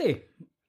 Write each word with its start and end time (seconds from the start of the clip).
KSD. 0.00 0.22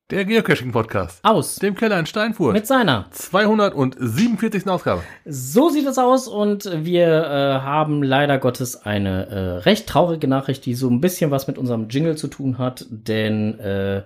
Der 0.09 0.25
Geocaching-Podcast. 0.25 1.19
Aus. 1.23 1.55
Dem 1.55 1.75
Keller 1.75 1.97
in 1.97 2.05
Steinfurt. 2.05 2.51
Mit 2.51 2.67
seiner. 2.67 3.09
247. 3.11 4.67
Ausgabe. 4.67 5.03
So 5.25 5.69
sieht 5.69 5.87
es 5.87 5.97
aus 5.97 6.27
und 6.27 6.65
wir 6.65 7.07
äh, 7.07 7.61
haben 7.61 8.03
leider 8.03 8.37
Gottes 8.37 8.85
eine 8.85 9.27
äh, 9.27 9.57
recht 9.59 9.87
traurige 9.87 10.27
Nachricht, 10.27 10.65
die 10.65 10.75
so 10.75 10.89
ein 10.89 10.99
bisschen 10.99 11.31
was 11.31 11.47
mit 11.47 11.57
unserem 11.57 11.87
Jingle 11.87 12.17
zu 12.17 12.27
tun 12.27 12.57
hat, 12.57 12.85
denn 12.89 13.57
äh, 13.59 14.03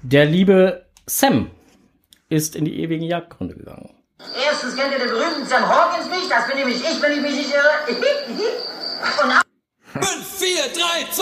der 0.00 0.24
liebe 0.24 0.86
Sam 1.06 1.50
ist 2.30 2.56
in 2.56 2.64
die 2.64 2.80
ewigen 2.80 3.04
Jagdgründe 3.04 3.54
gegangen. 3.54 3.90
Erstens 4.46 4.74
kennt 4.74 4.92
ihr 4.92 5.00
den 5.00 5.08
berühmten 5.08 5.44
Sam 5.44 5.68
Hawkins 5.68 6.08
nicht, 6.08 6.30
das 6.30 6.46
bin 6.48 6.56
nämlich 6.56 6.76
ich, 6.76 7.02
wenn 7.02 7.12
ich 7.12 7.20
mich 7.20 7.34
nicht 7.34 7.50
irre. 7.52 7.68
Und 9.94 10.02
5, 10.02 10.26
4, 10.38 10.62
3, 10.72 11.12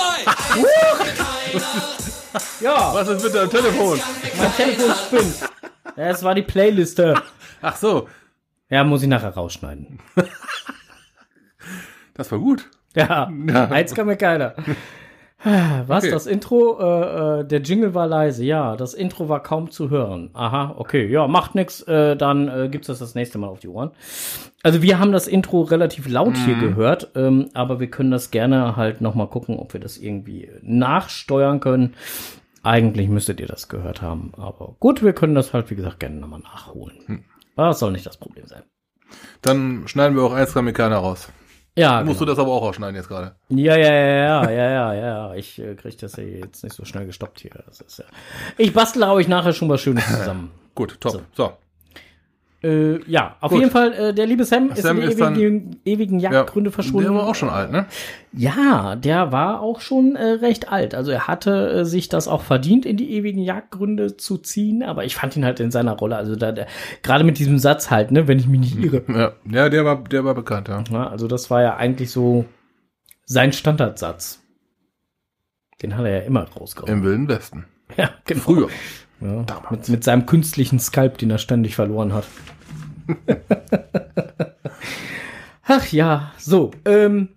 2. 1.96 2.09
Ja, 2.60 2.94
Was 2.94 3.08
ist 3.08 3.24
mit 3.24 3.34
deinem 3.34 3.50
Telefon? 3.50 3.98
mein 4.38 4.52
Telefon 4.54 4.94
spinnt. 4.94 5.34
Ja, 5.96 6.08
Es 6.08 6.22
war 6.22 6.34
die 6.34 6.42
Playliste. 6.42 7.14
Ach 7.62 7.76
so, 7.76 8.08
Ja, 8.68 8.84
muss 8.84 9.02
ich 9.02 9.08
nachher 9.08 9.30
rausschneiden. 9.34 9.98
das 12.14 12.30
war 12.30 12.38
gut. 12.38 12.68
Ja, 12.94 13.30
Ja. 13.46 13.64
eins 13.68 13.94
kann 13.94 14.06
mir 14.06 14.16
keiner. 14.16 14.54
Was, 15.42 16.04
Okay. 16.04 16.10
das 16.10 16.26
Intro? 16.26 16.78
Äh, 16.80 17.40
äh, 17.40 17.44
der 17.44 17.60
Jingle 17.62 17.94
war 17.94 18.06
leise. 18.06 18.44
Ja, 18.44 18.76
das 18.76 18.92
Intro 18.94 19.28
war 19.28 19.42
kaum 19.42 19.70
zu 19.70 19.88
hören. 19.88 20.30
Aha, 20.34 20.74
okay. 20.76 21.06
Ja, 21.06 21.26
macht 21.28 21.54
nix. 21.54 21.80
Äh, 21.82 22.16
dann 22.16 22.48
äh, 22.48 22.68
gibt's 22.68 22.88
das 22.88 22.98
das 22.98 23.14
nächste 23.14 23.38
Mal 23.38 23.48
auf 23.48 23.60
die 23.60 23.68
Ohren. 23.68 23.92
Also 24.62 24.82
wir 24.82 24.98
haben 24.98 25.12
das 25.12 25.26
Intro 25.26 25.62
relativ 25.62 26.06
laut 26.08 26.36
hier 26.36 26.56
gehört, 26.56 27.12
ähm, 27.14 27.48
aber 27.54 27.80
wir 27.80 27.88
können 27.88 28.10
das 28.10 28.30
gerne 28.30 28.76
halt 28.76 29.00
noch 29.00 29.14
mal 29.14 29.26
gucken, 29.26 29.58
ob 29.58 29.72
wir 29.72 29.80
das 29.80 29.96
irgendwie 29.96 30.50
nachsteuern 30.60 31.60
können. 31.60 31.94
Eigentlich 32.62 33.08
müsstet 33.08 33.40
ihr 33.40 33.46
das 33.46 33.68
gehört 33.68 34.02
haben, 34.02 34.32
aber 34.36 34.76
gut, 34.78 35.02
wir 35.02 35.14
können 35.14 35.34
das 35.34 35.54
halt 35.54 35.70
wie 35.70 35.76
gesagt 35.76 36.00
gerne 36.00 36.16
noch 36.16 36.28
mal 36.28 36.40
nachholen. 36.40 37.24
Das 37.56 37.78
soll 37.78 37.92
nicht 37.92 38.04
das 38.04 38.18
Problem 38.18 38.46
sein. 38.46 38.64
Dann 39.40 39.88
schneiden 39.88 40.14
wir 40.14 40.24
auch 40.24 40.34
eins 40.34 40.54
Mekana 40.54 40.98
raus. 40.98 41.30
Ja, 41.76 42.02
Musst 42.02 42.18
genau. 42.18 42.18
du 42.18 42.24
das 42.26 42.38
aber 42.38 42.52
auch 42.52 42.62
rausschneiden 42.62 42.96
jetzt 42.96 43.08
gerade. 43.08 43.34
Ja, 43.48 43.76
ja, 43.76 43.92
ja, 43.92 44.06
ja, 44.44 44.50
ja, 44.50 44.70
ja, 44.70 44.94
ja. 44.94 45.34
Ich 45.34 45.58
äh, 45.58 45.74
krieg 45.74 45.96
das 45.98 46.16
ja 46.16 46.24
jetzt 46.24 46.64
nicht 46.64 46.74
so 46.74 46.84
schnell 46.84 47.06
gestoppt 47.06 47.40
hier. 47.40 47.52
Ja. 47.54 48.04
Ich 48.58 48.72
bastel 48.72 49.04
euch 49.04 49.28
nachher 49.28 49.52
schon 49.52 49.68
was 49.68 49.80
Schönes 49.80 50.06
zusammen. 50.18 50.50
Gut, 50.74 51.00
top. 51.00 51.22
So. 51.32 51.52
Äh, 52.62 53.02
ja, 53.10 53.36
auf 53.40 53.52
Gut. 53.52 53.60
jeden 53.60 53.70
Fall, 53.70 53.92
äh, 53.94 54.14
der 54.14 54.26
liebe 54.26 54.44
Sam, 54.44 54.70
ist 54.70 54.82
Sam 54.82 54.96
in 54.98 55.02
die 55.04 55.08
ist 55.08 55.20
dann- 55.20 55.34
ewigen, 55.34 55.80
ewigen 55.84 56.20
Jagdgründe 56.20 56.70
verschwunden. 56.70 57.10
Der 57.10 57.18
war 57.18 57.26
auch 57.26 57.34
schon 57.34 57.48
alt, 57.48 57.72
ne? 57.72 57.86
Ja, 58.32 58.96
der 58.96 59.32
war 59.32 59.60
auch 59.60 59.80
schon 59.80 60.14
äh, 60.14 60.24
recht 60.32 60.70
alt. 60.70 60.94
Also 60.94 61.10
er 61.10 61.26
hatte 61.26 61.70
äh, 61.70 61.84
sich 61.84 62.08
das 62.10 62.28
auch 62.28 62.42
verdient, 62.42 62.84
in 62.84 62.96
die 62.98 63.12
ewigen 63.12 63.40
Jagdgründe 63.40 64.16
zu 64.18 64.36
ziehen, 64.36 64.82
aber 64.82 65.04
ich 65.04 65.16
fand 65.16 65.36
ihn 65.36 65.44
halt 65.44 65.58
in 65.60 65.70
seiner 65.70 65.92
Rolle, 65.92 66.16
also 66.16 66.36
da, 66.36 66.52
der, 66.52 66.66
gerade 67.02 67.24
mit 67.24 67.38
diesem 67.38 67.58
Satz 67.58 67.90
halt, 67.90 68.10
ne, 68.10 68.28
wenn 68.28 68.38
ich 68.38 68.46
mich 68.46 68.60
nicht 68.60 68.78
irre. 68.78 69.02
Ja, 69.08 69.32
ja 69.50 69.68
der, 69.70 69.84
war, 69.86 70.04
der 70.04 70.24
war 70.24 70.34
bekannt, 70.34 70.68
ja. 70.68 70.84
Ja, 70.92 71.08
also 71.08 71.26
das 71.28 71.50
war 71.50 71.62
ja 71.62 71.76
eigentlich 71.76 72.10
so 72.10 72.44
sein 73.24 73.52
Standardsatz. 73.52 74.42
Den 75.80 75.96
hat 75.96 76.04
er 76.04 76.18
ja 76.20 76.26
immer 76.26 76.46
rausgehauen. 76.48 76.92
Im 76.92 77.02
Wilden 77.04 77.28
Westen. 77.28 77.64
Ja, 77.96 78.10
genau. 78.26 78.42
Früher. 78.42 78.68
Ja, 79.20 79.44
mit, 79.70 79.88
mit 79.88 80.04
seinem 80.04 80.26
künstlichen 80.26 80.78
Skalp, 80.78 81.18
den 81.18 81.30
er 81.30 81.38
ständig 81.38 81.76
verloren 81.76 82.12
hat. 82.12 82.24
Ach 85.64 85.86
ja, 85.88 86.32
so. 86.38 86.70
Ähm, 86.84 87.28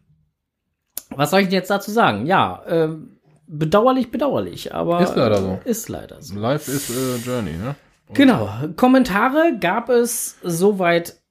was 1.10 1.32
soll 1.32 1.42
ich 1.42 1.48
denn 1.48 1.56
jetzt 1.56 1.70
dazu 1.70 1.92
sagen? 1.92 2.26
Ja, 2.26 2.64
ähm, 2.68 3.18
bedauerlich, 3.48 4.12
bedauerlich, 4.12 4.74
aber 4.74 5.02
Ist 5.02 5.16
leider 5.16 5.38
so. 5.38 5.60
Ist 5.66 5.90
leider 5.90 6.22
so. 6.22 6.40
Life 6.40 6.72
is 6.72 6.90
a 6.90 7.18
Journey, 7.24 7.54
ne? 7.54 7.76
Genau. 8.14 8.50
Kommentare 8.76 9.58
gab 9.60 9.90
es 9.90 10.38
soweit 10.44 11.22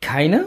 keine. 0.00 0.46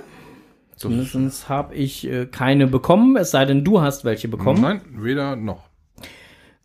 Zumindest 0.76 1.48
habe 1.50 1.76
ich 1.76 2.06
äh, 2.08 2.26
keine 2.26 2.68
bekommen, 2.68 3.16
es 3.16 3.32
sei 3.32 3.46
denn, 3.46 3.64
du 3.64 3.82
hast 3.82 4.04
welche 4.04 4.28
bekommen. 4.28 4.62
Nein, 4.62 4.82
weder 4.92 5.36
noch. 5.36 5.70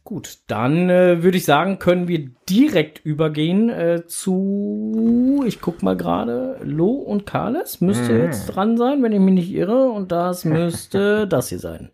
Gut, 0.08 0.38
dann 0.46 0.88
äh, 0.88 1.22
würde 1.22 1.36
ich 1.36 1.44
sagen, 1.44 1.78
können 1.78 2.08
wir 2.08 2.30
direkt 2.48 3.04
übergehen 3.04 3.68
äh, 3.68 4.06
zu, 4.06 5.44
ich 5.46 5.60
guck 5.60 5.82
mal 5.82 5.98
gerade, 5.98 6.56
Lo 6.64 6.92
und 6.92 7.26
Carles 7.26 7.82
müsste 7.82 8.14
Mhm. 8.14 8.20
jetzt 8.22 8.46
dran 8.46 8.78
sein, 8.78 9.02
wenn 9.02 9.12
ich 9.12 9.20
mich 9.20 9.34
nicht 9.34 9.52
irre, 9.52 9.90
und 9.90 10.10
das 10.10 10.46
müsste 10.46 11.26
das 11.28 11.50
hier 11.50 11.58
sein. 11.58 11.90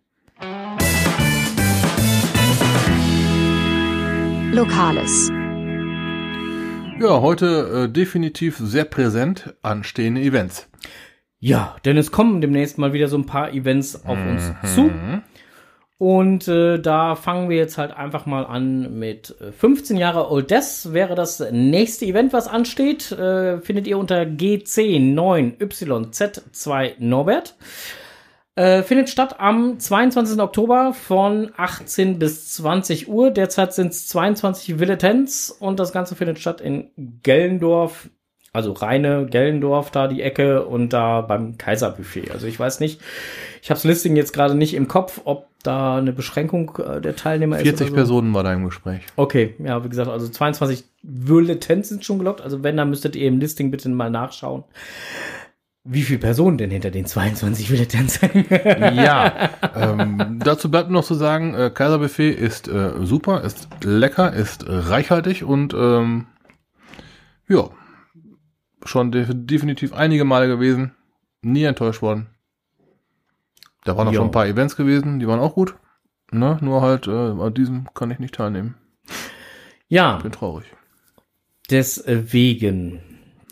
Lokales. 4.52 5.30
Ja, 7.00 7.20
heute 7.20 7.86
äh, 7.88 7.92
definitiv 7.92 8.58
sehr 8.58 8.84
präsent 8.84 9.54
anstehende 9.62 10.20
Events. 10.20 10.68
Ja, 11.40 11.74
denn 11.84 11.96
es 11.96 12.12
kommen 12.12 12.40
demnächst 12.40 12.78
mal 12.78 12.92
wieder 12.92 13.08
so 13.08 13.18
ein 13.18 13.26
paar 13.26 13.52
Events 13.52 14.04
auf 14.06 14.18
uns 14.24 14.50
Mhm. 14.62 14.66
zu. 14.68 14.90
Und 15.98 16.48
äh, 16.48 16.80
da 16.80 17.14
fangen 17.14 17.48
wir 17.48 17.56
jetzt 17.56 17.78
halt 17.78 17.96
einfach 17.96 18.26
mal 18.26 18.44
an 18.44 18.98
mit 18.98 19.40
äh, 19.40 19.52
15 19.52 19.96
Jahre 19.96 20.28
Old 20.30 20.50
Death 20.50 20.92
wäre 20.92 21.14
das 21.14 21.38
nächste 21.52 22.04
Event, 22.04 22.32
was 22.32 22.48
ansteht. 22.48 23.12
Äh, 23.12 23.60
findet 23.60 23.86
ihr 23.86 23.96
unter 23.98 24.22
G10-9YZ2 24.22 26.94
Norbert. 26.98 27.54
Äh, 28.56 28.82
findet 28.82 29.08
statt 29.08 29.40
am 29.40 29.80
22. 29.80 30.40
Oktober 30.40 30.94
von 30.94 31.52
18 31.56 32.18
bis 32.18 32.52
20 32.54 33.08
Uhr. 33.08 33.30
Derzeit 33.30 33.72
sind 33.72 33.92
es 33.92 34.08
22 34.08 34.78
Villetens 34.78 35.50
und 35.50 35.80
das 35.80 35.92
Ganze 35.92 36.16
findet 36.16 36.38
statt 36.38 36.60
in 36.60 36.90
Gellendorf, 37.22 38.10
also 38.54 38.72
reine 38.72 39.26
Gellendorf, 39.26 39.90
da 39.90 40.06
die 40.06 40.22
Ecke 40.22 40.64
und 40.64 40.92
da 40.92 41.20
beim 41.22 41.58
Kaiserbuffet. 41.58 42.30
Also 42.30 42.46
ich 42.46 42.58
weiß 42.58 42.78
nicht, 42.80 43.00
ich 43.60 43.68
habe 43.68 43.76
das 43.76 43.84
Listing 43.84 44.14
jetzt 44.14 44.32
gerade 44.32 44.54
nicht 44.54 44.74
im 44.74 44.86
Kopf, 44.86 45.20
ob 45.24 45.48
da 45.64 45.96
eine 45.96 46.12
Beschränkung 46.12 46.78
äh, 46.78 47.00
der 47.00 47.16
Teilnehmer 47.16 47.56
40 47.56 47.72
ist. 47.72 47.80
oder 47.80 47.88
so. 47.88 47.94
Personen 47.94 48.32
war 48.32 48.44
da 48.44 48.52
im 48.52 48.64
Gespräch. 48.64 49.02
Okay, 49.16 49.54
ja, 49.58 49.82
wie 49.84 49.88
gesagt, 49.88 50.08
also 50.08 50.28
22 50.28 50.84
Villetens 51.02 51.88
sind 51.88 52.04
schon 52.04 52.18
gelockt. 52.18 52.42
Also 52.42 52.62
wenn, 52.62 52.76
dann 52.76 52.90
müsstet 52.90 53.16
ihr 53.16 53.26
im 53.26 53.40
Listing 53.40 53.72
bitte 53.72 53.88
mal 53.88 54.10
nachschauen. 54.10 54.62
Wie 55.82 56.02
viele 56.02 56.20
Personen 56.20 56.56
denn 56.56 56.70
hinter 56.70 56.92
den 56.92 57.06
22 57.06 57.70
Villetens 57.72 58.22
hängen? 58.22 58.46
Ja, 58.94 59.50
ähm, 59.74 60.38
dazu 60.44 60.70
bleibt 60.70 60.90
noch 60.90 61.04
zu 61.04 61.14
sagen, 61.14 61.54
äh, 61.54 61.70
Kaiserbuffet 61.74 62.30
ist 62.30 62.68
äh, 62.68 62.92
super, 63.02 63.42
ist 63.42 63.68
lecker, 63.82 64.32
ist 64.32 64.62
äh, 64.62 64.72
reichhaltig 64.72 65.42
und 65.42 65.74
ähm, 65.74 66.26
ja, 67.48 67.68
schon 68.84 69.12
de 69.12 69.26
definitiv 69.32 69.92
einige 69.92 70.24
Male 70.24 70.46
gewesen, 70.48 70.92
nie 71.42 71.64
enttäuscht 71.64 72.02
worden. 72.02 72.28
Da 73.84 73.96
waren 73.96 74.08
auch 74.08 74.14
schon 74.14 74.26
ein 74.28 74.30
paar 74.30 74.46
Events 74.46 74.76
gewesen, 74.76 75.20
die 75.20 75.26
waren 75.28 75.40
auch 75.40 75.54
gut. 75.54 75.74
Ne? 76.30 76.58
Nur 76.62 76.80
halt, 76.82 77.06
äh, 77.06 77.10
an 77.10 77.54
diesem 77.54 77.88
kann 77.94 78.10
ich 78.10 78.18
nicht 78.18 78.34
teilnehmen. 78.34 78.76
ja, 79.88 80.16
Bin 80.18 80.32
traurig. 80.32 80.66
deswegen. 81.70 83.00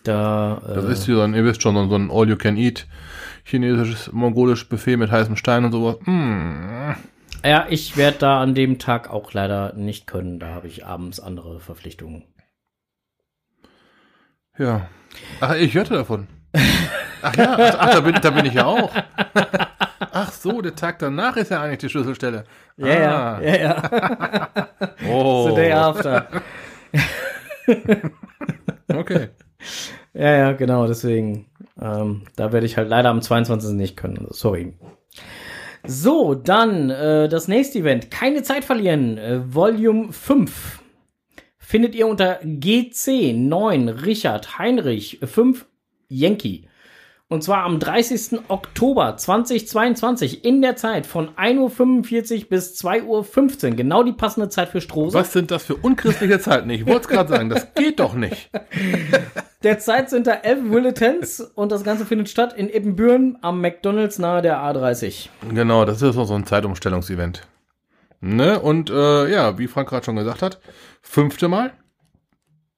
Da, 0.04 0.60
Das 0.66 0.84
äh, 0.84 0.93
ist 0.93 1.04
hier 1.04 1.15
so 1.16 1.20
ein, 1.20 1.34
ihr 1.34 1.44
wisst 1.44 1.62
schon, 1.62 1.75
so 1.88 1.94
ein 1.94 2.10
All-You-Can-Eat 2.10 2.88
chinesisches, 3.44 4.10
mongolisches 4.12 4.69
Buffet 4.69 4.97
mit 4.97 5.10
heißem 5.12 5.37
Stein 5.37 5.64
und 5.64 5.72
sowas. 5.72 5.97
Mm. 6.06 6.93
ja, 7.44 7.66
ich 7.69 7.97
werde 7.97 8.19
da 8.19 8.41
an 8.41 8.54
dem 8.54 8.78
Tag 8.81 9.10
auch 9.10 9.32
leider 9.32 9.75
nicht 9.75 10.06
können. 10.09 10.41
Da 10.41 10.49
habe 10.49 10.66
ich 10.66 10.84
abends 10.84 11.20
andere 11.20 11.61
Verpflichtungen. 11.61 12.25
Ja. 14.58 14.88
Ach, 15.41 15.55
ich 15.55 15.75
hörte 15.75 15.94
davon. 15.94 16.26
Ach 17.23 17.37
ja, 17.37 17.56
ach, 17.59 17.76
ach, 17.79 17.91
da, 17.94 18.00
bin, 18.00 18.14
da 18.20 18.31
bin 18.31 18.47
ich 18.47 18.55
ja 18.55 18.67
auch. 18.67 18.91
Ach 20.12 20.32
so, 20.32 20.61
der 20.61 20.75
Tag 20.75 20.99
danach 20.99 21.37
ist 21.37 21.50
ja 21.50 21.62
eigentlich 21.62 21.79
die 21.79 21.88
Schlüsselstelle. 21.88 22.44
Ja, 22.76 22.87
Ah. 22.87 23.41
ja, 23.41 23.41
ja, 23.41 23.56
ja. 23.56 24.69
Oh. 25.09 25.49
The 25.49 25.55
day 25.55 25.73
after. 25.73 26.26
Okay. 28.93 29.29
Ja, 30.14 30.37
ja, 30.37 30.53
genau, 30.53 30.87
deswegen. 30.87 31.47
Ähm, 31.81 32.23
da 32.37 32.53
werde 32.53 32.67
ich 32.67 32.76
halt 32.76 32.88
leider 32.88 33.09
am 33.09 33.23
22. 33.23 33.70
nicht 33.75 33.97
können. 33.97 34.26
Sorry. 34.31 34.75
So, 35.85 36.35
dann 36.35 36.91
äh, 36.91 37.29
das 37.29 37.49
nächste 37.49 37.79
Event. 37.79 38.11
Keine 38.11 38.43
Zeit 38.43 38.64
verlieren. 38.64 39.17
Äh, 39.19 39.41
Volume 39.55 40.12
5. 40.12 40.81
Findet 41.73 41.95
ihr 41.95 42.07
unter 42.07 42.39
GC 42.45 43.33
9 43.33 43.89
Richard 43.89 44.59
Heinrich 44.59 45.21
5 45.25 45.65
Yankee. 46.07 46.69
Und 47.29 47.43
zwar 47.43 47.65
am 47.65 47.79
30. 47.79 48.41
Oktober 48.49 49.17
2022 49.17 50.45
in 50.45 50.61
der 50.61 50.77
Zeit 50.77 51.07
von 51.07 51.31
1.45 51.31 52.41
Uhr 52.43 52.49
bis 52.51 52.79
2.15 52.79 53.71
Uhr. 53.71 53.71
Genau 53.71 54.03
die 54.03 54.13
passende 54.13 54.51
Zeit 54.51 54.69
für 54.69 54.83
Strohse. 54.83 55.17
Was 55.17 55.33
sind 55.33 55.51
das 55.51 55.65
für 55.65 55.77
unchristliche 55.77 56.39
Zeiten? 56.41 56.69
Ich 56.69 56.85
wollte 56.85 57.01
es 57.01 57.09
gerade 57.09 57.31
sagen, 57.31 57.49
das 57.49 57.73
geht 57.73 58.01
doch 58.01 58.13
nicht. 58.13 58.51
Derzeit 59.63 60.11
sind 60.11 60.27
da 60.27 60.33
elf 60.35 60.61
Bulletins 60.69 61.41
und 61.41 61.73
das 61.73 61.85
Ganze 61.85 62.05
findet 62.05 62.29
statt 62.29 62.53
in 62.55 62.69
Ibbenbüren 62.69 63.39
am 63.41 63.63
McDonalds 63.63 64.19
nahe 64.19 64.43
der 64.43 64.59
A30. 64.59 65.31
Genau, 65.55 65.87
das 65.87 66.03
ist 66.03 66.19
auch 66.19 66.27
so 66.27 66.35
ein 66.35 66.45
Zeitumstellungsevent. 66.45 67.47
Ne? 68.23 68.61
Und 68.61 68.89
äh, 68.89 69.31
ja, 69.31 69.59
wie 69.59 69.67
Frank 69.67 69.89
gerade 69.89 70.05
schon 70.05 70.15
gesagt 70.15 70.43
hat, 70.43 70.61
fünfte 71.03 71.49
Mal. 71.49 71.73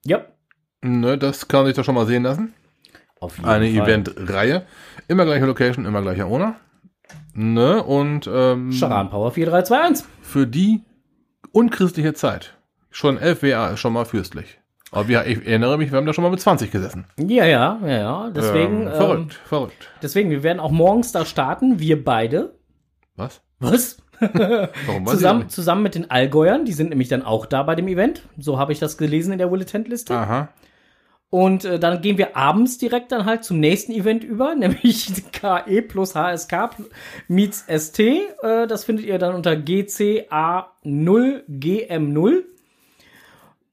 Ja. 0.05 0.25
Ne, 0.81 1.19
das 1.19 1.49
kann 1.49 1.67
sich 1.67 1.75
doch 1.75 1.85
schon 1.85 1.95
mal 1.95 2.07
sehen 2.07 2.23
lassen. 2.23 2.55
Auf 3.21 3.37
jeden 3.37 3.49
Eine. 3.49 3.69
Event-Reihe. 3.69 4.67
Immer 5.07 5.27
gleiche 5.27 5.45
Location, 5.45 5.85
immer 5.85 6.01
gleicher 6.01 6.27
Owner. 6.27 6.57
Ne? 7.35 7.83
Und 7.83 8.27
ähm, 8.27 8.73
Charan 8.73 9.11
Power 9.11 9.33
4321. 9.33 10.07
für 10.23 10.47
die 10.47 10.83
unchristliche 11.53 12.15
Zeit. 12.15 12.57
Schon 12.91 13.19
11 13.19 13.43
WA 13.43 13.69
ist 13.69 13.81
schon 13.81 13.93
mal 13.93 14.07
fürstlich. 14.07 14.61
Aber 14.93 15.09
wir, 15.09 15.27
ich 15.27 15.47
erinnere 15.47 15.77
mich, 15.77 15.91
wir 15.91 15.99
haben 15.99 16.07
da 16.07 16.15
schon 16.15 16.25
mal 16.25 16.31
mit 16.31 16.41
20 16.41 16.71
gesessen. 16.71 17.07
Ja, 17.19 17.45
ja, 17.45 17.79
ja, 17.83 17.99
ja. 17.99 18.31
Deswegen, 18.31 18.83
ähm, 18.83 18.89
ähm, 18.89 18.95
verrückt, 18.95 19.35
verrückt. 19.45 19.91
deswegen, 20.03 20.31
wir 20.31 20.43
werden 20.43 20.61
auch 20.61 20.71
morgens 20.71 21.13
da 21.13 21.27
starten, 21.27 21.81
wir 21.81 22.03
beide. 22.03 22.59
Was? 23.17 23.43
Was? 23.59 23.99
Zusammen, 25.07 25.49
zusammen 25.49 25.83
mit 25.83 25.95
den 25.95 26.11
Allgäuern, 26.11 26.65
die 26.65 26.73
sind 26.73 26.91
nämlich 26.91 27.09
dann 27.09 27.23
auch 27.23 27.47
da 27.47 27.63
bei 27.63 27.75
dem 27.75 27.89
Event. 27.89 28.23
So 28.39 28.59
habe 28.59 28.73
ich 28.73 28.79
das 28.79 28.99
gelesen 28.99 29.33
in 29.33 29.39
der 29.39 29.49
Bulletin-Liste. 29.49 30.15
Aha. 30.15 30.51
Und 31.35 31.65
äh, 31.65 31.81
dann 31.81 32.01
gehen 32.01 32.17
wir 32.17 32.37
abends 32.37 32.79
direkt 32.79 33.11
dann 33.11 33.25
halt 33.25 33.43
zum 33.43 33.59
nächsten 33.59 33.91
Event 33.91 34.23
über, 34.23 34.55
nämlich 34.59 35.11
KE 35.33 35.83
plus 35.83 36.15
HSK 36.15 36.71
meets 37.27 37.65
ST. 37.67 37.99
Äh, 37.99 38.69
das 38.69 38.85
findet 38.85 39.07
ihr 39.07 39.19
dann 39.19 39.35
unter 39.35 39.55
GCA0GM0. 39.55 42.45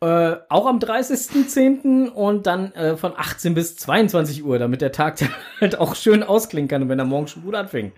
Äh, 0.04 0.38
auch 0.50 0.66
am 0.66 0.80
30.10. 0.80 2.10
und 2.10 2.48
dann 2.48 2.74
äh, 2.74 2.98
von 2.98 3.14
18 3.16 3.54
bis 3.54 3.78
22 3.78 4.44
Uhr, 4.44 4.58
damit 4.58 4.82
der 4.82 4.92
Tag 4.92 5.18
dann 5.18 5.30
halt 5.60 5.78
auch 5.78 5.94
schön 5.94 6.24
ausklingen 6.24 6.68
kann 6.68 6.82
und 6.82 6.90
wenn 6.90 6.98
er 6.98 7.06
morgen 7.06 7.28
schon 7.28 7.44
gut 7.44 7.54
anfing. 7.54 7.92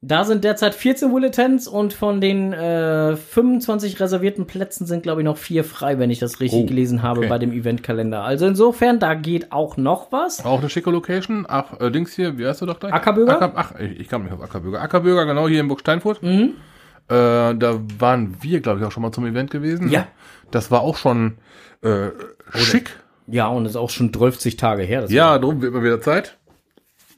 Da 0.00 0.22
sind 0.22 0.44
derzeit 0.44 0.76
14 0.76 1.10
Bulletins 1.10 1.66
und 1.66 1.92
von 1.92 2.20
den 2.20 2.52
äh, 2.52 3.16
25 3.16 3.98
reservierten 3.98 4.46
Plätzen 4.46 4.86
sind, 4.86 5.02
glaube 5.02 5.22
ich, 5.22 5.24
noch 5.24 5.36
vier 5.36 5.64
frei, 5.64 5.98
wenn 5.98 6.08
ich 6.08 6.20
das 6.20 6.38
richtig 6.38 6.60
Oh, 6.62 6.66
gelesen 6.66 7.02
habe 7.02 7.20
okay. 7.20 7.28
bei 7.28 7.38
dem 7.38 7.50
Eventkalender. 7.52 8.22
Also 8.22 8.46
insofern, 8.46 9.00
da 9.00 9.14
geht 9.14 9.50
auch 9.50 9.76
noch 9.76 10.12
was. 10.12 10.44
Auch 10.44 10.60
eine 10.60 10.70
schicke 10.70 10.90
Location. 10.90 11.46
Ach, 11.48 11.80
äh, 11.80 11.90
Dings 11.90 12.14
hier, 12.14 12.38
wie 12.38 12.46
heißt 12.46 12.62
du 12.62 12.66
doch 12.66 12.78
gleich? 12.78 12.92
Ackerbürger? 12.92 13.42
Acker, 13.42 13.52
ach, 13.56 13.74
ich, 13.80 13.98
ich 13.98 14.08
kam 14.08 14.22
nicht 14.22 14.32
auf 14.32 14.40
Ackerbürger. 14.40 14.80
Ackerbürger, 14.80 15.26
genau, 15.26 15.48
hier 15.48 15.58
in 15.58 15.66
Burg 15.66 15.80
Steinfurt. 15.80 16.22
Mhm. 16.22 16.54
Äh, 17.08 17.56
da 17.56 17.80
waren 17.98 18.36
wir, 18.40 18.60
glaube 18.60 18.78
ich, 18.78 18.86
auch 18.86 18.92
schon 18.92 19.02
mal 19.02 19.10
zum 19.10 19.26
Event 19.26 19.50
gewesen. 19.50 19.88
Ja. 19.90 20.06
Das 20.52 20.70
war 20.70 20.82
auch 20.82 20.96
schon 20.96 21.38
äh, 21.82 22.10
schick. 22.54 22.90
Ja, 23.26 23.48
und 23.48 23.66
ist 23.66 23.76
auch 23.76 23.90
schon 23.90 24.12
12 24.12 24.56
Tage 24.56 24.84
her. 24.84 25.06
Ja, 25.08 25.38
drum 25.38 25.60
wird 25.60 25.74
mal 25.74 25.82
wieder 25.82 26.00
Zeit. 26.00 26.37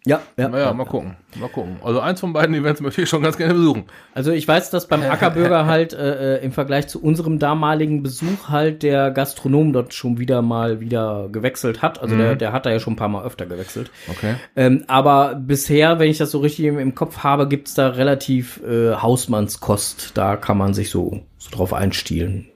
Ja, 0.06 0.22
ja. 0.38 0.48
Naja, 0.48 0.72
mal 0.72 0.86
gucken. 0.86 1.16
Mal 1.38 1.48
gucken. 1.50 1.76
Also 1.84 2.00
eins 2.00 2.20
von 2.20 2.32
beiden 2.32 2.54
Events 2.54 2.80
möchte 2.80 3.02
ich 3.02 3.08
schon 3.08 3.22
ganz 3.22 3.36
gerne 3.36 3.52
besuchen. 3.52 3.84
Also 4.14 4.32
ich 4.32 4.48
weiß, 4.48 4.70
dass 4.70 4.88
beim 4.88 5.02
Ackerbürger 5.10 5.66
halt 5.66 5.92
äh, 5.92 6.36
äh, 6.36 6.44
im 6.44 6.52
Vergleich 6.52 6.88
zu 6.88 7.02
unserem 7.02 7.38
damaligen 7.38 8.02
Besuch 8.02 8.48
halt 8.48 8.82
der 8.82 9.10
Gastronom 9.10 9.74
dort 9.74 9.92
schon 9.92 10.18
wieder 10.18 10.40
mal 10.40 10.80
wieder 10.80 11.28
gewechselt 11.30 11.82
hat. 11.82 12.00
Also 12.00 12.16
der, 12.16 12.34
der 12.34 12.52
hat 12.52 12.64
da 12.64 12.70
ja 12.70 12.80
schon 12.80 12.94
ein 12.94 12.96
paar 12.96 13.08
Mal 13.08 13.24
öfter 13.24 13.44
gewechselt. 13.44 13.90
Okay. 14.08 14.36
Ähm, 14.56 14.84
aber 14.88 15.34
bisher, 15.34 15.98
wenn 15.98 16.08
ich 16.08 16.18
das 16.18 16.30
so 16.30 16.38
richtig 16.38 16.64
im, 16.64 16.78
im 16.78 16.94
Kopf 16.94 17.18
habe, 17.18 17.46
gibt's 17.46 17.74
da 17.74 17.88
relativ 17.88 18.62
äh, 18.62 18.94
Hausmannskost. 18.94 20.12
Da 20.16 20.36
kann 20.36 20.56
man 20.56 20.72
sich 20.72 20.88
so, 20.88 21.20
so 21.36 21.50
drauf 21.50 21.74
einstielen. 21.74 22.48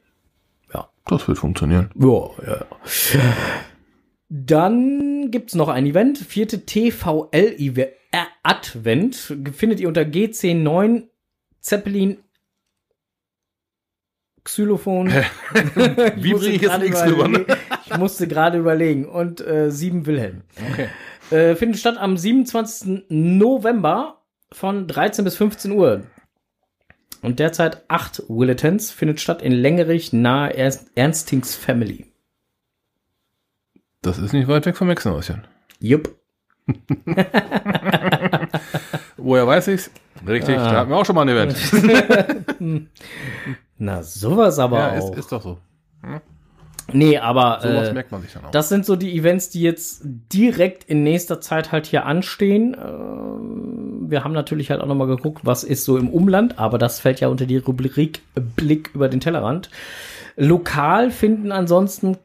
Ja. 0.73 0.89
Das 1.05 1.29
wird 1.29 1.37
funktionieren. 1.39 1.91
Ja, 1.95 2.31
ja. 2.47 2.67
Dann 4.37 5.31
gibt's 5.31 5.55
noch 5.55 5.69
ein 5.69 5.87
Event, 5.87 6.19
vierte 6.19 6.67
TVL-Event, 6.67 7.93
äh, 8.11 8.25
Advent, 8.43 9.15
findet 9.53 9.79
ihr 9.79 9.87
unter 9.87 10.01
G109 10.01 11.05
Zeppelin 11.61 12.19
Xylophon. 14.43 15.07
Wie 16.17 16.35
bringe 16.35 16.57
ich 16.57 16.63
jetzt 16.63 16.81
nichts 16.81 17.05
rüber? 17.07 17.29
Ne? 17.29 17.47
Ich 17.87 17.97
musste 17.97 18.27
gerade 18.27 18.59
überlegen. 18.59 19.07
Und 19.09 19.41
äh, 19.41 19.71
sieben 19.71 20.05
Wilhelm. 20.05 20.43
Okay. 20.73 20.89
Äh, 21.31 21.55
findet 21.55 21.79
statt 21.79 21.97
am 21.97 22.17
27. 22.17 23.05
November 23.11 24.25
von 24.51 24.89
13 24.89 25.25
bis 25.25 25.37
15 25.37 25.71
Uhr. 25.71 26.03
Und 27.23 27.39
derzeit 27.39 27.85
acht 27.87 28.25
Willetons 28.29 28.91
findet 28.91 29.21
statt 29.21 29.43
in 29.43 29.53
Längerich 29.53 30.13
nahe 30.13 30.55
Ernst 30.57 30.91
Ernstings 30.97 31.55
Family. 31.55 32.14
Das 34.05 34.19
ist 34.19 34.33
nicht 34.33 34.47
weit 34.49 34.67
weg 34.67 34.77
vom 34.77 34.89
Hexenhäuschen. 34.89 35.43
Jupp. 35.81 36.15
Woher 39.17 39.47
weiß 39.47 39.69
ich's? 39.69 39.91
Richtig, 40.27 40.57
Ah. 40.57 40.73
da 40.73 40.81
hatten 40.81 40.91
wir 40.91 40.97
auch 40.97 41.05
schon 41.07 41.15
mal 41.15 41.23
ein 41.23 41.29
Event. 41.29 41.57
Na, 43.79 44.03
sowas 44.03 44.59
aber 44.59 44.79
ja, 44.79 44.93
auch. 45.01 45.11
ist, 45.13 45.19
ist 45.19 45.33
doch 45.33 45.43
so. 45.43 45.59
nee, 46.93 47.19
aber 47.19 47.61
Sowas 47.63 47.89
äh, 47.89 47.93
merkt 47.93 48.13
man 48.13 48.23
sich 48.23 48.33
dann 48.33 48.45
auch. 48.47 48.51
das 48.51 48.69
sind 48.69 48.87
so 48.87 48.97
die 48.97 49.17
Events, 49.19 49.51
die 49.51 49.63
jetzt 49.63 50.03
direkt 50.05 50.85
in 50.85 51.03
nächster 51.03 51.41
Zeit 51.41 51.73
halt 51.73 51.87
hier 51.87 52.07
anstehen. 52.07 52.77
Ähm, 52.81 54.05
wir 54.11 54.23
haben 54.25 54.33
natürlich 54.33 54.71
halt 54.71 54.81
auch 54.81 54.87
noch 54.87 54.95
mal 54.95 55.07
geguckt, 55.07 55.41
was 55.45 55.65
ist 55.65 55.85
so 55.85 55.97
im 55.99 56.09
Umland, 56.09 56.59
aber 56.59 56.79
das 56.79 57.01
fällt 57.01 57.21
ja 57.21 57.29
unter 57.29 57.47
die 57.47 57.57
Rubrik 57.57 58.21
Blick 58.57 58.91
über 58.95 59.09
den 59.09 59.21
Tellerrand. 59.21 59.71
Lokal 60.37 61.11
finden 61.11 61.53
ansonsten 61.53 62.17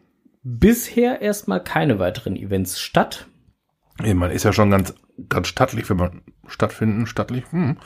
bisher 0.57 1.21
erstmal 1.21 1.63
keine 1.63 1.99
weiteren 1.99 2.35
Events 2.35 2.79
statt. 2.79 3.27
Nee, 4.01 4.13
man 4.13 4.31
ist 4.31 4.43
ja 4.43 4.53
schon 4.53 4.71
ganz, 4.71 4.93
ganz 5.27 5.47
stattlich, 5.47 5.89
wenn 5.89 5.97
man 5.97 6.21
stattfinden, 6.47 7.05
stattlich, 7.05 7.43
hm. 7.51 7.77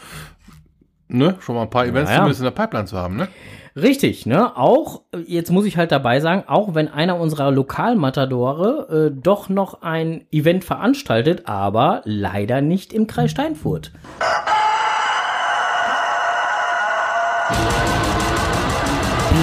Ne? 1.09 1.35
Schon 1.41 1.55
mal 1.55 1.63
ein 1.63 1.69
paar 1.69 1.85
Events 1.85 2.09
Naja. 2.09 2.19
zumindest 2.21 2.39
in 2.39 2.45
der 2.45 2.51
Pipeline 2.51 2.85
zu 2.85 2.97
haben, 2.97 3.17
ne? 3.17 3.27
Richtig, 3.75 4.25
ne? 4.25 4.55
Auch, 4.55 5.01
jetzt 5.25 5.51
muss 5.51 5.65
ich 5.65 5.77
halt 5.77 5.91
dabei 5.91 6.19
sagen, 6.19 6.43
auch 6.47 6.75
wenn 6.75 6.87
einer 6.87 7.19
unserer 7.19 7.51
Lokalmatadore 7.51 9.11
äh, 9.11 9.21
doch 9.21 9.49
noch 9.49 9.81
ein 9.81 10.25
Event 10.31 10.63
veranstaltet, 10.63 11.47
aber 11.47 12.01
leider 12.05 12.61
nicht 12.61 12.93
im 12.93 13.07
Kreis 13.07 13.31
Steinfurt. 13.31 13.91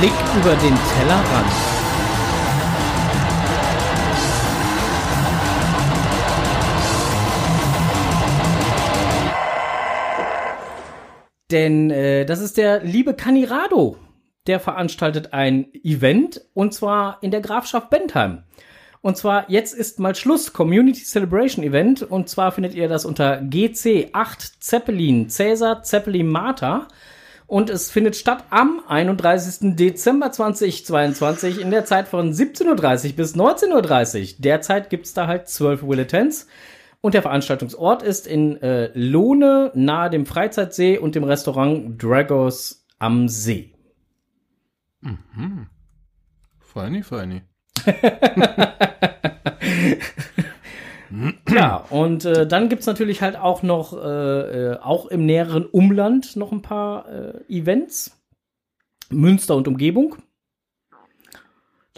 Blick 0.01 0.13
über 0.41 0.55
den 0.55 0.79
Tellerrand. 0.97 1.80
Denn 11.51 11.91
äh, 11.91 12.25
das 12.25 12.41
ist 12.41 12.57
der 12.57 12.83
liebe 12.83 13.15
Canirado. 13.15 13.97
Der 14.47 14.61
veranstaltet 14.61 15.33
ein 15.33 15.67
Event 15.85 16.41
und 16.55 16.73
zwar 16.73 17.19
in 17.21 17.31
der 17.31 17.41
Grafschaft 17.41 17.91
Bentheim. 17.91 18.43
Und 19.03 19.17
zwar 19.17 19.51
jetzt 19.51 19.75
ist 19.75 19.99
mal 19.99 20.15
Schluss 20.15 20.53
Community 20.53 21.03
Celebration 21.03 21.65
Event 21.65 22.03
und 22.03 22.29
zwar 22.29 22.53
findet 22.53 22.75
ihr 22.75 22.89
das 22.89 23.05
unter 23.05 23.41
GC8 23.41 24.61
Zeppelin 24.61 25.29
Cäsar 25.31 25.83
Zeppelin 25.83 26.29
Martha 26.29 26.89
und 27.47 27.69
es 27.69 27.91
findet 27.91 28.15
statt 28.15 28.45
am 28.51 28.81
31. 28.87 29.75
Dezember 29.77 30.31
2022 30.31 31.61
in 31.61 31.71
der 31.71 31.85
Zeit 31.85 32.09
von 32.09 32.33
17.30 32.33 33.11
Uhr 33.11 33.17
bis 33.17 33.35
19.30 33.35 34.21
Uhr. 34.21 34.29
Derzeit 34.39 34.91
gibt's 34.91 35.15
da 35.15 35.27
halt 35.27 35.49
12 35.49 35.83
Willetons. 35.83 36.47
Und 37.01 37.15
der 37.15 37.23
Veranstaltungsort 37.23 38.03
ist 38.03 38.27
in 38.27 38.61
äh, 38.61 38.91
Lohne 38.95 39.71
nahe 39.75 40.11
dem 40.11 40.27
Freizeitsee 40.27 40.99
und 40.99 41.15
dem 41.15 41.25
Restaurant 41.25 42.03
Dragos 42.03 42.87
am 42.99 43.29
See. 43.29 43.73
Feini, 46.61 47.03
feini. 47.03 47.43
Ja, 51.53 51.85
und 51.91 52.25
äh, 52.25 52.47
dann 52.47 52.69
gibt's 52.69 52.87
natürlich 52.87 53.21
halt 53.21 53.37
auch 53.37 53.63
noch, 53.63 53.93
äh, 53.93 54.73
äh, 54.73 54.79
auch 54.79 55.07
im 55.07 55.27
näheren 55.27 55.67
Umland 55.67 56.37
noch 56.37 56.53
ein 56.53 56.63
paar 56.63 57.09
äh, 57.09 57.43
Events. 57.49 58.17
Münster 59.11 59.57
und 59.57 59.67
Umgebung. 59.67 60.17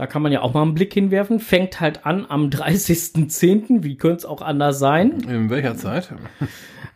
Da 0.03 0.09
kann 0.09 0.21
man 0.21 0.33
ja 0.33 0.43
auch 0.43 0.53
mal 0.53 0.63
einen 0.63 0.75
Blick 0.75 0.93
hinwerfen. 0.93 1.39
Fängt 1.39 1.81
halt 1.81 2.05
an 2.05 2.27
am 2.29 2.49
30.10., 2.49 3.85
wie 3.85 3.97
könnte 3.97 4.17
es 4.17 4.25
auch 4.25 4.43
anders 4.43 4.81
sein? 4.81 5.21
In 5.29 5.49
welcher 5.49 5.77
Zeit? 5.77 6.13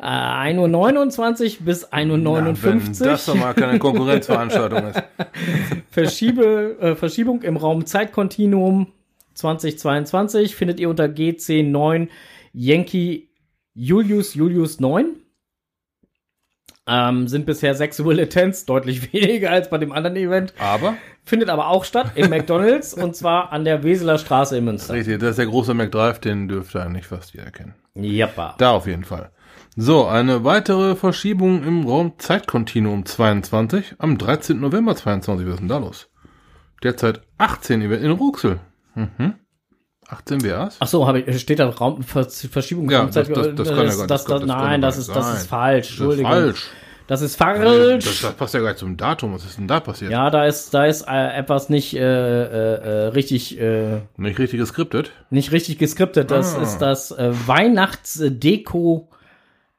Äh, 0.00 0.02
1.29 0.02 1.60
Uhr 1.60 1.66
bis 1.66 1.86
1.59 1.86 2.62
wenn 2.64 3.08
das 3.08 3.26
doch 3.26 3.36
mal 3.36 3.54
keine 3.54 3.78
Konkurrenzveranstaltung 3.78 4.88
ist. 4.88 5.04
Verschiebe, 5.90 6.78
äh, 6.80 6.96
Verschiebung 6.96 7.42
im 7.42 7.56
Raum 7.56 7.86
Zeitkontinuum 7.86 8.88
2022 9.34 10.56
findet 10.56 10.80
ihr 10.80 10.90
unter 10.90 11.04
GC9 11.04 12.08
Yankee 12.52 13.28
Julius 13.74 14.34
Julius 14.34 14.80
9. 14.80 15.14
Ähm, 16.88 17.26
sind 17.26 17.46
bisher 17.46 17.74
sechs 17.74 18.02
Bulletins, 18.02 18.64
deutlich 18.64 19.12
weniger 19.12 19.50
als 19.50 19.70
bei 19.70 19.78
dem 19.78 19.92
anderen 19.92 20.16
Event. 20.16 20.54
Aber, 20.58 20.96
Findet 21.28 21.48
aber 21.50 21.66
auch 21.68 21.84
statt 21.84 22.12
im 22.14 22.30
McDonalds 22.30 22.94
und 22.94 23.16
zwar 23.16 23.52
an 23.52 23.64
der 23.64 23.82
Weseler 23.82 24.16
Straße 24.16 24.56
in 24.56 24.64
Münster. 24.64 24.94
richtig, 24.94 25.18
das 25.18 25.30
ist 25.30 25.38
der 25.40 25.46
große 25.46 25.74
McDrive, 25.74 26.20
den 26.20 26.46
dürfte 26.46 26.80
eigentlich 26.82 27.06
fast 27.06 27.34
jeder 27.34 27.50
kennen. 27.50 27.74
Jappa. 27.94 28.54
Da 28.58 28.70
auf 28.70 28.86
jeden 28.86 29.02
Fall. 29.04 29.30
So, 29.76 30.06
eine 30.06 30.44
weitere 30.44 30.94
Verschiebung 30.94 31.64
im 31.64 31.86
Raum 31.86 32.12
Zeitkontinuum 32.18 33.04
22 33.04 33.96
am 33.98 34.16
13. 34.16 34.60
November 34.60 34.94
22. 34.96 35.46
Was 35.46 35.54
ist 35.54 35.60
denn 35.60 35.68
da 35.68 35.78
los? 35.78 36.08
Derzeit 36.82 37.22
18 37.38 37.82
Event 37.82 38.02
in 38.04 38.12
Ruxel. 38.12 38.60
Mhm. 38.94 39.34
18 40.08 40.44
WAs? 40.44 40.76
Ach 40.78 40.86
so, 40.86 41.06
habe 41.08 41.20
ich, 41.20 41.40
steht 41.40 41.58
da 41.58 41.68
Raum, 41.68 42.02
Ver- 42.04 42.28
Verschiebung 42.30 42.88
Ja, 42.88 43.00
Raumzeit- 43.00 43.28
das- 43.28 43.48
das- 43.48 43.54
das 43.56 43.68
kann 43.68 43.86
ja 43.88 43.94
gar- 43.96 44.06
das 44.06 44.24
kann- 44.24 44.40
das 44.42 44.48
ja 44.48 44.56
Nein, 44.62 44.80
das 44.80 44.96
nicht 44.96 45.08
ist, 45.08 45.16
das 45.16 45.26
sein. 45.26 45.36
ist 45.36 45.46
falsch. 45.48 45.86
Das 45.88 45.90
ist 45.94 45.98
Entschuldigung. 46.00 46.30
falsch. 46.30 46.66
Das 47.08 47.22
ist 47.22 47.40
Das, 47.40 47.46
falsch. 47.58 48.22
das 48.22 48.32
passt 48.34 48.54
ja 48.54 48.60
gar 48.60 48.68
nicht 48.70 48.78
zum 48.78 48.96
Datum. 48.96 49.32
Was 49.32 49.44
ist 49.44 49.58
denn 49.58 49.68
da 49.68 49.78
passiert? 49.80 50.10
ja, 50.10 50.28
da 50.28 50.44
ist, 50.44 50.74
da 50.74 50.86
ist 50.86 51.06
äh, 51.08 51.36
etwas 51.38 51.68
nicht 51.68 51.94
äh, 51.94 52.00
äh, 52.00 52.74
äh, 53.04 53.06
richtig, 53.08 53.60
äh, 53.60 54.00
Nicht 54.16 54.38
richtig 54.40 54.58
geskriptet? 54.58 55.12
nicht 55.30 55.52
richtig 55.52 55.78
geskriptet. 55.78 56.30
Das 56.32 56.56
Ah. 56.56 56.62
ist 56.62 56.78
das 56.78 57.12
äh, 57.12 57.30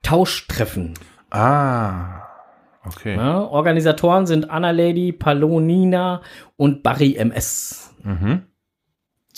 Weihnachtsdeko-Tauschtreffen. 0.02 0.94
Ah. 1.32 2.22
Okay. 2.86 3.16
Ja, 3.18 3.42
Organisatoren 3.42 4.26
sind 4.26 4.50
Anna 4.50 4.72
Lady, 4.72 5.12
Palonina 5.12 6.22
und 6.56 6.84
Barry 6.84 7.16
MS. 7.18 7.94
Mhm. 8.04 8.44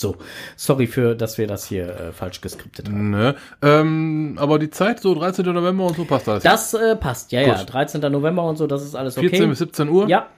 So, 0.00 0.16
sorry 0.56 0.86
für, 0.86 1.14
dass 1.14 1.36
wir 1.36 1.46
das 1.46 1.66
hier 1.66 1.88
äh, 1.88 2.12
falsch 2.12 2.40
geskriptet 2.40 2.88
haben. 2.88 3.10
Ne? 3.10 3.34
Ähm, 3.60 4.38
aber 4.40 4.58
die 4.58 4.70
Zeit, 4.70 5.00
so 5.00 5.14
13. 5.14 5.44
November 5.44 5.84
und 5.84 5.96
so 5.96 6.06
passt 6.06 6.26
alles. 6.26 6.42
Das 6.42 6.72
äh, 6.72 6.96
passt, 6.96 7.32
ja, 7.32 7.42
ja. 7.42 7.58
Gut. 7.58 7.72
13. 7.72 8.00
November 8.10 8.44
und 8.44 8.56
so, 8.56 8.66
das 8.66 8.82
ist 8.82 8.94
alles 8.94 9.18
okay. 9.18 9.28
14 9.28 9.50
bis 9.50 9.58
17 9.58 9.88
Uhr? 9.90 10.08
Ja. 10.08 10.28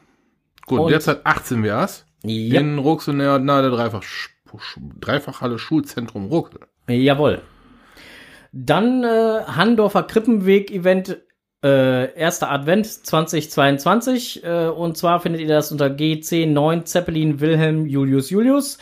Gut, 0.66 0.81
Und- 0.81 0.90
derzeit 0.90 1.25
18 1.25 1.62
WAs. 1.64 2.07
Ja. 2.25 2.61
In 2.61 2.78
Ruxel 2.78 3.14
nahe 3.14 3.62
der 3.62 3.71
Dreifach, 3.71 4.02
Dreifachhalle 5.00 5.59
Schulzentrum 5.61 6.26
Ruxel. 6.26 6.61
Jawohl. 6.88 7.40
Dann 8.52 9.04
äh, 9.04 9.45
Handorfer 9.47 10.02
Krippenweg-Event, 10.02 11.23
äh, 11.64 12.14
erster 12.14 12.50
Advent 12.50 12.87
2022. 12.87 14.45
Äh, 14.45 14.66
und 14.66 14.97
zwar 14.97 15.21
findet 15.21 15.40
ihr 15.40 15.49
das 15.49 15.73
unter 15.73 15.87
GC9 15.87 16.85
Zeppelin 16.85 17.40
Wilhelm 17.40 17.87
Julius 17.87 18.31
Julius. 18.31 18.78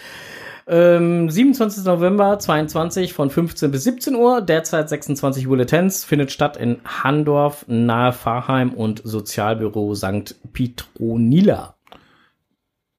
Ähm, 0.71 1.29
27. 1.29 1.85
November 1.85 2.39
22 2.39 3.13
von 3.13 3.29
15 3.29 3.73
bis 3.73 3.83
17 3.83 4.15
Uhr. 4.15 4.41
Derzeit 4.41 4.89
26 4.89 5.49
Bulletins. 5.49 6.05
Findet 6.05 6.31
statt 6.31 6.57
in 6.57 6.79
Handorf 6.85 7.65
nahe 7.67 8.13
Pfarrheim 8.13 8.73
und 8.73 9.03
Sozialbüro 9.05 9.97
St. 9.97 10.37
Petronila. 10.53 11.75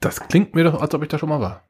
Das 0.01 0.19
klingt 0.27 0.53
mir 0.53 0.65
doch, 0.65 0.81
als 0.81 0.93
ob 0.93 1.01
ich 1.01 1.07
da 1.07 1.17
schon 1.17 1.29
mal 1.29 1.39
war. 1.39 1.63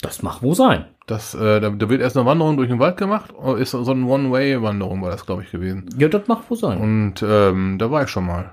Das 0.00 0.22
mag 0.22 0.42
wohl 0.42 0.54
sein. 0.54 0.84
Das, 1.08 1.34
äh, 1.34 1.60
da, 1.60 1.70
da 1.70 1.88
wird 1.88 2.02
erst 2.02 2.16
eine 2.16 2.26
Wanderung 2.26 2.56
durch 2.56 2.68
den 2.68 2.78
Wald 2.78 2.96
gemacht. 2.96 3.34
Oder 3.34 3.58
Ist 3.58 3.72
so 3.72 3.90
eine 3.90 4.06
One-Way-Wanderung 4.06 5.02
war 5.02 5.10
das, 5.10 5.26
glaube 5.26 5.42
ich, 5.42 5.50
gewesen. 5.50 5.88
Ja, 5.98 6.08
das 6.08 6.28
mag 6.28 6.48
wohl 6.48 6.56
sein. 6.56 6.78
Und 6.78 7.22
ähm, 7.22 7.78
da 7.78 7.90
war 7.90 8.04
ich 8.04 8.10
schon 8.10 8.26
mal. 8.26 8.52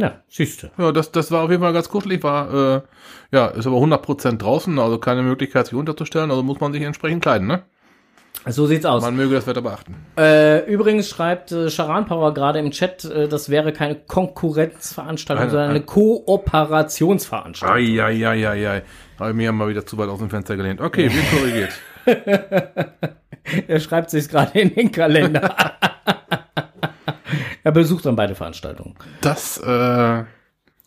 Ja, 0.00 0.20
siehste. 0.28 0.70
Ja, 0.78 0.92
das, 0.92 1.10
das 1.10 1.32
war 1.32 1.42
auf 1.42 1.50
jeden 1.50 1.60
Fall 1.62 1.72
ganz 1.72 1.88
kuschelig. 1.88 2.22
War, 2.22 2.76
äh, 2.76 2.80
ja, 3.32 3.46
ist 3.48 3.66
aber 3.66 3.78
100% 3.78 4.38
draußen, 4.38 4.78
also 4.78 4.98
keine 4.98 5.22
Möglichkeit, 5.22 5.66
sich 5.66 5.74
unterzustellen. 5.74 6.30
Also 6.30 6.44
muss 6.44 6.60
man 6.60 6.72
sich 6.72 6.82
entsprechend 6.82 7.20
kleiden, 7.20 7.48
ne? 7.48 7.62
So 8.46 8.66
sieht's 8.66 8.86
aus. 8.86 9.02
Man 9.02 9.16
möge 9.16 9.34
das 9.34 9.48
Wetter 9.48 9.60
beachten. 9.60 9.96
Äh, 10.16 10.64
übrigens 10.72 11.08
schreibt 11.08 11.50
äh, 11.50 11.68
Charan 11.68 12.06
Power 12.06 12.32
gerade 12.32 12.60
im 12.60 12.70
Chat, 12.70 13.04
äh, 13.06 13.26
das 13.26 13.50
wäre 13.50 13.72
keine 13.72 13.96
Konkurrenzveranstaltung, 13.96 15.42
Eine- 15.42 15.50
sondern 15.50 15.70
eine 15.70 15.80
Kooperationsveranstaltung. 15.80 17.76
Eieieiei. 17.76 18.82
Habe 19.18 19.30
ich 19.30 19.36
mir 19.36 19.50
mal 19.50 19.68
wieder 19.68 19.84
zu 19.84 19.98
weit 19.98 20.08
aus 20.08 20.20
dem 20.20 20.30
Fenster 20.30 20.56
gelehnt. 20.56 20.80
Okay, 20.80 21.10
wird 21.12 21.30
korrigiert. 21.30 21.72
Er 23.66 23.80
schreibt 23.80 24.10
sich 24.10 24.28
gerade 24.28 24.58
in 24.60 24.74
den 24.74 24.92
Kalender. 24.92 25.54
er 27.68 27.72
besucht 27.72 28.04
dann 28.06 28.16
beide 28.16 28.34
Veranstaltungen. 28.34 28.94
Das 29.20 29.58
äh, 29.58 30.24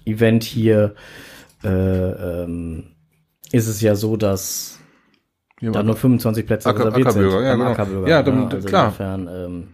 Event 0.05 0.43
hier 0.43 0.95
äh, 1.63 1.67
ähm, 1.69 2.91
ist 3.51 3.67
es 3.67 3.81
ja 3.81 3.95
so, 3.95 4.15
dass 4.17 4.79
Hier 5.59 5.71
da 5.71 5.81
nur 5.83 5.95
25 5.95 6.45
Plätze 6.45 6.69
Acker- 6.69 6.85
reserviert 6.95 7.11
sind. 7.13 7.31
ja, 7.31 7.53
genau. 7.55 7.65
Ackerbürger, 7.71 8.07
Ja, 8.09 8.17
ne? 8.19 8.23
dann- 8.23 8.51
also 8.51 8.67
klar. 8.67 8.85
Insofern, 8.87 9.27
ähm, 9.27 9.67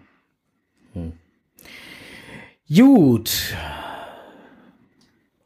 hm. 0.93 1.13
Gut. 2.73 3.31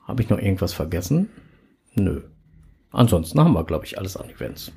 Habe 0.05 0.21
ich 0.21 0.29
noch 0.29 0.37
irgendwas 0.39 0.73
vergessen? 0.73 1.29
Nö. 1.95 2.21
Ansonsten 2.91 3.39
haben 3.39 3.53
wir, 3.53 3.63
glaube 3.65 3.85
ich, 3.85 3.97
alles 3.97 4.15
an 4.17 4.29
Events. 4.29 4.71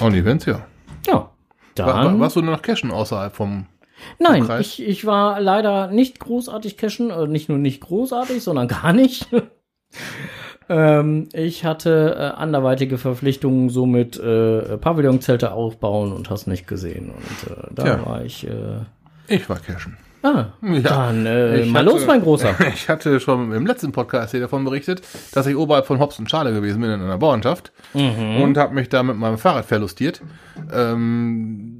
Und 0.00 0.14
Events, 0.14 0.46
ja. 0.46 0.66
Ja. 1.06 1.30
War, 1.76 1.86
war, 1.86 2.04
Dann, 2.04 2.20
warst 2.20 2.36
du 2.36 2.42
nur 2.42 2.52
noch 2.54 2.62
cashen 2.62 2.90
außerhalb 2.90 3.34
vom. 3.34 3.66
nein, 4.18 4.48
ich, 4.60 4.82
ich 4.82 5.04
war 5.04 5.40
leider 5.40 5.88
nicht 5.88 6.18
großartig 6.20 6.76
cashen, 6.76 7.10
äh, 7.10 7.26
nicht 7.26 7.48
nur 7.48 7.58
nicht 7.58 7.80
großartig, 7.82 8.42
sondern 8.42 8.66
gar 8.68 8.92
nicht. 8.92 9.28
ähm, 10.68 11.28
ich 11.32 11.64
hatte 11.64 12.14
äh, 12.18 12.38
anderweitige 12.40 12.98
Verpflichtungen, 12.98 13.68
so 13.70 13.86
mit 13.86 14.18
äh, 14.18 14.76
Pavillonzelte 14.78 15.52
aufbauen 15.52 16.12
und 16.12 16.30
hast 16.30 16.46
nicht 16.46 16.66
gesehen. 16.66 17.10
Und 17.10 17.50
äh, 17.52 17.60
da 17.74 17.82
Tja. 17.82 18.06
war 18.06 18.24
ich. 18.24 18.46
Äh, 18.46 18.80
Ich 19.28 19.48
war 19.48 19.58
cashen. 19.58 19.96
Ah, 20.22 20.46
Ja. 20.62 20.80
dann 20.80 21.26
äh, 21.26 21.60
Ich 21.60 21.70
mal 21.72 21.80
hatte- 21.80 21.90
los, 21.90 22.06
mein 22.06 22.22
Großer. 22.22 22.54
Ich 22.74 22.88
hatte 22.88 23.20
schon 23.20 23.52
im 23.52 23.66
letzten 23.66 23.92
Podcast 23.92 24.30
hier 24.32 24.40
davon 24.40 24.64
berichtet, 24.64 25.02
dass 25.32 25.46
ich 25.46 25.56
oberhalb 25.56 25.86
von 25.86 25.98
Hobbs 26.00 26.18
und 26.18 26.30
Schale 26.30 26.52
gewesen 26.52 26.80
bin 26.80 26.90
in 26.90 27.00
einer 27.02 27.18
Bauernschaft 27.18 27.72
und 27.94 28.56
habe 28.56 28.74
mich 28.74 28.88
da 28.88 29.02
mit 29.02 29.16
meinem 29.16 29.38
Fahrrad 29.38 29.64
verlustiert. 29.64 30.20
Ähm, 30.72 31.74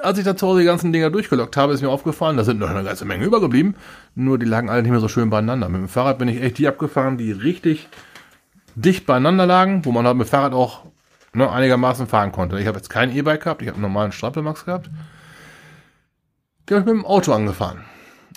als 0.00 0.18
ich 0.18 0.24
da 0.24 0.36
zu 0.36 0.46
Hause 0.46 0.60
die 0.60 0.66
ganzen 0.66 0.92
Dinger 0.92 1.10
durchgelockt 1.10 1.56
habe, 1.56 1.72
ist 1.72 1.80
mir 1.82 1.88
aufgefallen, 1.88 2.36
da 2.36 2.44
sind 2.44 2.58
noch 2.60 2.68
eine 2.68 2.84
ganze 2.84 3.04
Menge 3.06 3.24
übergeblieben. 3.24 3.76
Nur 4.14 4.38
die 4.38 4.44
lagen 4.46 4.68
alle 4.68 4.82
nicht 4.82 4.90
mehr 4.90 5.00
so 5.00 5.08
schön 5.08 5.30
beieinander. 5.30 5.68
Mit 5.68 5.80
dem 5.80 5.88
Fahrrad 5.88 6.18
bin 6.18 6.28
ich 6.28 6.42
echt 6.42 6.58
die 6.58 6.68
abgefahren, 6.68 7.16
die 7.16 7.32
richtig 7.32 7.88
dicht 8.74 9.06
beieinander 9.06 9.46
lagen, 9.46 9.84
wo 9.86 9.92
man 9.92 10.06
halt 10.06 10.16
mit 10.18 10.26
dem 10.26 10.30
Fahrrad 10.30 10.52
auch 10.52 10.80
ne, 11.32 11.50
einigermaßen 11.50 12.06
fahren 12.06 12.30
konnte. 12.30 12.58
Ich 12.60 12.66
habe 12.66 12.76
jetzt 12.76 12.90
kein 12.90 13.10
E-Bike 13.16 13.42
gehabt, 13.44 13.62
ich 13.62 13.68
habe 13.68 13.76
einen 13.76 13.82
normalen 13.82 14.12
Strappelmax 14.12 14.66
gehabt. 14.66 14.90
Die 16.68 16.74
habe 16.74 16.80
ich 16.80 16.86
mit 16.86 17.02
dem 17.02 17.06
Auto 17.06 17.32
angefahren. 17.32 17.84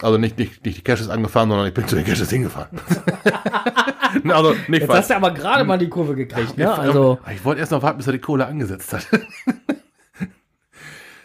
Also 0.02 0.18
nicht, 0.18 0.38
nicht, 0.38 0.64
nicht 0.66 0.78
die 0.78 0.82
Caches 0.82 1.10
angefahren, 1.10 1.50
sondern 1.50 1.68
ich 1.68 1.74
bin 1.74 1.88
zu 1.88 1.96
den 1.96 2.06
Caches 2.06 2.30
hingefahren. 2.30 2.80
also 4.30 4.56
nicht 4.68 4.82
Jetzt 4.82 4.90
hast 4.90 5.10
du 5.10 5.16
aber 5.16 5.32
gerade 5.32 5.66
mal 5.66 5.78
die 5.78 5.90
Kurve 5.90 6.16
gekriegt, 6.16 6.58
ne? 6.58 6.72
Also, 6.72 7.20
ich 7.34 7.44
wollte 7.44 7.60
erst 7.60 7.72
noch 7.72 7.82
warten, 7.82 7.98
bis 7.98 8.08
er 8.08 8.14
die 8.14 8.20
Kohle 8.20 8.46
angesetzt 8.46 8.94
hat. 8.94 9.08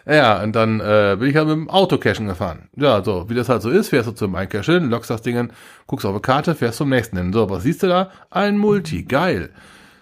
Ja, 0.07 0.43
und 0.43 0.55
dann 0.55 0.81
äh, 0.81 1.17
bin 1.19 1.31
ich 1.31 1.37
halt 1.37 1.49
mit 1.49 1.57
dem 1.57 1.71
Auto 1.71 1.97
cashen 1.97 2.27
gefahren. 2.27 2.69
Ja, 2.77 3.03
so, 3.03 3.31
wie 3.31 3.35
das 3.35 3.49
halt 3.49 3.63
so 3.63 3.71
ist, 3.71 3.89
fährst 3.89 4.09
du 4.09 4.13
zum 4.13 4.37
hin, 4.37 4.91
lockst 4.91 5.09
das 5.09 5.23
Ding 5.23 5.35
hin, 5.35 5.53
guckst 5.87 6.05
auf 6.05 6.15
die 6.15 6.21
Karte, 6.21 6.55
fährst 6.55 6.79
zum 6.79 6.91
nächsten 6.91 7.17
hin. 7.17 7.33
So, 7.33 7.49
was 7.49 7.63
siehst 7.63 7.83
du 7.83 7.87
da? 7.87 8.11
Ein 8.31 8.59
Multi, 8.59 9.05
geil. 9.05 9.51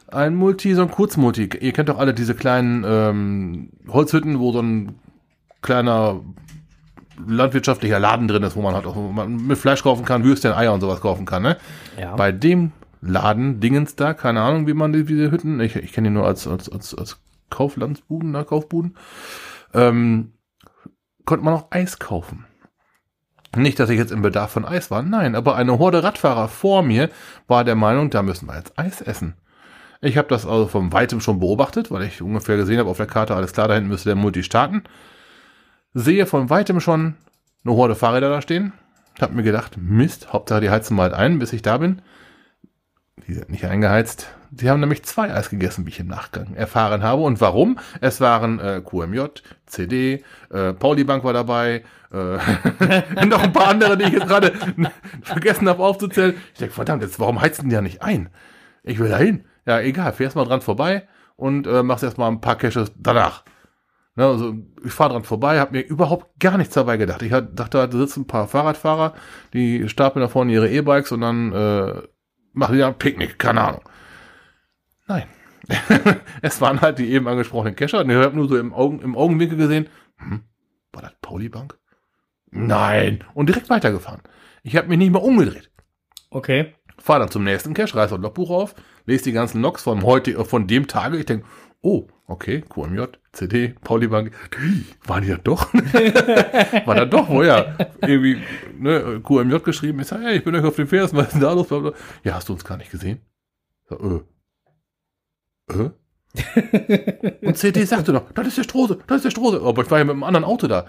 Ein 0.09 0.35
Multi, 0.35 0.75
so 0.75 0.83
ein 0.83 0.91
Kurzmulti. 0.91 1.51
Ihr 1.61 1.73
kennt 1.73 1.89
doch 1.89 1.99
alle 1.99 2.15
diese 2.15 2.35
kleinen 2.35 2.85
ähm, 2.85 3.69
Holzhütten, 3.89 4.41
wo 4.41 4.53
so 4.53 4.61
ein 4.61 4.97
kleiner 5.63 6.21
landwirtschaftlicher 7.27 7.99
Laden 7.99 8.29
drin 8.29 8.43
ist, 8.43 8.57
wo 8.57 8.63
man 8.63 8.75
halt 8.75 8.87
auch 8.87 8.97
man 8.97 9.47
mit 9.47 9.59
Fleisch 9.59 9.83
kaufen 9.83 10.05
kann, 10.05 10.25
Würstchen, 10.25 10.53
Eier 10.53 10.73
und 10.73 10.81
sowas 10.81 11.01
kaufen 11.01 11.27
kann, 11.27 11.43
ne? 11.43 11.57
Ja. 11.99 12.17
Bei 12.17 12.33
dem 12.33 12.73
Laden, 13.01 13.61
Dingens 13.61 13.97
da, 13.97 14.15
keine 14.15 14.43
Ahnung, 14.43 14.67
wie 14.67 14.75
man 14.75 14.93
die, 14.93 15.05
diese 15.05 15.31
Hütten, 15.31 15.61
ich, 15.61 15.77
ich 15.77 15.93
kenne 15.93 16.09
die 16.09 16.15
nur 16.15 16.27
als, 16.27 16.47
als, 16.47 16.71
als, 16.71 16.95
als 16.95 17.21
Kauflandsbuden, 17.51 18.31
ne, 18.31 18.45
Kaufbuden, 18.45 18.97
ähm, 19.75 20.33
konnte 21.25 21.45
man 21.45 21.55
auch 21.55 21.67
Eis 21.71 21.99
kaufen. 21.99 22.47
Nicht, 23.55 23.79
dass 23.79 23.91
ich 23.91 23.99
jetzt 23.99 24.13
im 24.13 24.23
Bedarf 24.23 24.51
von 24.51 24.65
Eis 24.65 24.91
war, 24.91 25.03
nein, 25.03 25.35
aber 25.35 25.57
eine 25.57 25.79
Horde 25.79 26.03
Radfahrer 26.03 26.49
vor 26.49 26.83
mir 26.83 27.11
war 27.49 27.65
der 27.65 27.75
Meinung, 27.75 28.09
da 28.09 28.23
müssen 28.23 28.49
wir 28.49 28.57
jetzt 28.57 28.79
Eis 28.79 29.03
essen. 29.03 29.35
Ich 30.01 30.17
habe 30.17 30.29
das 30.29 30.47
also 30.47 30.67
von 30.67 30.93
weitem 30.93 31.21
schon 31.21 31.39
beobachtet, 31.39 31.91
weil 31.91 32.03
ich 32.03 32.23
ungefähr 32.23 32.57
gesehen 32.57 32.79
habe 32.79 32.91
auf 32.91 32.97
der 32.97 33.07
Karte, 33.07 33.37
alles 33.37 33.53
klar, 33.53 33.69
da 33.69 33.75
hinten 33.75 33.91
müsste 33.91 34.09
der 34.09 34.17
Multi 34.17 34.43
starten. 34.43 34.83
Sehe 35.95 36.27
von 36.27 36.51
weitem 36.51 36.81
schon 36.81 37.17
eine 37.65 37.75
Horde 37.75 37.95
Fahrräder 37.95 38.31
da 38.31 38.43
stehen. 38.43 38.73
Hab 39.21 39.33
mir 39.33 39.43
gedacht, 39.43 39.77
Mist, 39.77 40.33
Hauptsache 40.33 40.61
die 40.61 40.71
heizen 40.71 40.97
mal 40.97 41.15
ein, 41.15 41.39
bis 41.39 41.53
ich 41.53 41.63
da 41.63 41.79
bin. 41.79 42.03
Die 43.27 43.35
sind 43.35 43.51
nicht 43.51 43.65
eingeheizt. 43.67 44.29
Sie 44.55 44.69
haben 44.69 44.81
nämlich 44.81 45.05
zwei 45.05 45.33
Eis 45.33 45.49
gegessen, 45.49 45.87
wie 45.87 45.91
ich 45.91 46.01
im 46.01 46.09
Nachgang 46.09 46.55
erfahren 46.55 47.03
habe. 47.03 47.23
Und 47.23 47.41
warum? 47.41 47.79
Es 48.01 48.21
waren 48.21 48.59
äh, 48.59 48.83
QMJ, 48.85 49.27
CD, 49.67 50.25
äh, 50.51 50.73
Pauli 50.73 51.05
Bank 51.05 51.25
war 51.25 51.33
dabei, 51.33 51.85
äh, 52.13 53.25
noch 53.27 53.43
ein 53.43 53.53
paar 53.53 53.69
andere, 53.69 53.97
die 53.97 54.05
ich 54.05 54.13
jetzt 54.13 54.27
gerade 54.27 54.53
vergessen 55.23 55.69
habe 55.69 55.83
aufzuzählen. 55.83 56.35
Ich 56.53 56.59
denke, 56.59 56.75
verdammt, 56.75 57.03
jetzt 57.03 57.21
warum 57.21 57.41
heizen 57.41 57.69
die 57.69 57.75
ja 57.75 57.81
nicht 57.81 58.03
ein? 58.03 58.29
Ich 58.83 58.99
will 58.99 59.09
da 59.09 59.19
hin. 59.19 59.45
Ja, 59.67 59.81
egal, 59.81 60.13
fährst 60.13 60.37
mal 60.37 60.45
dran 60.45 60.61
vorbei 60.61 61.07
und 61.37 61.67
äh, 61.67 61.83
machst 61.83 62.05
erst 62.05 62.19
mal 62.19 62.29
ein 62.29 62.41
paar 62.41 62.57
Caches 62.57 62.93
danach. 62.97 63.45
Ne, 64.15 64.27
also 64.27 64.55
ich 64.85 64.93
fahre 64.93 65.15
dran 65.15 65.25
vorbei, 65.25 65.59
habe 65.59 65.73
mir 65.73 65.81
überhaupt 65.81 66.39
gar 66.39 66.59
nichts 66.59 66.75
dabei 66.75 66.99
gedacht. 66.99 67.23
Ich 67.23 67.33
hat, 67.33 67.59
dachte, 67.59 67.89
da 67.89 67.97
sitzen 67.97 68.23
ein 68.23 68.27
paar 68.27 68.47
Fahrradfahrer, 68.47 69.15
die 69.55 69.89
stapeln 69.89 70.23
da 70.23 70.29
vorne 70.29 70.53
ihre 70.53 70.71
E-Bikes 70.71 71.13
und 71.13 71.23
dann 71.23 71.53
äh, 71.53 72.03
machen 72.53 72.75
die 72.75 72.81
da 72.81 72.89
ein 72.89 72.99
Picknick, 72.99 73.39
keine 73.39 73.63
Ahnung. 73.63 73.83
Nein. 75.07 75.25
es 76.43 76.61
waren 76.61 76.81
halt 76.81 76.99
die 76.99 77.11
eben 77.11 77.29
angesprochenen 77.29 77.77
Kescher. 77.77 78.01
Und 78.01 78.11
ich 78.11 78.17
habe 78.17 78.37
nur 78.37 78.49
so 78.49 78.59
im, 78.59 78.75
Augen, 78.75 79.01
im 79.01 79.17
Augenwinkel 79.17 79.57
gesehen, 79.57 79.89
hm, 80.17 80.43
war 80.93 81.03
das 81.03 81.15
Pauli 81.23 81.49
Bank? 81.49 81.79
Nein. 82.51 83.25
Und 83.33 83.49
direkt 83.49 83.71
weitergefahren. 83.71 84.21
Ich 84.63 84.77
habe 84.77 84.89
mich 84.89 84.99
nicht 84.99 85.13
mehr 85.13 85.23
umgedreht. 85.23 85.71
Okay. 86.31 86.75
Fahr 86.99 87.19
dann 87.19 87.31
zum 87.31 87.45
nächsten 87.45 87.75
Cache, 87.75 87.97
reiß 87.97 88.11
das 88.11 88.21
Logbuch 88.21 88.51
auf, 88.51 88.75
lese 89.07 89.25
die 89.25 89.33
ganzen 89.33 89.63
Logs 89.63 89.83
von 89.83 90.03
heute, 90.03 90.33
äh, 90.33 90.45
von 90.45 90.67
dem 90.67 90.87
Tage. 90.87 91.17
Ich 91.17 91.27
denke, 91.27 91.47
oh, 91.81 92.09
okay, 92.27 92.61
QMJ, 92.61 93.05
CD, 93.33 93.75
Pauli 93.83 94.09
Bank, 94.09 94.31
waren 95.07 95.23
die 95.23 95.31
da 95.31 95.37
doch? 95.43 95.73
War 96.87 96.95
da 96.95 97.07
doch, 97.07 97.31
wo 97.31 97.43
ja, 97.43 97.75
irgendwie, 98.03 98.39
ne, 98.79 99.21
QMJ 99.25 99.57
geschrieben, 99.61 100.01
ich 100.01 100.09
sage, 100.09 100.25
hey, 100.25 100.37
ich 100.37 100.45
bin 100.45 100.55
euch 100.55 100.65
auf 100.65 100.77
den 100.77 100.87
Fersen, 100.87 101.17
was 101.17 101.29
ist 101.29 101.33
denn 101.35 101.41
da 101.41 101.53
los? 101.53 101.67
Blablabla. 101.69 101.99
Ja, 102.25 102.35
hast 102.35 102.49
du 102.51 102.53
uns 102.53 102.63
gar 102.65 102.77
nicht 102.77 102.91
gesehen? 102.91 103.21
So, 103.89 104.25
äh. 105.69 105.75
Äh? 105.83 105.91
Und 107.47 107.57
CD 107.57 107.85
sagte 107.85 108.13
noch, 108.13 108.33
das 108.33 108.49
ist 108.49 108.59
der 108.59 108.65
Strose, 108.65 108.99
das 109.07 109.17
ist 109.19 109.25
der 109.25 109.31
Strose. 109.31 109.63
Aber 109.63 109.83
ich 109.83 109.91
war 109.91 109.99
ja 109.99 110.05
mit 110.05 110.13
einem 110.13 110.25
anderen 110.25 110.45
Auto 110.45 110.67
da. 110.67 110.87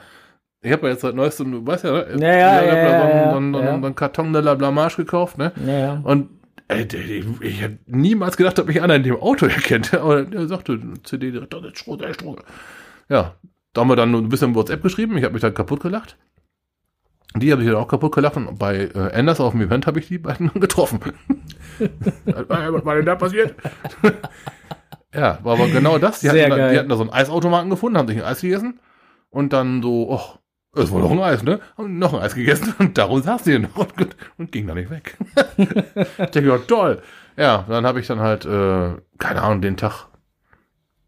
Ich 0.62 0.72
habe 0.72 0.88
ja 0.88 0.94
jetzt 0.94 1.02
seit 1.02 1.16
neuestem, 1.16 1.52
du 1.52 1.66
weißt 1.66 1.84
ja, 1.86 1.92
ne? 1.92 2.18
Ja, 2.20 2.34
ja, 2.36 2.64
ich 2.64 2.72
hab 2.72 2.78
ja, 2.78 2.90
so, 3.00 3.04
einen- 3.04 3.14
ja, 3.16 3.32
so, 3.32 3.38
einen- 3.38 3.54
so, 3.54 3.60
ja. 3.62 3.74
einen- 3.74 3.96
Karton 3.96 4.34
de 4.34 4.42
la 4.42 4.56
Blamage 4.56 4.96
gekauft, 4.98 5.38
ne? 5.38 5.52
Ja, 5.66 5.78
ja. 5.80 6.02
Und 6.04 6.30
ich, 6.70 7.26
ich 7.42 7.62
hätte 7.62 7.80
niemals 7.86 8.38
gedacht, 8.38 8.58
dass 8.58 8.66
mich 8.66 8.82
einer 8.82 8.96
in 8.96 9.04
dem 9.04 9.16
Auto 9.16 9.46
erkennt. 9.46 9.94
Aber 9.94 10.32
er 10.32 10.48
sagte, 10.48 10.80
CD 11.04 11.32
direkt, 11.32 11.54
das 11.54 11.64
ist 11.64 11.80
Strose, 11.80 12.00
der 12.00 12.10
ist 12.10 12.22
Strose. 12.22 12.44
Ja, 13.10 13.36
da 13.74 13.82
haben 13.82 13.90
wir 13.90 13.96
dann 13.96 14.14
ein 14.14 14.30
bisschen 14.30 14.56
WhatsApp 14.56 14.82
geschrieben. 14.82 15.18
Ich 15.18 15.24
habe 15.24 15.34
mich 15.34 15.42
dann 15.42 15.54
kaputt 15.54 15.82
gelacht. 15.82 16.18
Die 17.36 17.52
habe 17.52 17.64
ich 17.64 17.68
dann 17.68 17.78
auch 17.78 17.88
kaputt 17.88 18.14
gelacht. 18.14 18.38
Und 18.38 18.58
bei 18.60 18.90
äh, 18.94 19.12
Anders 19.14 19.40
auf 19.40 19.54
dem 19.54 19.62
Event 19.62 19.88
habe 19.88 20.00
ich 20.00 20.08
die 20.08 20.20
beiden 20.20 20.52
getroffen. 20.60 21.00
Was 22.26 22.86
war 22.86 22.96
denn 22.96 23.06
da 23.06 23.16
passiert? 23.16 23.56
ja, 25.14 25.40
war 25.44 25.54
aber 25.54 25.68
genau 25.68 25.98
das. 25.98 26.20
Die 26.20 26.28
Sehr 26.28 26.46
hatten, 26.46 26.58
da, 26.58 26.72
die 26.72 26.78
hatten 26.78 26.90
da 26.90 26.96
so 26.96 27.04
einen 27.04 27.12
Eisautomaten 27.12 27.70
gefunden, 27.70 27.98
haben 27.98 28.08
sich 28.08 28.18
ein 28.18 28.24
Eis 28.24 28.42
gegessen. 28.42 28.80
Und 29.30 29.52
dann 29.52 29.82
so, 29.82 30.12
oh, 30.12 30.38
es 30.76 30.92
war 30.92 31.00
noch 31.00 31.12
ein 31.12 31.20
Eis, 31.20 31.44
ne? 31.44 31.60
Haben 31.78 32.00
noch 32.00 32.14
ein 32.14 32.22
Eis 32.22 32.36
gegessen 32.36 32.74
und 32.80 32.98
darum 32.98 33.22
saß 33.22 33.44
die 33.44 33.60
noch 33.60 33.76
und, 33.76 34.16
und 34.38 34.52
ging 34.52 34.68
da 34.68 34.74
nicht 34.74 34.90
weg. 34.90 35.18
ich 35.58 36.30
denke, 36.32 36.50
ja, 36.50 36.58
toll. 36.58 37.02
Ja, 37.38 37.66
dann 37.68 37.86
habe 37.86 38.00
ich 38.00 38.08
dann 38.08 38.20
halt, 38.20 38.46
äh, 38.46 38.94
keine 39.18 39.42
Ahnung, 39.42 39.62
den 39.62 39.78
Tag 39.78 40.08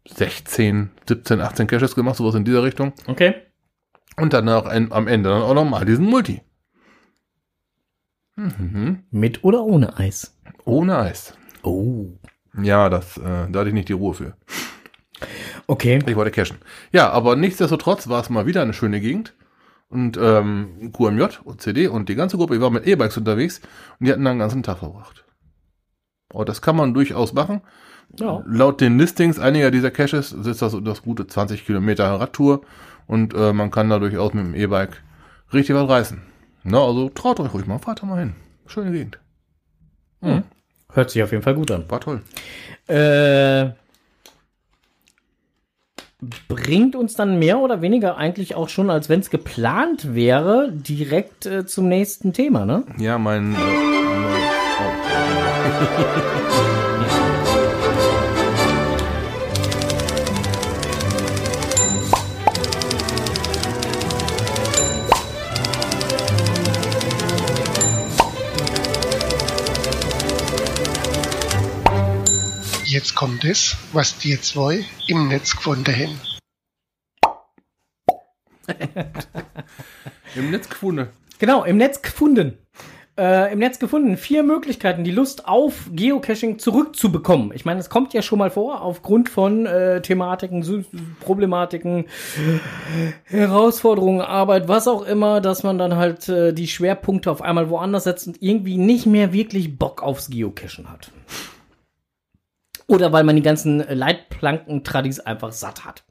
16, 0.08 0.90
17, 1.08 1.40
18 1.40 1.66
Caches 1.66 1.94
gemacht, 1.94 2.16
sowas 2.16 2.34
in 2.34 2.44
dieser 2.44 2.62
Richtung. 2.62 2.92
Okay. 3.06 3.34
Und 4.16 4.32
dann 4.32 4.48
auch 4.48 4.66
ein, 4.66 4.92
am 4.92 5.08
Ende 5.08 5.30
dann 5.30 5.42
auch 5.42 5.54
nochmal 5.54 5.84
diesen 5.84 6.06
Multi. 6.06 6.42
Mhm. 8.36 9.04
Mit 9.10 9.44
oder 9.44 9.64
ohne 9.64 9.98
Eis? 9.98 10.36
Ohne 10.64 10.98
Eis. 10.98 11.34
Oh. 11.62 12.06
Ja, 12.62 12.88
das, 12.88 13.18
äh, 13.18 13.50
da 13.50 13.60
hatte 13.60 13.68
ich 13.68 13.74
nicht 13.74 13.88
die 13.88 13.94
Ruhe 13.94 14.14
für. 14.14 14.36
Okay. 15.66 15.98
Ich 16.06 16.16
wollte 16.16 16.30
cashen. 16.30 16.58
Ja, 16.92 17.10
aber 17.10 17.36
nichtsdestotrotz 17.36 18.08
war 18.08 18.20
es 18.20 18.30
mal 18.30 18.46
wieder 18.46 18.62
eine 18.62 18.72
schöne 18.72 19.00
Gegend. 19.00 19.34
Und 19.88 20.18
ähm, 20.20 20.92
QMJ 20.92 21.38
und 21.44 21.60
CD 21.60 21.86
und 21.86 22.08
die 22.08 22.16
ganze 22.16 22.36
Gruppe, 22.36 22.56
ich 22.56 22.60
war 22.60 22.70
mit 22.70 22.86
E-Bikes 22.86 23.16
unterwegs 23.16 23.60
und 23.98 24.06
die 24.06 24.12
hatten 24.12 24.24
da 24.24 24.30
einen 24.30 24.40
ganzen 24.40 24.62
Tag 24.62 24.78
verbracht. 24.78 25.24
Und 26.32 26.48
das 26.48 26.60
kann 26.60 26.76
man 26.76 26.92
durchaus 26.92 27.32
machen. 27.32 27.60
Ja. 28.18 28.42
Laut 28.46 28.80
den 28.80 28.98
Listings 28.98 29.38
einiger 29.38 29.70
dieser 29.70 29.90
Caches 29.90 30.32
ist 30.32 30.62
das, 30.62 30.76
das 30.82 31.02
gute 31.02 31.26
20 31.26 31.64
Kilometer 31.64 32.06
Radtour 32.20 32.62
und 33.06 33.34
äh, 33.34 33.52
man 33.52 33.70
kann 33.70 33.88
da 33.88 33.98
durchaus 33.98 34.34
mit 34.34 34.44
dem 34.44 34.54
E-Bike 34.54 35.02
richtig 35.52 35.76
was 35.76 35.88
reißen. 35.88 36.22
Na, 36.64 36.80
also 36.82 37.08
traut 37.10 37.38
euch 37.38 37.54
ruhig 37.54 37.66
mal, 37.66 37.78
fahrt 37.78 38.02
da 38.02 38.06
mal 38.06 38.18
hin. 38.18 38.34
Schöne 38.66 38.90
Gegend. 38.90 39.20
Mhm. 40.20 40.42
Hört 40.92 41.10
sich 41.10 41.22
auf 41.22 41.30
jeden 41.30 41.42
Fall 41.42 41.54
gut 41.54 41.70
an. 41.70 41.84
War 41.88 42.00
toll. 42.00 42.22
Äh, 42.88 43.70
bringt 46.48 46.96
uns 46.96 47.14
dann 47.14 47.38
mehr 47.38 47.58
oder 47.58 47.82
weniger 47.82 48.16
eigentlich 48.16 48.54
auch 48.54 48.68
schon, 48.68 48.90
als 48.90 49.08
wenn 49.08 49.20
es 49.20 49.30
geplant 49.30 50.14
wäre, 50.14 50.72
direkt 50.72 51.46
äh, 51.46 51.66
zum 51.66 51.88
nächsten 51.88 52.32
Thema, 52.32 52.64
ne? 52.64 52.84
Ja, 52.98 53.18
mein. 53.18 53.54
Äh, 53.54 53.58
mein 53.58 54.24
oh. 56.80 56.82
Jetzt 72.96 73.14
kommt 73.14 73.44
es, 73.44 73.76
was 73.92 74.16
die 74.16 74.40
zwei 74.40 74.82
im 75.06 75.28
Netz 75.28 75.54
gefunden 75.54 75.94
haben. 75.94 76.18
Im 80.34 80.50
Netz 80.50 80.70
gefunden. 80.70 81.08
Genau, 81.38 81.62
im 81.64 81.76
Netz 81.76 82.00
gefunden. 82.00 82.56
Äh, 83.18 83.52
Im 83.52 83.58
Netz 83.58 83.78
gefunden. 83.78 84.16
Vier 84.16 84.42
Möglichkeiten, 84.42 85.04
die 85.04 85.10
Lust 85.10 85.46
auf 85.46 85.90
Geocaching 85.92 86.58
zurückzubekommen. 86.58 87.52
Ich 87.54 87.66
meine, 87.66 87.80
es 87.80 87.90
kommt 87.90 88.14
ja 88.14 88.22
schon 88.22 88.38
mal 88.38 88.50
vor, 88.50 88.80
aufgrund 88.80 89.28
von 89.28 89.66
äh, 89.66 90.00
Thematiken, 90.00 90.62
Sy- 90.62 90.86
Problematiken, 91.20 92.06
Herausforderungen, 93.24 94.22
Arbeit, 94.22 94.68
was 94.68 94.88
auch 94.88 95.02
immer, 95.02 95.42
dass 95.42 95.62
man 95.64 95.76
dann 95.76 95.96
halt 95.96 96.30
äh, 96.30 96.54
die 96.54 96.66
Schwerpunkte 96.68 97.30
auf 97.30 97.42
einmal 97.42 97.68
woanders 97.68 98.04
setzt 98.04 98.26
und 98.26 98.42
irgendwie 98.42 98.78
nicht 98.78 99.04
mehr 99.04 99.34
wirklich 99.34 99.76
Bock 99.78 100.02
aufs 100.02 100.30
Geocachen 100.30 100.90
hat. 100.90 101.10
Oder 102.88 103.12
weil 103.12 103.24
man 103.24 103.36
die 103.36 103.42
ganzen 103.42 103.78
Leitplanken-Tradis 103.78 105.20
einfach 105.20 105.52
satt 105.52 105.84
hat. 105.84 106.04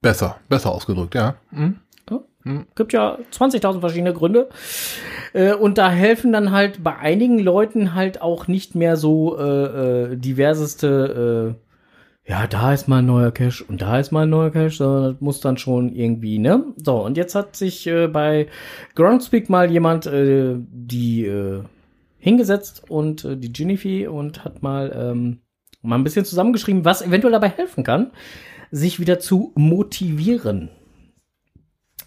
Besser, 0.00 0.38
besser 0.48 0.70
ausgedrückt, 0.70 1.14
ja. 1.14 1.36
Mhm. 1.50 2.66
Gibt 2.74 2.92
ja 2.92 3.18
20.000 3.32 3.80
verschiedene 3.80 4.14
Gründe. 4.14 4.48
Äh, 5.32 5.54
und 5.54 5.78
da 5.78 5.90
helfen 5.90 6.32
dann 6.32 6.52
halt 6.52 6.82
bei 6.82 6.96
einigen 6.96 7.38
Leuten 7.38 7.94
halt 7.94 8.22
auch 8.22 8.48
nicht 8.48 8.74
mehr 8.74 8.96
so 8.96 9.38
äh, 9.38 10.12
äh, 10.12 10.16
diverseste, 10.16 11.56
äh, 12.26 12.30
ja, 12.30 12.46
da 12.46 12.72
ist 12.74 12.88
mal 12.88 12.98
ein 12.98 13.06
neuer 13.06 13.30
Cache 13.32 13.64
und 13.68 13.80
da 13.82 13.98
ist 13.98 14.12
mal 14.12 14.22
ein 14.22 14.30
neuer 14.30 14.50
Cache, 14.50 14.70
sondern 14.70 15.12
das 15.12 15.20
muss 15.20 15.40
dann 15.40 15.56
schon 15.56 15.88
irgendwie, 15.94 16.38
ne? 16.38 16.64
So, 16.76 17.02
und 17.04 17.16
jetzt 17.16 17.34
hat 17.34 17.56
sich 17.56 17.86
äh, 17.86 18.06
bei 18.06 18.48
Groundspeak 18.94 19.48
mal 19.48 19.70
jemand 19.70 20.06
äh, 20.06 20.56
die 20.58 21.24
äh, 21.26 21.62
hingesetzt 22.18 22.84
und 22.88 23.24
äh, 23.24 23.36
die 23.36 23.52
Ginnifi 23.52 24.06
und 24.06 24.44
hat 24.44 24.62
mal, 24.62 24.92
ähm, 24.94 25.40
mal 25.82 25.96
ein 25.96 26.04
bisschen 26.04 26.24
zusammengeschrieben, 26.24 26.84
was 26.84 27.02
eventuell 27.02 27.32
dabei 27.32 27.48
helfen 27.48 27.84
kann. 27.84 28.12
sich 28.70 29.00
wieder 29.00 29.18
zu 29.18 29.52
motivieren. 29.54 30.70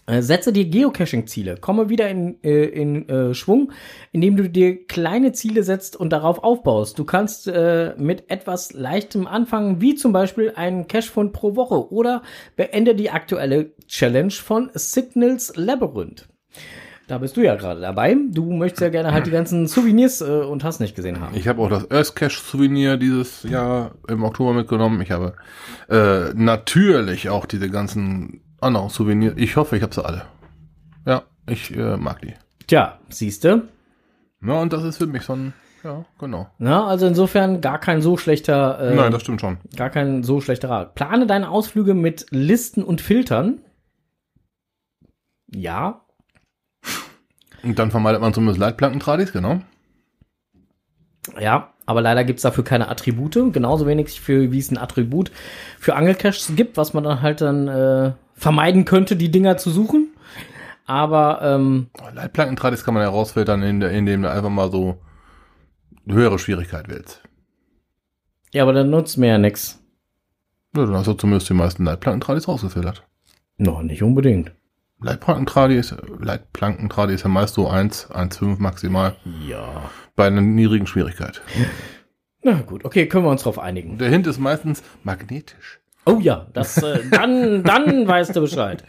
Äh, 0.06 0.22
Setze 0.22 0.52
dir 0.52 0.64
Geocaching-Ziele, 0.64 1.56
komme 1.58 1.88
wieder 1.88 2.08
in, 2.08 2.42
äh, 2.42 2.64
in 2.64 3.08
äh, 3.08 3.34
Schwung, 3.34 3.72
indem 4.10 4.36
du 4.36 4.50
dir 4.50 4.84
kleine 4.86 5.32
Ziele 5.32 5.62
setzt 5.62 5.94
und 5.94 6.10
darauf 6.10 6.42
aufbaust. 6.42 6.98
Du 6.98 7.04
kannst 7.04 7.46
äh, 7.46 7.94
mit 7.98 8.28
etwas 8.28 8.72
Leichtem 8.72 9.28
anfangen, 9.28 9.80
wie 9.80 9.94
zum 9.94 10.12
Beispiel 10.12 10.52
einen 10.56 10.88
Cachefund 10.88 11.32
pro 11.32 11.54
Woche 11.54 11.92
oder 11.92 12.22
beende 12.56 12.96
die 12.96 13.10
aktuelle 13.10 13.72
Challenge 13.86 14.32
von 14.32 14.70
Signals 14.74 15.52
Labyrinth. 15.54 16.28
Da 17.08 17.18
bist 17.18 17.36
du 17.36 17.40
ja 17.42 17.56
gerade 17.56 17.80
dabei. 17.80 18.16
Du 18.30 18.52
möchtest 18.52 18.80
ja 18.80 18.88
gerne 18.88 19.12
halt 19.12 19.26
die 19.26 19.30
ganzen 19.30 19.66
Souvenirs 19.66 20.20
äh, 20.20 20.24
und 20.24 20.64
hast 20.64 20.80
nicht 20.80 20.94
gesehen 20.94 21.20
haben. 21.20 21.34
Ich 21.36 21.48
habe 21.48 21.60
auch 21.60 21.68
das 21.68 21.90
Earth 21.90 22.14
Cash 22.14 22.40
Souvenir 22.40 22.96
dieses 22.96 23.42
Jahr 23.42 23.92
im 24.08 24.22
Oktober 24.22 24.54
mitgenommen. 24.54 25.00
Ich 25.00 25.10
habe 25.10 25.34
äh, 25.88 26.32
natürlich 26.34 27.28
auch 27.28 27.44
diese 27.46 27.68
ganzen 27.68 28.40
anderen 28.60 28.88
Souvenirs. 28.88 29.34
Ich 29.36 29.56
hoffe, 29.56 29.76
ich 29.76 29.82
habe 29.82 29.94
sie 29.94 30.04
alle. 30.04 30.22
Ja, 31.04 31.24
ich 31.46 31.76
äh, 31.76 31.96
mag 31.96 32.22
die. 32.22 32.34
Tja, 32.66 32.98
siehste. 33.08 33.68
Ja, 34.44 34.60
und 34.60 34.72
das 34.72 34.84
ist 34.84 34.98
für 34.98 35.06
mich 35.06 35.22
so 35.22 35.34
ein, 35.34 35.52
ja, 35.84 36.04
genau. 36.18 36.48
Na, 36.58 36.86
also 36.86 37.06
insofern 37.06 37.60
gar 37.60 37.78
kein 37.78 38.02
so 38.02 38.16
schlechter, 38.16 38.78
äh, 38.80 38.94
Nein, 38.94 39.12
das 39.12 39.22
stimmt 39.22 39.40
schon. 39.40 39.58
gar 39.76 39.90
kein 39.90 40.22
so 40.22 40.40
schlechter 40.40 40.70
Rat. 40.70 40.94
Plane 40.94 41.26
deine 41.26 41.48
Ausflüge 41.48 41.94
mit 41.94 42.26
Listen 42.30 42.84
und 42.84 43.00
Filtern. 43.00 43.60
Ja, 45.54 46.02
Und 47.62 47.78
dann 47.78 47.90
vermeidet 47.90 48.20
man 48.20 48.34
zumindest 48.34 48.58
Leitplankentradis, 48.60 49.32
genau. 49.32 49.60
Ja, 51.40 51.72
aber 51.86 52.00
leider 52.00 52.24
gibt's 52.24 52.42
dafür 52.42 52.64
keine 52.64 52.88
Attribute. 52.88 53.52
Genauso 53.52 53.86
wenig 53.86 54.20
für, 54.20 54.50
wie 54.50 54.58
es 54.58 54.70
ein 54.70 54.78
Attribut 54.78 55.30
für 55.78 55.94
Angelcaches 55.94 56.52
gibt, 56.56 56.76
was 56.76 56.94
man 56.94 57.04
dann 57.04 57.22
halt 57.22 57.40
dann 57.40 57.68
äh, 57.68 58.12
vermeiden 58.34 58.84
könnte, 58.84 59.14
die 59.16 59.30
Dinger 59.30 59.56
zu 59.56 59.70
suchen. 59.70 60.08
Aber 60.84 61.40
ähm, 61.42 61.86
Leitplankentradis 62.12 62.82
kann 62.84 62.94
man 62.94 63.04
herausfiltern, 63.04 63.62
in 63.62 63.80
der- 63.80 63.90
indem 63.92 64.22
du 64.22 64.30
einfach 64.30 64.50
mal 64.50 64.70
so 64.70 64.98
eine 66.04 66.14
höhere 66.16 66.38
Schwierigkeit 66.40 66.88
wählst. 66.88 67.22
ja, 68.52 68.64
aber 68.64 68.72
dann 68.72 68.90
nutzt 68.90 69.16
mir 69.16 69.28
ja 69.28 69.38
nix. 69.38 69.78
Ja, 70.74 70.84
dann 70.86 70.96
hast 70.96 71.06
du 71.06 71.12
zumindest 71.14 71.48
die 71.48 71.54
meisten 71.54 71.84
Leitplankentradis 71.84 72.48
rausgefiltert. 72.48 73.04
Noch 73.58 73.82
nicht 73.82 74.02
unbedingt. 74.02 74.52
Leitplankentradi 75.02 75.76
ist, 75.76 75.94
Leitplankentradi 76.20 77.14
ist 77.14 77.22
ja 77.24 77.28
meist 77.28 77.54
so 77.54 77.68
1, 77.68 78.10
1,5 78.10 78.58
maximal 78.58 79.16
Ja. 79.48 79.90
bei 80.16 80.26
einer 80.26 80.40
niedrigen 80.40 80.86
Schwierigkeit. 80.86 81.40
Na 82.42 82.60
gut, 82.62 82.84
okay, 82.84 83.06
können 83.06 83.24
wir 83.24 83.30
uns 83.30 83.42
drauf 83.42 83.58
einigen. 83.58 83.98
Der 83.98 84.08
Hint 84.08 84.26
ist 84.26 84.38
meistens 84.38 84.82
magnetisch. 85.04 85.80
Oh 86.04 86.18
ja, 86.20 86.46
das 86.52 86.82
äh, 86.82 87.00
dann 87.10 87.62
dann 87.62 88.06
weißt 88.08 88.34
du 88.34 88.40
Bescheid. 88.40 88.84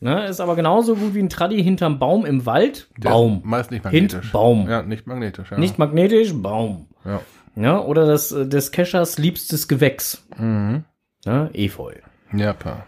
Ne, 0.00 0.26
ist 0.26 0.40
aber 0.40 0.54
genauso 0.54 0.96
gut 0.96 1.14
wie 1.14 1.20
ein 1.20 1.28
Traddy 1.28 1.62
hinterm 1.62 1.98
Baum 1.98 2.26
im 2.26 2.46
Wald. 2.46 2.88
Der 2.98 3.10
Baum. 3.10 3.38
Ist 3.38 3.44
meist 3.46 3.70
nicht 3.70 3.88
Hint, 3.88 4.12
magnetisch. 4.12 4.32
Baum. 4.32 4.68
Ja, 4.68 4.82
nicht 4.82 5.06
magnetisch. 5.06 5.50
Ja. 5.50 5.58
Nicht 5.58 5.78
magnetisch, 5.78 6.32
Baum. 6.34 6.88
Ja. 7.04 7.20
Ja, 7.56 7.78
oder 7.80 8.06
das 8.06 8.30
äh, 8.32 8.46
des 8.46 8.70
Keschers 8.70 9.18
liebstes 9.18 9.66
Gewächs. 9.68 10.26
Mhm. 10.36 10.84
Ja, 11.24 11.48
Efeu. 11.52 11.94
Ja, 12.32 12.52
klar. 12.52 12.86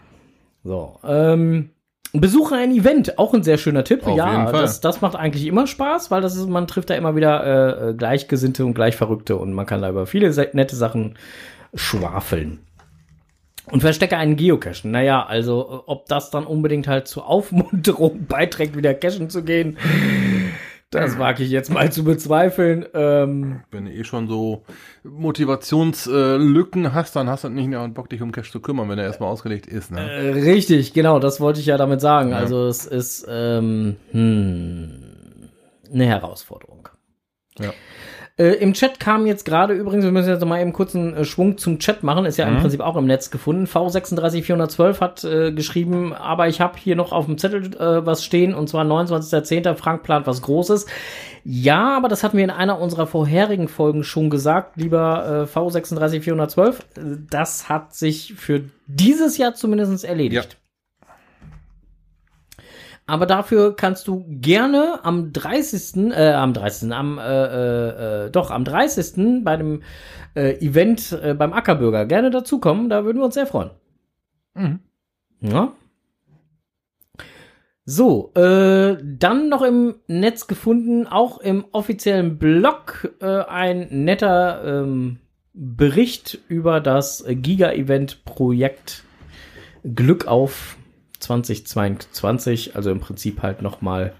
So, 0.63 0.99
ähm, 1.03 1.71
besuche 2.13 2.55
ein 2.55 2.71
Event, 2.71 3.17
auch 3.17 3.33
ein 3.33 3.43
sehr 3.43 3.57
schöner 3.57 3.83
Tipp. 3.83 4.05
Auf 4.05 4.17
ja. 4.17 4.51
Das, 4.51 4.79
das 4.81 5.01
macht 5.01 5.15
eigentlich 5.15 5.45
immer 5.45 5.67
Spaß, 5.67 6.11
weil 6.11 6.21
das 6.21 6.35
ist, 6.35 6.47
man 6.47 6.67
trifft 6.67 6.89
da 6.89 6.95
immer 6.95 7.15
wieder 7.15 7.89
äh, 7.89 7.93
Gleichgesinnte 7.93 8.65
und 8.65 8.73
Gleichverrückte 8.73 9.35
und 9.35 9.53
man 9.53 9.65
kann 9.65 9.81
da 9.81 9.89
über 9.89 10.05
viele 10.05 10.29
nette 10.53 10.75
Sachen 10.75 11.15
schwafeln. 11.73 12.59
Und 13.69 13.81
verstecke 13.81 14.15
einen 14.15 14.37
Geocachen. 14.37 14.91
Naja, 14.91 15.25
also 15.25 15.61
äh, 15.61 15.91
ob 15.91 16.07
das 16.07 16.31
dann 16.31 16.45
unbedingt 16.45 16.87
halt 16.87 17.07
zur 17.07 17.27
Aufmunterung 17.27 18.25
beiträgt, 18.29 18.77
wieder 18.77 18.93
cachen 18.93 19.29
zu 19.29 19.43
gehen, 19.43 19.77
das 20.89 21.17
wage 21.19 21.43
ich 21.43 21.49
jetzt 21.49 21.69
mal 21.69 21.91
zu 21.91 22.03
bezweifeln. 22.03 22.85
Ähm, 22.93 23.61
Wenn 23.71 23.85
du 23.85 23.91
eh 23.91 24.03
schon 24.03 24.27
so 24.27 24.63
Motivationslücken 25.03 26.93
hast, 26.93 27.15
dann 27.15 27.29
hast 27.29 27.43
du 27.43 27.49
nicht 27.49 27.67
mehr 27.67 27.87
Bock, 27.89 28.09
dich 28.09 28.21
um 28.21 28.31
Cash 28.31 28.51
zu 28.51 28.59
kümmern, 28.59 28.89
wenn 28.89 28.99
er 28.99 29.05
erstmal 29.05 29.29
ausgelegt 29.29 29.67
ist. 29.67 29.91
Ne? 29.91 30.01
Äh, 30.01 30.29
Richtig, 30.31 30.93
genau, 30.93 31.19
das 31.19 31.39
wollte 31.41 31.59
ich 31.59 31.65
ja 31.65 31.77
damit 31.77 32.01
sagen. 32.01 32.31
Ja. 32.31 32.37
Also 32.37 32.67
es 32.67 32.85
ist 32.85 33.25
ähm, 33.29 33.97
hm, 34.11 35.03
eine 35.93 36.05
Herausforderung. 36.05 36.89
Ja. 37.59 37.73
Äh, 38.37 38.53
Im 38.57 38.73
Chat 38.73 38.99
kam 38.99 39.25
jetzt 39.25 39.45
gerade 39.45 39.73
übrigens, 39.73 40.05
wir 40.05 40.11
müssen 40.11 40.29
jetzt 40.29 40.45
mal 40.45 40.61
eben 40.61 40.71
kurz 40.71 40.95
einen 40.95 41.15
äh, 41.15 41.25
Schwung 41.25 41.57
zum 41.57 41.79
Chat 41.79 42.03
machen, 42.03 42.25
ist 42.25 42.37
ja 42.37 42.47
im 42.47 42.57
Prinzip 42.59 42.81
auch 42.81 42.95
im 42.95 43.05
Netz 43.05 43.31
gefunden. 43.31 43.65
V36412 43.65 44.99
hat 44.99 45.23
äh, 45.23 45.51
geschrieben, 45.51 46.13
aber 46.13 46.47
ich 46.47 46.61
habe 46.61 46.77
hier 46.77 46.95
noch 46.95 47.11
auf 47.11 47.25
dem 47.25 47.39
Zettel 47.39 47.75
äh, 47.75 48.05
was 48.05 48.23
stehen 48.23 48.53
und 48.53 48.69
zwar 48.69 48.85
29.10. 48.85 49.73
Frank 49.75 50.03
plant 50.03 50.27
was 50.27 50.43
Großes. 50.43 50.85
Ja, 51.43 51.97
aber 51.97 52.09
das 52.09 52.23
hatten 52.23 52.37
wir 52.37 52.43
in 52.43 52.51
einer 52.51 52.79
unserer 52.79 53.07
vorherigen 53.07 53.67
Folgen 53.67 54.03
schon 54.03 54.29
gesagt, 54.29 54.77
lieber 54.77 55.47
äh, 55.51 55.57
V36412. 55.57 56.69
Äh, 56.69 57.17
Das 57.31 57.69
hat 57.69 57.95
sich 57.95 58.35
für 58.35 58.65
dieses 58.85 59.37
Jahr 59.37 59.55
zumindest 59.55 60.05
erledigt. 60.05 60.57
Aber 63.07 63.25
dafür 63.25 63.73
kannst 63.75 64.07
du 64.09 64.25
gerne 64.27 64.99
am 65.03 65.31
30. 65.31 66.11
Äh, 66.11 66.33
am 66.33 66.53
30. 66.53 66.91
am 66.91 67.17
äh, 67.17 67.23
äh, 67.23 68.25
äh, 68.25 68.29
doch 68.31 68.51
am 68.51 68.65
30. 68.65 69.43
bei 69.43 69.55
dem 69.55 69.81
äh, 70.35 70.57
Event 70.59 71.17
äh, 71.23 71.33
beim 71.33 71.53
Ackerbürger 71.53 72.05
gerne 72.05 72.29
dazukommen. 72.29 72.89
Da 72.89 73.05
würden 73.05 73.19
wir 73.19 73.25
uns 73.25 73.35
sehr 73.35 73.47
freuen. 73.47 73.71
Mhm. 74.55 74.79
Ja. 75.39 75.71
So, 77.85 78.33
äh, 78.35 78.97
dann 79.01 79.47
noch 79.47 79.61
im 79.61 79.95
Netz 80.07 80.47
gefunden, 80.47 81.07
auch 81.07 81.37
im 81.37 81.63
offiziellen 81.71 82.37
Blog, 82.37 83.13
äh, 83.21 83.43
ein 83.45 83.87
netter 83.89 84.61
ähm, 84.65 85.19
Bericht 85.53 86.39
über 86.49 86.81
das 86.81 87.23
Giga-Event-Projekt 87.25 89.03
Glück 89.83 90.27
auf 90.27 90.76
2022. 91.27 92.75
Also 92.75 92.91
im 92.91 92.99
Prinzip 92.99 93.41
halt 93.41 93.61
noch 93.61 93.81
mal 93.81 94.13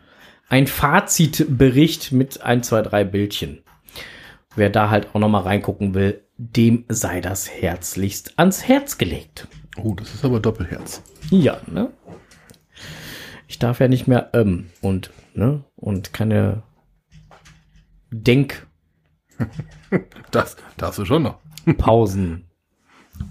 ein 0.49 0.67
Fazitbericht 0.67 2.11
mit 2.11 2.41
ein, 2.41 2.63
zwei, 2.63 2.81
drei 2.81 3.03
Bildchen. 3.03 3.63
Wer 4.55 4.69
da 4.69 4.89
halt 4.89 5.09
auch 5.13 5.19
noch 5.19 5.29
mal 5.29 5.41
reingucken 5.41 5.93
will, 5.93 6.23
dem 6.37 6.85
sei 6.87 7.21
das 7.21 7.49
herzlichst 7.49 8.37
ans 8.37 8.67
Herz 8.67 8.97
gelegt. 8.97 9.47
Oh, 9.77 9.93
das 9.93 10.13
ist 10.13 10.25
aber 10.25 10.39
Doppelherz. 10.39 11.03
Ja, 11.29 11.61
ne? 11.67 11.91
Ich 13.47 13.59
darf 13.59 13.79
ja 13.79 13.87
nicht 13.87 14.07
mehr 14.07 14.31
ähm 14.33 14.69
und 14.81 15.11
ne 15.33 15.63
und 15.75 16.13
keine 16.13 16.63
Das 20.31 20.57
darfst 20.77 20.99
du 20.99 21.05
schon 21.05 21.23
noch. 21.23 21.39
Denkpausen 21.65 22.45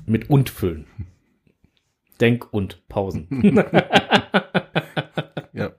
mit 0.05 0.31
und 0.31 0.51
füllen. 0.51 0.87
Denk 2.21 2.53
und 2.53 2.87
Pausen. 2.89 3.29
Ja. 5.57 5.71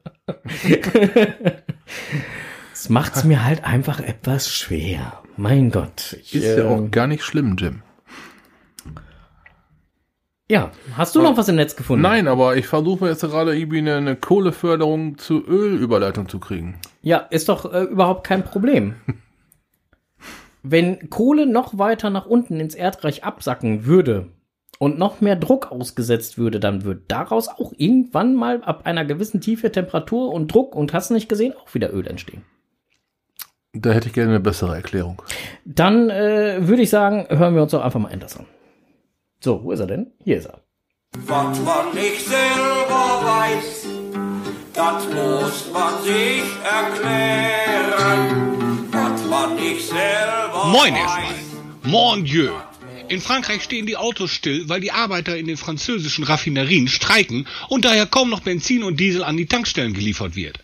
Das 2.71 2.89
macht's 2.89 3.23
mir 3.23 3.45
halt 3.45 3.63
einfach 3.63 3.99
etwas 3.99 4.51
schwer. 4.51 5.21
Mein 5.35 5.71
Gott. 5.71 6.17
Ich, 6.19 6.35
Ist 6.35 6.57
ja 6.57 6.65
ähm, 6.65 6.67
auch 6.67 6.91
gar 6.91 7.07
nicht 7.07 7.23
schlimm, 7.23 7.55
Jim. 7.57 7.83
ja, 10.49 10.71
hast 10.95 11.15
du 11.15 11.21
noch 11.21 11.37
was 11.37 11.47
im 11.49 11.55
Netz 11.55 11.75
gefunden? 11.75 12.01
Nein, 12.01 12.27
aber 12.27 12.55
ich 12.57 12.65
versuche 12.65 13.07
jetzt 13.07 13.21
gerade 13.21 13.57
irgendwie 13.57 13.79
eine, 13.79 13.97
eine 13.97 14.15
Kohleförderung 14.15 15.17
zu 15.17 15.43
Ölüberleitung 15.45 16.27
zu 16.27 16.39
kriegen. 16.39 16.79
Ja, 17.01 17.17
ist 17.17 17.49
doch 17.49 17.71
äh, 17.71 17.83
überhaupt 17.83 18.25
kein 18.25 18.43
Problem. 18.43 18.95
Wenn 20.63 21.09
Kohle 21.09 21.45
noch 21.45 21.77
weiter 21.77 22.09
nach 22.09 22.25
unten 22.25 22.59
ins 22.59 22.73
Erdreich 22.75 23.23
absacken 23.23 23.85
würde 23.85 24.27
und 24.79 24.97
noch 24.99 25.21
mehr 25.21 25.35
Druck 25.35 25.71
ausgesetzt 25.71 26.37
würde, 26.37 26.59
dann 26.59 26.83
wird 26.83 27.03
daraus 27.07 27.47
auch 27.47 27.73
irgendwann 27.77 28.35
mal 28.35 28.61
ab 28.63 28.81
einer 28.85 29.05
gewissen 29.05 29.41
Tiefe 29.41 29.71
Temperatur 29.71 30.31
und 30.33 30.53
Druck 30.53 30.75
und 30.75 30.93
hast 30.93 31.09
nicht 31.11 31.29
gesehen, 31.29 31.53
auch 31.63 31.73
wieder 31.73 31.93
Öl 31.93 32.05
entstehen. 32.07 32.43
Da 33.73 33.91
hätte 33.91 34.07
ich 34.07 34.13
gerne 34.13 34.31
eine 34.31 34.39
bessere 34.39 34.75
Erklärung. 34.75 35.21
Dann 35.65 36.09
äh, 36.09 36.67
würde 36.67 36.81
ich 36.81 36.89
sagen, 36.89 37.27
hören 37.29 37.53
wir 37.55 37.61
uns 37.63 37.71
doch 37.71 37.83
einfach 37.83 37.99
mal 37.99 38.09
Enders 38.11 38.37
an. 38.37 38.45
So, 39.39 39.63
wo 39.63 39.71
ist 39.71 39.79
er 39.79 39.87
denn? 39.87 40.11
Hier 40.23 40.37
ist 40.37 40.45
er. 40.47 40.59
Was 41.25 41.59
man 41.61 41.93
nicht 41.93 42.25
selber 42.25 43.21
weiß, 43.23 43.87
das 44.73 45.05
muss 45.05 45.71
man 45.73 46.03
sich 46.03 46.43
erklären. 46.63 48.57
Was 48.91 49.25
man 49.27 49.55
nicht 49.55 49.87
selber 49.87 50.65
Moin 50.71 50.93
weiß. 50.93 50.99
erstmal. 50.99 51.33
Mon 51.83 52.23
Dieu. 52.23 52.51
In 53.09 53.21
Frankreich 53.21 53.63
stehen 53.63 53.85
die 53.85 53.95
Autos 53.95 54.31
still, 54.31 54.67
weil 54.67 54.81
die 54.81 54.91
Arbeiter 54.91 55.37
in 55.37 55.47
den 55.47 55.55
französischen 55.55 56.25
Raffinerien 56.25 56.89
streiken 56.89 57.47
und 57.69 57.85
daher 57.85 58.05
kaum 58.05 58.29
noch 58.29 58.41
Benzin 58.41 58.83
und 58.83 58.99
Diesel 58.99 59.23
an 59.23 59.37
die 59.37 59.45
Tankstellen 59.45 59.93
geliefert 59.93 60.35
wird. 60.35 60.59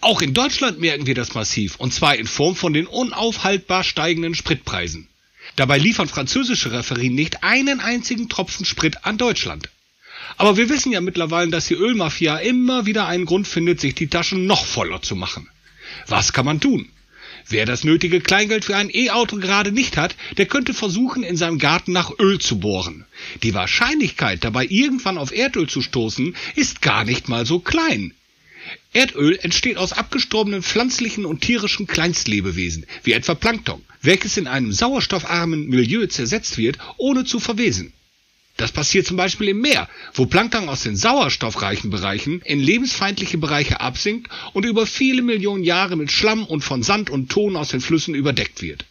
Auch 0.00 0.20
in 0.20 0.34
Deutschland 0.34 0.80
merken 0.80 1.06
wir 1.06 1.14
das 1.14 1.34
massiv, 1.34 1.76
und 1.76 1.94
zwar 1.94 2.16
in 2.16 2.26
Form 2.26 2.56
von 2.56 2.72
den 2.72 2.86
unaufhaltbar 2.86 3.84
steigenden 3.84 4.34
Spritpreisen. 4.34 5.06
Dabei 5.54 5.78
liefern 5.78 6.08
französische 6.08 6.72
Referien 6.72 7.14
nicht 7.14 7.44
einen 7.44 7.78
einzigen 7.78 8.28
Tropfen 8.28 8.66
Sprit 8.66 9.04
an 9.04 9.16
Deutschland. 9.16 9.70
Aber 10.38 10.56
wir 10.56 10.68
wissen 10.68 10.90
ja 10.90 11.00
mittlerweile, 11.00 11.50
dass 11.50 11.66
die 11.66 11.74
Ölmafia 11.74 12.38
immer 12.38 12.86
wieder 12.86 13.06
einen 13.06 13.26
Grund 13.26 13.46
findet, 13.46 13.80
sich 13.80 13.94
die 13.94 14.08
Taschen 14.08 14.46
noch 14.46 14.66
voller 14.66 15.02
zu 15.02 15.14
machen. 15.14 15.48
Was 16.08 16.32
kann 16.32 16.46
man 16.46 16.60
tun? 16.60 16.88
Wer 17.48 17.64
das 17.64 17.84
nötige 17.84 18.20
Kleingeld 18.20 18.64
für 18.64 18.76
ein 18.76 18.90
E-Auto 18.92 19.36
gerade 19.36 19.70
nicht 19.70 19.96
hat, 19.96 20.16
der 20.36 20.46
könnte 20.46 20.74
versuchen, 20.74 21.22
in 21.22 21.36
seinem 21.36 21.58
Garten 21.58 21.92
nach 21.92 22.10
Öl 22.18 22.40
zu 22.40 22.58
bohren. 22.58 23.04
Die 23.44 23.54
Wahrscheinlichkeit, 23.54 24.42
dabei 24.42 24.66
irgendwann 24.68 25.16
auf 25.16 25.32
Erdöl 25.32 25.68
zu 25.68 25.80
stoßen, 25.80 26.34
ist 26.56 26.82
gar 26.82 27.04
nicht 27.04 27.28
mal 27.28 27.46
so 27.46 27.60
klein. 27.60 28.12
Erdöl 28.92 29.38
entsteht 29.40 29.76
aus 29.76 29.92
abgestorbenen 29.92 30.62
pflanzlichen 30.62 31.24
und 31.24 31.40
tierischen 31.42 31.86
Kleinstlebewesen, 31.86 32.84
wie 33.04 33.12
etwa 33.12 33.36
Plankton, 33.36 33.82
welches 34.02 34.36
in 34.36 34.48
einem 34.48 34.72
sauerstoffarmen 34.72 35.68
Milieu 35.68 36.06
zersetzt 36.06 36.58
wird, 36.58 36.78
ohne 36.96 37.24
zu 37.24 37.38
verwesen. 37.38 37.92
Das 38.56 38.72
passiert 38.72 39.06
zum 39.06 39.18
Beispiel 39.18 39.48
im 39.48 39.60
Meer, 39.60 39.88
wo 40.14 40.26
Plankton 40.26 40.68
aus 40.68 40.82
den 40.82 40.96
sauerstoffreichen 40.96 41.90
Bereichen 41.90 42.40
in 42.42 42.58
lebensfeindliche 42.58 43.36
Bereiche 43.36 43.80
absinkt 43.80 44.30
und 44.54 44.64
über 44.64 44.86
viele 44.86 45.22
Millionen 45.22 45.62
Jahre 45.62 45.96
mit 45.96 46.10
Schlamm 46.10 46.44
und 46.44 46.62
von 46.62 46.82
Sand 46.82 47.10
und 47.10 47.30
Ton 47.30 47.56
aus 47.56 47.68
den 47.68 47.82
Flüssen 47.82 48.14
überdeckt 48.14 48.62
wird. 48.62 48.86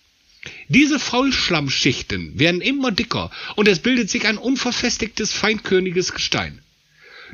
Diese 0.68 1.00
Faulschlammschichten 1.00 2.38
werden 2.38 2.62
immer 2.62 2.92
dicker 2.92 3.32
und 3.56 3.68
es 3.68 3.80
bildet 3.80 4.10
sich 4.12 4.28
ein 4.28 4.38
unverfestigtes, 4.38 5.34
feinkörniges 5.34 6.14
Gestein. 6.14 6.62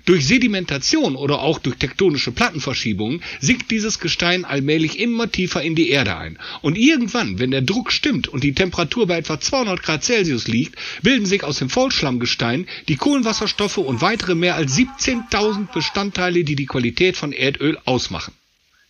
Durch 0.05 0.25
Sedimentation 0.25 1.15
oder 1.15 1.41
auch 1.41 1.59
durch 1.59 1.77
tektonische 1.77 2.31
Plattenverschiebungen 2.31 3.21
sinkt 3.39 3.69
dieses 3.69 3.99
Gestein 3.99 4.45
allmählich 4.45 4.99
immer 4.99 5.31
tiefer 5.31 5.61
in 5.61 5.75
die 5.75 5.89
Erde 5.89 6.17
ein. 6.17 6.39
Und 6.61 6.77
irgendwann, 6.77 7.37
wenn 7.39 7.51
der 7.51 7.61
Druck 7.61 7.91
stimmt 7.91 8.27
und 8.27 8.43
die 8.43 8.53
Temperatur 8.53 9.05
bei 9.07 9.17
etwa 9.17 9.39
200 9.39 9.83
Grad 9.83 10.03
Celsius 10.03 10.47
liegt, 10.47 10.75
bilden 11.03 11.25
sich 11.25 11.43
aus 11.43 11.59
dem 11.59 11.69
Vollschlammgestein 11.69 12.67
die 12.87 12.95
Kohlenwasserstoffe 12.95 13.77
und 13.77 14.01
weitere 14.01 14.33
mehr 14.33 14.55
als 14.55 14.75
17.000 14.75 15.71
Bestandteile, 15.71 16.43
die 16.43 16.55
die 16.55 16.65
Qualität 16.65 17.15
von 17.15 17.31
Erdöl 17.31 17.77
ausmachen. 17.85 18.33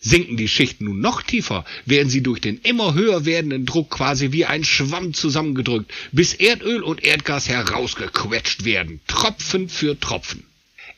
Sinken 0.03 0.35
die 0.35 0.47
Schichten 0.47 0.85
nun 0.85 0.99
noch 0.99 1.21
tiefer, 1.21 1.63
werden 1.85 2.09
sie 2.09 2.23
durch 2.23 2.41
den 2.41 2.57
immer 2.63 2.95
höher 2.95 3.25
werdenden 3.25 3.67
Druck 3.67 3.91
quasi 3.91 4.31
wie 4.31 4.45
ein 4.45 4.63
Schwamm 4.63 5.13
zusammengedrückt, 5.13 5.91
bis 6.11 6.33
Erdöl 6.33 6.81
und 6.81 7.03
Erdgas 7.03 7.47
herausgequetscht 7.49 8.65
werden, 8.65 8.99
Tropfen 9.05 9.69
für 9.69 9.99
Tropfen. 9.99 10.43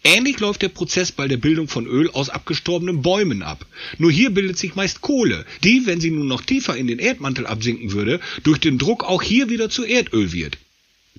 Ähnlich 0.05 0.41
läuft 0.41 0.61
der 0.61 0.69
Prozess 0.69 1.13
bei 1.13 1.29
der 1.29 1.37
Bildung 1.37 1.69
von 1.69 1.87
Öl 1.87 2.09
aus 2.11 2.29
abgestorbenen 2.29 3.01
Bäumen 3.01 3.41
ab. 3.41 3.65
Nur 3.97 4.11
hier 4.11 4.31
bildet 4.31 4.57
sich 4.57 4.75
meist 4.75 4.99
Kohle, 4.99 5.45
die, 5.63 5.85
wenn 5.85 6.01
sie 6.01 6.11
nun 6.11 6.27
noch 6.27 6.41
tiefer 6.41 6.75
in 6.75 6.87
den 6.87 6.99
Erdmantel 6.99 7.47
absinken 7.47 7.93
würde, 7.93 8.19
durch 8.43 8.59
den 8.59 8.77
Druck 8.77 9.05
auch 9.05 9.21
hier 9.21 9.49
wieder 9.49 9.69
zu 9.69 9.85
Erdöl 9.85 10.33
wird. 10.33 10.57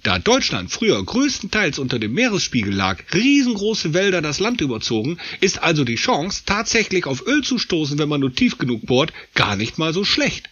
Da 0.02 0.18
Deutschland 0.18 0.70
früher 0.70 1.02
größtenteils 1.02 1.78
unter 1.78 1.98
dem 1.98 2.12
Meeresspiegel 2.12 2.74
lag, 2.74 3.02
riesengroße 3.14 3.94
Wälder 3.94 4.20
das 4.20 4.38
Land 4.38 4.60
überzogen, 4.60 5.16
ist 5.40 5.62
also 5.62 5.84
die 5.84 5.94
Chance, 5.94 6.42
tatsächlich 6.44 7.06
auf 7.06 7.26
Öl 7.26 7.42
zu 7.42 7.58
stoßen, 7.58 7.98
wenn 7.98 8.10
man 8.10 8.20
nur 8.20 8.34
tief 8.34 8.58
genug 8.58 8.84
bohrt, 8.84 9.14
gar 9.34 9.56
nicht 9.56 9.78
mal 9.78 9.94
so 9.94 10.04
schlecht. 10.04 10.50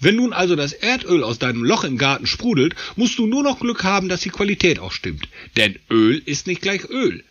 Wenn 0.00 0.16
nun 0.16 0.32
also 0.32 0.56
das 0.56 0.72
Erdöl 0.72 1.22
aus 1.22 1.38
deinem 1.38 1.62
Loch 1.62 1.84
im 1.84 1.96
Garten 1.96 2.26
sprudelt, 2.26 2.74
musst 2.96 3.18
du 3.18 3.28
nur 3.28 3.44
noch 3.44 3.60
Glück 3.60 3.84
haben, 3.84 4.08
dass 4.08 4.22
die 4.22 4.30
Qualität 4.30 4.80
auch 4.80 4.90
stimmt. 4.90 5.28
Denn 5.56 5.78
Öl 5.88 6.20
ist 6.24 6.48
nicht 6.48 6.62
gleich 6.62 6.88
Öl. 6.88 7.22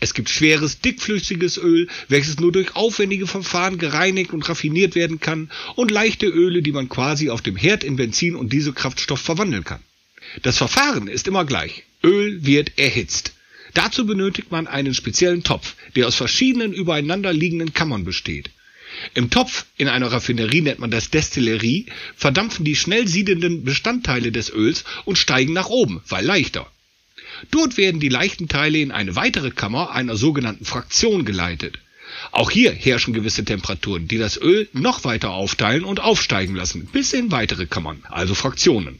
Es 0.00 0.14
gibt 0.14 0.28
schweres, 0.30 0.80
dickflüssiges 0.80 1.58
Öl, 1.58 1.88
welches 2.08 2.38
nur 2.38 2.52
durch 2.52 2.76
aufwendige 2.76 3.26
Verfahren 3.26 3.78
gereinigt 3.78 4.32
und 4.32 4.48
raffiniert 4.48 4.94
werden 4.94 5.18
kann, 5.18 5.50
und 5.74 5.90
leichte 5.90 6.26
Öle, 6.26 6.62
die 6.62 6.72
man 6.72 6.88
quasi 6.88 7.30
auf 7.30 7.42
dem 7.42 7.56
Herd 7.56 7.82
in 7.82 7.96
Benzin 7.96 8.36
und 8.36 8.52
Dieselkraftstoff 8.52 9.20
verwandeln 9.20 9.64
kann. 9.64 9.80
Das 10.42 10.58
Verfahren 10.58 11.08
ist 11.08 11.26
immer 11.26 11.44
gleich. 11.44 11.84
Öl 12.04 12.44
wird 12.44 12.78
erhitzt. 12.78 13.32
Dazu 13.74 14.06
benötigt 14.06 14.50
man 14.50 14.66
einen 14.66 14.94
speziellen 14.94 15.42
Topf, 15.42 15.74
der 15.96 16.06
aus 16.06 16.14
verschiedenen 16.14 16.72
übereinander 16.72 17.32
liegenden 17.32 17.74
Kammern 17.74 18.04
besteht. 18.04 18.50
Im 19.14 19.30
Topf, 19.30 19.66
in 19.76 19.88
einer 19.88 20.10
Raffinerie 20.10 20.62
nennt 20.62 20.78
man 20.78 20.90
das 20.90 21.10
Destillerie, 21.10 21.86
verdampfen 22.16 22.64
die 22.64 22.76
schnell 22.76 23.06
siedenden 23.06 23.64
Bestandteile 23.64 24.32
des 24.32 24.50
Öls 24.50 24.84
und 25.04 25.18
steigen 25.18 25.52
nach 25.52 25.68
oben, 25.68 26.00
weil 26.08 26.24
leichter. 26.24 26.70
Dort 27.50 27.76
werden 27.76 28.00
die 28.00 28.08
leichten 28.08 28.48
Teile 28.48 28.78
in 28.78 28.90
eine 28.90 29.16
weitere 29.16 29.50
Kammer 29.50 29.92
einer 29.92 30.16
sogenannten 30.16 30.64
Fraktion 30.64 31.24
geleitet. 31.24 31.78
Auch 32.32 32.50
hier 32.50 32.72
herrschen 32.72 33.14
gewisse 33.14 33.44
Temperaturen, 33.44 34.08
die 34.08 34.18
das 34.18 34.40
Öl 34.40 34.68
noch 34.72 35.04
weiter 35.04 35.30
aufteilen 35.30 35.84
und 35.84 36.00
aufsteigen 36.00 36.54
lassen, 36.54 36.86
bis 36.86 37.12
in 37.12 37.30
weitere 37.30 37.66
Kammern, 37.66 38.02
also 38.08 38.34
Fraktionen. 38.34 38.98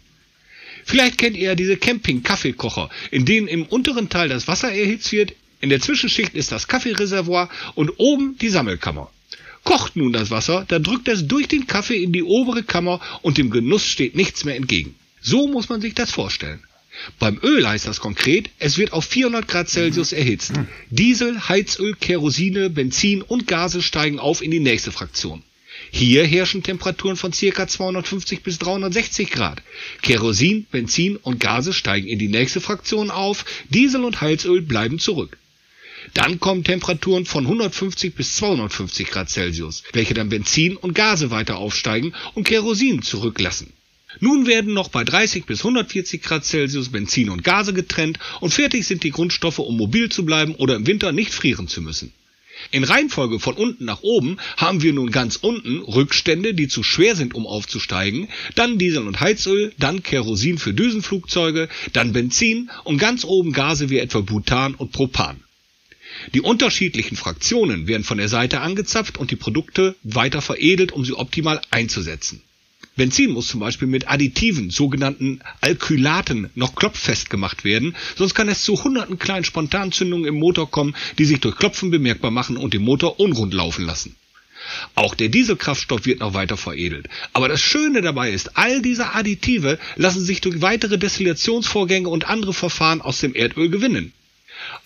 Vielleicht 0.84 1.18
kennt 1.18 1.36
ihr 1.36 1.54
diese 1.54 1.76
Camping-Kaffeekocher, 1.76 2.88
in 3.10 3.24
denen 3.24 3.48
im 3.48 3.64
unteren 3.64 4.08
Teil 4.08 4.28
das 4.28 4.48
Wasser 4.48 4.72
erhitzt 4.72 5.12
wird, 5.12 5.34
in 5.60 5.70
der 5.70 5.80
Zwischenschicht 5.80 6.34
ist 6.34 6.52
das 6.52 6.68
Kaffeereservoir 6.68 7.50
und 7.74 7.90
oben 7.98 8.38
die 8.38 8.48
Sammelkammer. 8.48 9.10
Kocht 9.64 9.96
nun 9.96 10.12
das 10.12 10.30
Wasser, 10.30 10.64
dann 10.68 10.84
drückt 10.84 11.08
es 11.08 11.26
durch 11.26 11.48
den 11.48 11.66
Kaffee 11.66 12.02
in 12.02 12.12
die 12.12 12.22
obere 12.22 12.62
Kammer 12.62 13.00
und 13.22 13.38
dem 13.38 13.50
Genuss 13.50 13.84
steht 13.84 14.14
nichts 14.14 14.44
mehr 14.44 14.56
entgegen. 14.56 14.94
So 15.20 15.48
muss 15.48 15.68
man 15.68 15.80
sich 15.80 15.94
das 15.94 16.12
vorstellen. 16.12 16.62
Beim 17.18 17.38
Öl 17.42 17.66
heißt 17.66 17.86
das 17.86 18.00
konkret, 18.00 18.50
es 18.58 18.78
wird 18.78 18.92
auf 18.92 19.04
400 19.04 19.46
Grad 19.46 19.68
Celsius 19.68 20.12
erhitzt. 20.12 20.52
Diesel, 20.90 21.48
Heizöl, 21.48 21.94
Kerosine, 21.94 22.70
Benzin 22.70 23.22
und 23.22 23.46
Gase 23.46 23.82
steigen 23.82 24.18
auf 24.18 24.42
in 24.42 24.50
die 24.50 24.60
nächste 24.60 24.92
Fraktion. 24.92 25.42
Hier 25.90 26.26
herrschen 26.26 26.62
Temperaturen 26.62 27.16
von 27.16 27.32
ca. 27.32 27.66
250 27.66 28.42
bis 28.42 28.58
360 28.58 29.30
Grad. 29.30 29.62
Kerosin, 30.02 30.66
Benzin 30.70 31.16
und 31.16 31.40
Gase 31.40 31.72
steigen 31.72 32.08
in 32.08 32.18
die 32.18 32.28
nächste 32.28 32.60
Fraktion 32.60 33.10
auf, 33.10 33.44
Diesel 33.70 34.04
und 34.04 34.20
Heizöl 34.20 34.60
bleiben 34.60 34.98
zurück. 34.98 35.38
Dann 36.14 36.40
kommen 36.40 36.64
Temperaturen 36.64 37.26
von 37.26 37.44
150 37.44 38.14
bis 38.14 38.36
250 38.36 39.10
Grad 39.10 39.30
Celsius, 39.30 39.82
welche 39.92 40.14
dann 40.14 40.28
Benzin 40.28 40.76
und 40.76 40.94
Gase 40.94 41.30
weiter 41.30 41.58
aufsteigen 41.58 42.14
und 42.34 42.44
Kerosin 42.44 43.02
zurücklassen. 43.02 43.72
Nun 44.20 44.46
werden 44.46 44.72
noch 44.72 44.88
bei 44.88 45.04
30 45.04 45.44
bis 45.44 45.60
140 45.60 46.22
Grad 46.22 46.44
Celsius 46.44 46.88
Benzin 46.88 47.28
und 47.28 47.44
Gase 47.44 47.74
getrennt 47.74 48.18
und 48.40 48.54
fertig 48.54 48.86
sind 48.86 49.02
die 49.04 49.10
Grundstoffe, 49.10 49.58
um 49.58 49.76
mobil 49.76 50.08
zu 50.08 50.24
bleiben 50.24 50.54
oder 50.54 50.76
im 50.76 50.86
Winter 50.86 51.12
nicht 51.12 51.32
frieren 51.32 51.68
zu 51.68 51.82
müssen. 51.82 52.12
In 52.70 52.84
Reihenfolge 52.84 53.38
von 53.38 53.54
unten 53.54 53.84
nach 53.84 54.02
oben 54.02 54.38
haben 54.56 54.82
wir 54.82 54.92
nun 54.92 55.10
ganz 55.10 55.36
unten 55.36 55.78
Rückstände, 55.78 56.54
die 56.54 56.68
zu 56.68 56.82
schwer 56.82 57.14
sind, 57.14 57.34
um 57.34 57.46
aufzusteigen, 57.46 58.28
dann 58.56 58.78
Diesel 58.78 59.06
und 59.06 59.20
Heizöl, 59.20 59.72
dann 59.78 60.02
Kerosin 60.02 60.58
für 60.58 60.74
Düsenflugzeuge, 60.74 61.68
dann 61.92 62.12
Benzin 62.12 62.70
und 62.84 62.98
ganz 62.98 63.24
oben 63.24 63.52
Gase 63.52 63.90
wie 63.90 63.98
etwa 63.98 64.20
Butan 64.20 64.74
und 64.74 64.90
Propan. 64.90 65.40
Die 66.34 66.40
unterschiedlichen 66.40 67.16
Fraktionen 67.16 67.86
werden 67.86 68.04
von 68.04 68.18
der 68.18 68.28
Seite 68.28 68.60
angezapft 68.60 69.18
und 69.18 69.30
die 69.30 69.36
Produkte 69.36 69.94
weiter 70.02 70.42
veredelt, 70.42 70.92
um 70.92 71.04
sie 71.04 71.12
optimal 71.12 71.60
einzusetzen. 71.70 72.42
Benzin 72.98 73.30
muss 73.30 73.46
zum 73.46 73.60
Beispiel 73.60 73.86
mit 73.86 74.10
Additiven, 74.10 74.70
sogenannten 74.70 75.40
Alkylaten, 75.60 76.50
noch 76.56 76.74
klopffest 76.74 77.30
gemacht 77.30 77.64
werden, 77.64 77.94
sonst 78.16 78.34
kann 78.34 78.48
es 78.48 78.62
zu 78.64 78.82
hunderten 78.82 79.18
kleinen 79.20 79.44
Spontanzündungen 79.44 80.26
im 80.26 80.34
Motor 80.34 80.70
kommen, 80.70 80.96
die 81.16 81.24
sich 81.24 81.38
durch 81.40 81.56
Klopfen 81.56 81.90
bemerkbar 81.90 82.32
machen 82.32 82.56
und 82.56 82.74
den 82.74 82.82
Motor 82.82 83.20
unrund 83.20 83.54
laufen 83.54 83.86
lassen. 83.86 84.16
Auch 84.96 85.14
der 85.14 85.28
Dieselkraftstoff 85.28 86.06
wird 86.06 86.18
noch 86.20 86.34
weiter 86.34 86.56
veredelt. 86.56 87.08
Aber 87.32 87.48
das 87.48 87.60
Schöne 87.60 88.02
dabei 88.02 88.32
ist, 88.32 88.58
all 88.58 88.82
diese 88.82 89.14
Additive 89.14 89.78
lassen 89.94 90.24
sich 90.24 90.40
durch 90.40 90.60
weitere 90.60 90.98
Destillationsvorgänge 90.98 92.08
und 92.08 92.28
andere 92.28 92.52
Verfahren 92.52 93.00
aus 93.00 93.20
dem 93.20 93.34
Erdöl 93.34 93.70
gewinnen. 93.70 94.12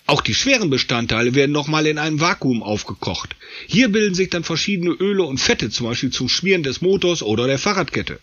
Auch 0.05 0.21
die 0.21 0.33
schweren 0.33 0.69
Bestandteile 0.69 1.33
werden 1.33 1.51
nochmal 1.51 1.87
in 1.87 1.97
einem 1.97 2.19
Vakuum 2.19 2.61
aufgekocht. 2.61 3.35
Hier 3.67 3.89
bilden 3.89 4.15
sich 4.15 4.29
dann 4.29 4.43
verschiedene 4.43 4.91
Öle 4.91 5.23
und 5.23 5.39
Fette, 5.39 5.69
zum 5.69 5.87
Beispiel 5.87 6.11
zum 6.11 6.29
Schmieren 6.29 6.63
des 6.63 6.81
Motors 6.81 7.23
oder 7.23 7.47
der 7.47 7.59
Fahrradkette. 7.59 8.19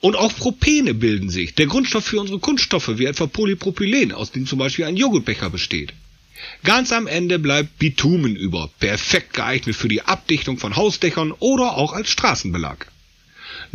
Und 0.00 0.16
auch 0.16 0.34
Propene 0.34 0.92
bilden 0.94 1.30
sich, 1.30 1.54
der 1.54 1.66
Grundstoff 1.66 2.04
für 2.04 2.20
unsere 2.20 2.38
Kunststoffe, 2.38 2.98
wie 2.98 3.06
etwa 3.06 3.26
Polypropylen, 3.26 4.12
aus 4.12 4.32
dem 4.32 4.46
zum 4.46 4.58
Beispiel 4.58 4.84
ein 4.84 4.96
Joghurtbecher 4.96 5.50
besteht. 5.50 5.92
Ganz 6.62 6.92
am 6.92 7.06
Ende 7.06 7.38
bleibt 7.38 7.78
Bitumen 7.78 8.36
über, 8.36 8.70
perfekt 8.80 9.32
geeignet 9.34 9.76
für 9.76 9.88
die 9.88 10.02
Abdichtung 10.02 10.58
von 10.58 10.76
Hausdächern 10.76 11.32
oder 11.32 11.76
auch 11.76 11.92
als 11.92 12.10
Straßenbelag. 12.10 12.86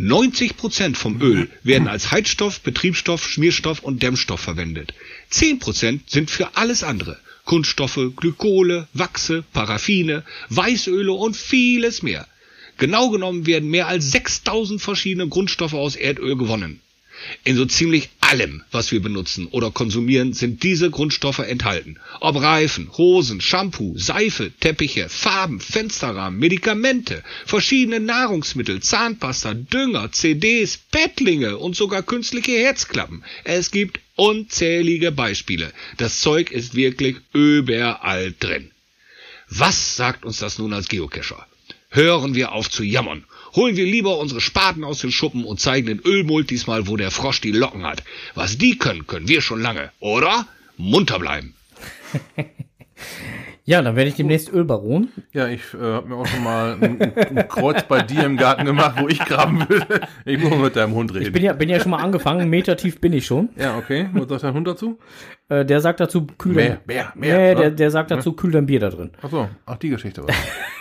90 0.02 0.56
Prozent 0.56 0.96
vom 0.96 1.20
Öl 1.20 1.50
werden 1.62 1.86
als 1.86 2.10
Heizstoff, 2.10 2.60
Betriebsstoff, 2.62 3.28
Schmierstoff 3.28 3.80
und 3.80 4.02
Dämmstoff 4.02 4.40
verwendet. 4.40 4.94
10 5.28 5.58
Prozent 5.58 6.08
sind 6.08 6.30
für 6.30 6.56
alles 6.56 6.82
andere. 6.82 7.18
Kunststoffe, 7.44 8.00
Glykole, 8.16 8.88
Wachse, 8.94 9.44
Paraffine, 9.52 10.24
Weißöle 10.48 11.12
und 11.12 11.36
vieles 11.36 12.02
mehr. 12.02 12.26
Genau 12.78 13.10
genommen 13.10 13.44
werden 13.44 13.68
mehr 13.68 13.88
als 13.88 14.10
6000 14.10 14.80
verschiedene 14.80 15.28
Grundstoffe 15.28 15.74
aus 15.74 15.96
Erdöl 15.96 16.34
gewonnen. 16.34 16.80
In 17.44 17.56
so 17.56 17.66
ziemlich 17.66 18.10
allem, 18.20 18.62
was 18.70 18.92
wir 18.92 19.02
benutzen 19.02 19.46
oder 19.46 19.70
konsumieren, 19.70 20.32
sind 20.32 20.62
diese 20.62 20.90
Grundstoffe 20.90 21.40
enthalten. 21.40 21.98
Ob 22.20 22.40
Reifen, 22.40 22.90
Hosen, 22.96 23.40
Shampoo, 23.40 23.96
Seife, 23.98 24.52
Teppiche, 24.60 25.08
Farben, 25.08 25.60
Fensterrahmen, 25.60 26.38
Medikamente, 26.38 27.22
verschiedene 27.44 28.00
Nahrungsmittel, 28.00 28.80
Zahnpasta, 28.80 29.54
Dünger, 29.54 30.12
CDs, 30.12 30.78
Bettlinge 30.78 31.58
und 31.58 31.76
sogar 31.76 32.02
künstliche 32.02 32.52
Herzklappen. 32.52 33.24
Es 33.44 33.70
gibt 33.70 34.00
unzählige 34.16 35.12
Beispiele. 35.12 35.72
Das 35.96 36.20
Zeug 36.20 36.50
ist 36.50 36.74
wirklich 36.74 37.16
überall 37.32 38.34
drin. 38.38 38.70
Was 39.48 39.96
sagt 39.96 40.24
uns 40.24 40.38
das 40.38 40.58
nun 40.58 40.72
als 40.72 40.88
Geocacher? 40.88 41.46
Hören 41.92 42.36
wir 42.36 42.52
auf 42.52 42.70
zu 42.70 42.84
jammern. 42.84 43.24
Holen 43.56 43.76
wir 43.76 43.84
lieber 43.84 44.18
unsere 44.18 44.40
Spaten 44.40 44.84
aus 44.84 45.00
den 45.00 45.10
Schuppen 45.10 45.44
und 45.44 45.58
zeigen 45.58 45.88
den 45.88 45.98
Ölmultis 45.98 46.68
mal, 46.68 46.86
wo 46.86 46.96
der 46.96 47.10
Frosch 47.10 47.40
die 47.40 47.50
Locken 47.50 47.84
hat. 47.84 48.04
Was 48.36 48.58
die 48.58 48.78
können, 48.78 49.08
können 49.08 49.26
wir 49.26 49.40
schon 49.40 49.60
lange, 49.60 49.90
oder? 49.98 50.46
Munter 50.76 51.18
bleiben. 51.18 51.54
Ja, 53.66 53.82
dann 53.82 53.94
werde 53.94 54.08
ich 54.08 54.16
demnächst 54.16 54.52
Ölbaron. 54.52 55.10
Ja, 55.32 55.46
ich 55.46 55.60
äh, 55.74 55.78
habe 55.78 56.08
mir 56.08 56.16
auch 56.16 56.26
schon 56.26 56.42
mal 56.42 56.76
ein, 56.80 57.00
ein 57.00 57.46
Kreuz 57.46 57.84
bei 57.84 58.02
dir 58.02 58.24
im 58.24 58.36
Garten 58.36 58.64
gemacht, 58.64 58.96
wo 58.98 59.06
ich 59.06 59.20
graben 59.20 59.68
will. 59.68 59.84
Ich 60.24 60.40
muss 60.40 60.50
mal 60.50 60.58
mit 60.58 60.74
deinem 60.74 60.94
Hund 60.94 61.14
reden. 61.14 61.26
Ich 61.26 61.32
bin 61.32 61.44
ja, 61.44 61.52
bin 61.52 61.68
ja 61.68 61.78
schon 61.78 61.92
mal 61.92 61.98
angefangen, 61.98 62.50
Meter 62.50 62.76
tief 62.76 63.00
bin 63.00 63.12
ich 63.12 63.26
schon. 63.26 63.50
ja, 63.56 63.78
okay. 63.78 64.08
Was 64.12 64.28
sagt 64.28 64.42
dein 64.42 64.54
Hund 64.54 64.66
dazu? 64.66 64.98
Äh, 65.48 65.64
der 65.64 65.80
sagt 65.80 66.00
dazu, 66.00 66.26
kühl 66.26 66.54
Mehr, 66.54 66.68
dein, 66.68 66.80
mehr, 66.86 67.12
nee, 67.14 67.20
mehr. 67.20 67.54
der, 67.54 67.70
der 67.70 67.90
sagt 67.92 68.10
dazu, 68.10 68.32
kühl 68.32 68.50
dein 68.50 68.66
Bier 68.66 68.80
da 68.80 68.90
drin. 68.90 69.10
Ach 69.22 69.30
so, 69.30 69.48
ach, 69.66 69.76
die 69.76 69.90
Geschichte 69.90 70.26
war. 70.26 70.34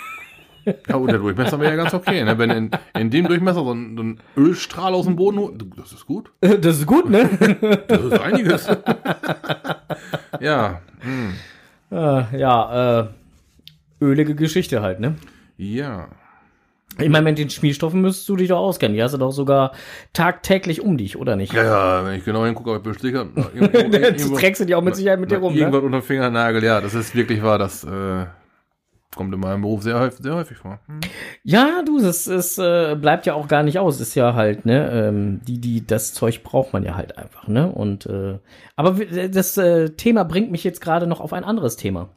Ja, 0.87 0.95
und 0.95 1.07
der 1.07 1.19
Durchmesser 1.19 1.59
wäre 1.59 1.71
ja 1.71 1.83
ganz 1.83 1.93
okay. 1.93 2.23
Ne? 2.23 2.37
Wenn 2.37 2.49
in, 2.49 2.71
in 2.97 3.09
dem 3.09 3.27
Durchmesser 3.27 3.63
so 3.63 3.73
ein, 3.73 3.95
so 3.97 4.03
ein 4.03 4.19
Ölstrahl 4.37 4.93
aus 4.93 5.05
dem 5.05 5.15
Boden 5.15 5.39
holt, 5.39 5.63
das 5.77 5.91
ist 5.91 6.05
gut. 6.05 6.31
Das 6.41 6.77
ist 6.77 6.85
gut, 6.85 7.09
ne? 7.09 7.29
Das 7.87 8.03
ist 8.03 8.19
einiges. 8.19 8.67
ja, 10.39 10.81
hm. 10.99 11.33
äh, 11.91 12.39
ja, 12.39 13.01
äh, 13.01 13.07
ölige 14.01 14.35
Geschichte 14.35 14.81
halt, 14.81 14.99
ne? 14.99 15.15
ja. 15.57 16.07
Ich 16.97 17.09
meine, 17.09 17.23
mit 17.23 17.37
den 17.37 17.49
Schmierstoffen 17.49 18.01
müsstest 18.01 18.27
du 18.27 18.35
dich 18.35 18.49
doch 18.49 18.57
auskennen. 18.57 18.95
Die 18.95 19.01
hast 19.01 19.13
du 19.13 19.17
doch 19.17 19.31
sogar 19.31 19.71
tagtäglich 20.11 20.81
um 20.81 20.97
dich, 20.97 21.17
oder 21.17 21.35
nicht? 21.35 21.53
Ja, 21.53 21.63
ja, 21.63 22.05
wenn 22.05 22.15
ich 22.15 22.25
genau 22.25 22.43
hingucke, 22.45 22.71
ob 22.71 22.77
ich 22.77 22.83
besticker. 22.83 23.27
Das 24.09 24.31
trägst 24.33 24.61
du 24.61 24.65
die 24.65 24.75
auch 24.75 24.81
mit 24.81 24.95
Sicherheit 24.95 25.19
mit 25.19 25.31
dir 25.31 25.37
rum, 25.37 25.53
ne? 25.53 25.59
Irgendwas 25.59 25.83
unter 25.83 25.99
dem 25.99 26.03
Fingernagel, 26.03 26.63
ja, 26.63 26.81
das 26.81 26.93
ist 26.93 27.15
wirklich 27.15 27.41
wahr, 27.41 27.57
das 27.57 27.83
äh, 27.83 28.25
kommt 29.15 29.33
in 29.33 29.39
meinem 29.39 29.61
Beruf 29.61 29.81
sehr 29.83 29.99
häufig, 29.99 30.19
sehr 30.21 30.35
häufig 30.35 30.57
vor. 30.57 30.79
Hm. 30.87 30.99
Ja, 31.43 31.81
du, 31.85 31.99
das 32.01 32.27
ist, 32.27 32.57
äh, 32.59 32.95
bleibt 32.95 33.25
ja 33.25 33.33
auch 33.33 33.47
gar 33.47 33.63
nicht 33.63 33.79
aus. 33.79 33.99
Ist 33.99 34.15
ja 34.15 34.33
halt, 34.35 34.65
ne, 34.65 34.89
ähm, 34.91 35.41
die, 35.47 35.59
die, 35.59 35.85
das 35.85 36.13
Zeug 36.13 36.43
braucht 36.43 36.73
man 36.73 36.83
ja 36.83 36.95
halt 36.95 37.17
einfach, 37.17 37.47
ne? 37.47 37.69
Und 37.71 38.05
äh, 38.05 38.37
aber 38.75 38.97
w- 38.99 39.27
das 39.29 39.57
äh, 39.57 39.89
Thema 39.89 40.23
bringt 40.23 40.51
mich 40.51 40.63
jetzt 40.63 40.79
gerade 40.81 41.07
noch 41.07 41.19
auf 41.21 41.33
ein 41.33 41.43
anderes 41.43 41.75
Thema. 41.75 42.09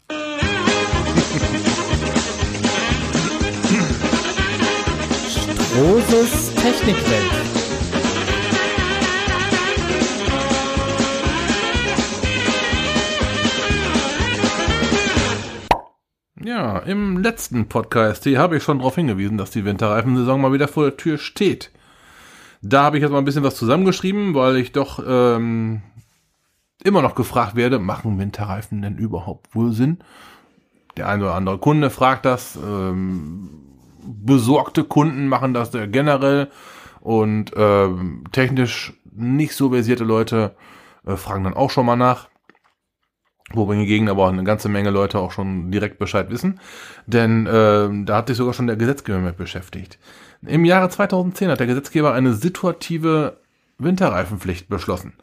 Strohses 5.29 6.55
Technikwelt. 6.55 7.52
Ja, 16.45 16.79
im 16.79 17.19
letzten 17.19 17.69
Podcast 17.69 18.25
hier 18.25 18.41
habe 18.41 18.57
ich 18.57 18.65
schon 18.65 18.79
darauf 18.79 18.97
hingewiesen, 18.97 19.39
dass 19.39 19.53
die 19.53 19.65
Winterreifensaison 19.65 20.41
mal 20.41 20.53
wieder 20.53 20.67
vor 20.67 20.85
der 20.85 20.97
Tür 20.97 21.17
steht. 21.17 21.71
Da 22.63 22.83
habe 22.83 22.97
ich 22.97 23.03
jetzt 23.03 23.13
mal 23.13 23.19
ein 23.19 23.25
bisschen 23.25 23.45
was 23.45 23.55
zusammengeschrieben, 23.55 24.35
weil 24.35 24.57
ich 24.57 24.73
doch 24.73 25.01
ähm, 25.07 25.83
immer 26.83 27.01
noch 27.01 27.15
gefragt 27.15 27.55
werde, 27.55 27.79
machen 27.79 28.19
Winterreifen 28.19 28.83
denn 28.83 28.97
überhaupt 28.99 29.55
wohl 29.55 29.73
Sinn? 29.73 29.99
Der 30.97 31.09
eine 31.09 31.25
oder 31.25 31.35
andere 31.35 31.59
Kunde 31.59 31.91
fragt 31.91 32.25
das, 32.25 32.57
ähm, 32.57 33.49
besorgte 34.03 34.83
Kunden 34.83 35.29
machen 35.29 35.55
das 35.55 35.71
generell 35.71 36.49
und 37.01 37.53
ähm, 37.57 38.25
technisch 38.33 38.95
nicht 39.13 39.55
so 39.55 39.71
versierte 39.71 40.05
Leute 40.05 40.57
äh, 41.07 41.15
fragen 41.15 41.45
dann 41.45 41.55
auch 41.55 41.71
schon 41.71 41.87
mal 41.87 41.97
nach. 41.97 42.32
Wobei 43.55 43.77
hingegen 43.77 44.09
aber 44.09 44.25
auch 44.25 44.29
eine 44.29 44.45
ganze 44.45 44.69
Menge 44.69 44.91
Leute 44.91 45.19
auch 45.19 45.33
schon 45.33 45.71
direkt 45.71 45.99
Bescheid 45.99 46.31
wissen. 46.31 46.61
Denn 47.07 47.49
ähm, 47.51 48.07
da 48.07 48.17
hat 48.17 48.29
sich 48.29 48.37
sogar 48.37 48.55
schon 48.55 48.67
der 48.67 48.77
Gesetzgeber 48.77 49.19
mit 49.19 49.37
beschäftigt. 49.37 49.99
Im 50.47 50.65
Jahre 50.65 50.89
2010 50.89 51.51
hat 51.51 51.61
der 51.61 51.67
Gesetzgeber 51.67 52.13
eine 52.13 52.35
situative 52.35 53.39
Winterreifenpflicht 53.79 54.69
beschlossen. 54.69 55.15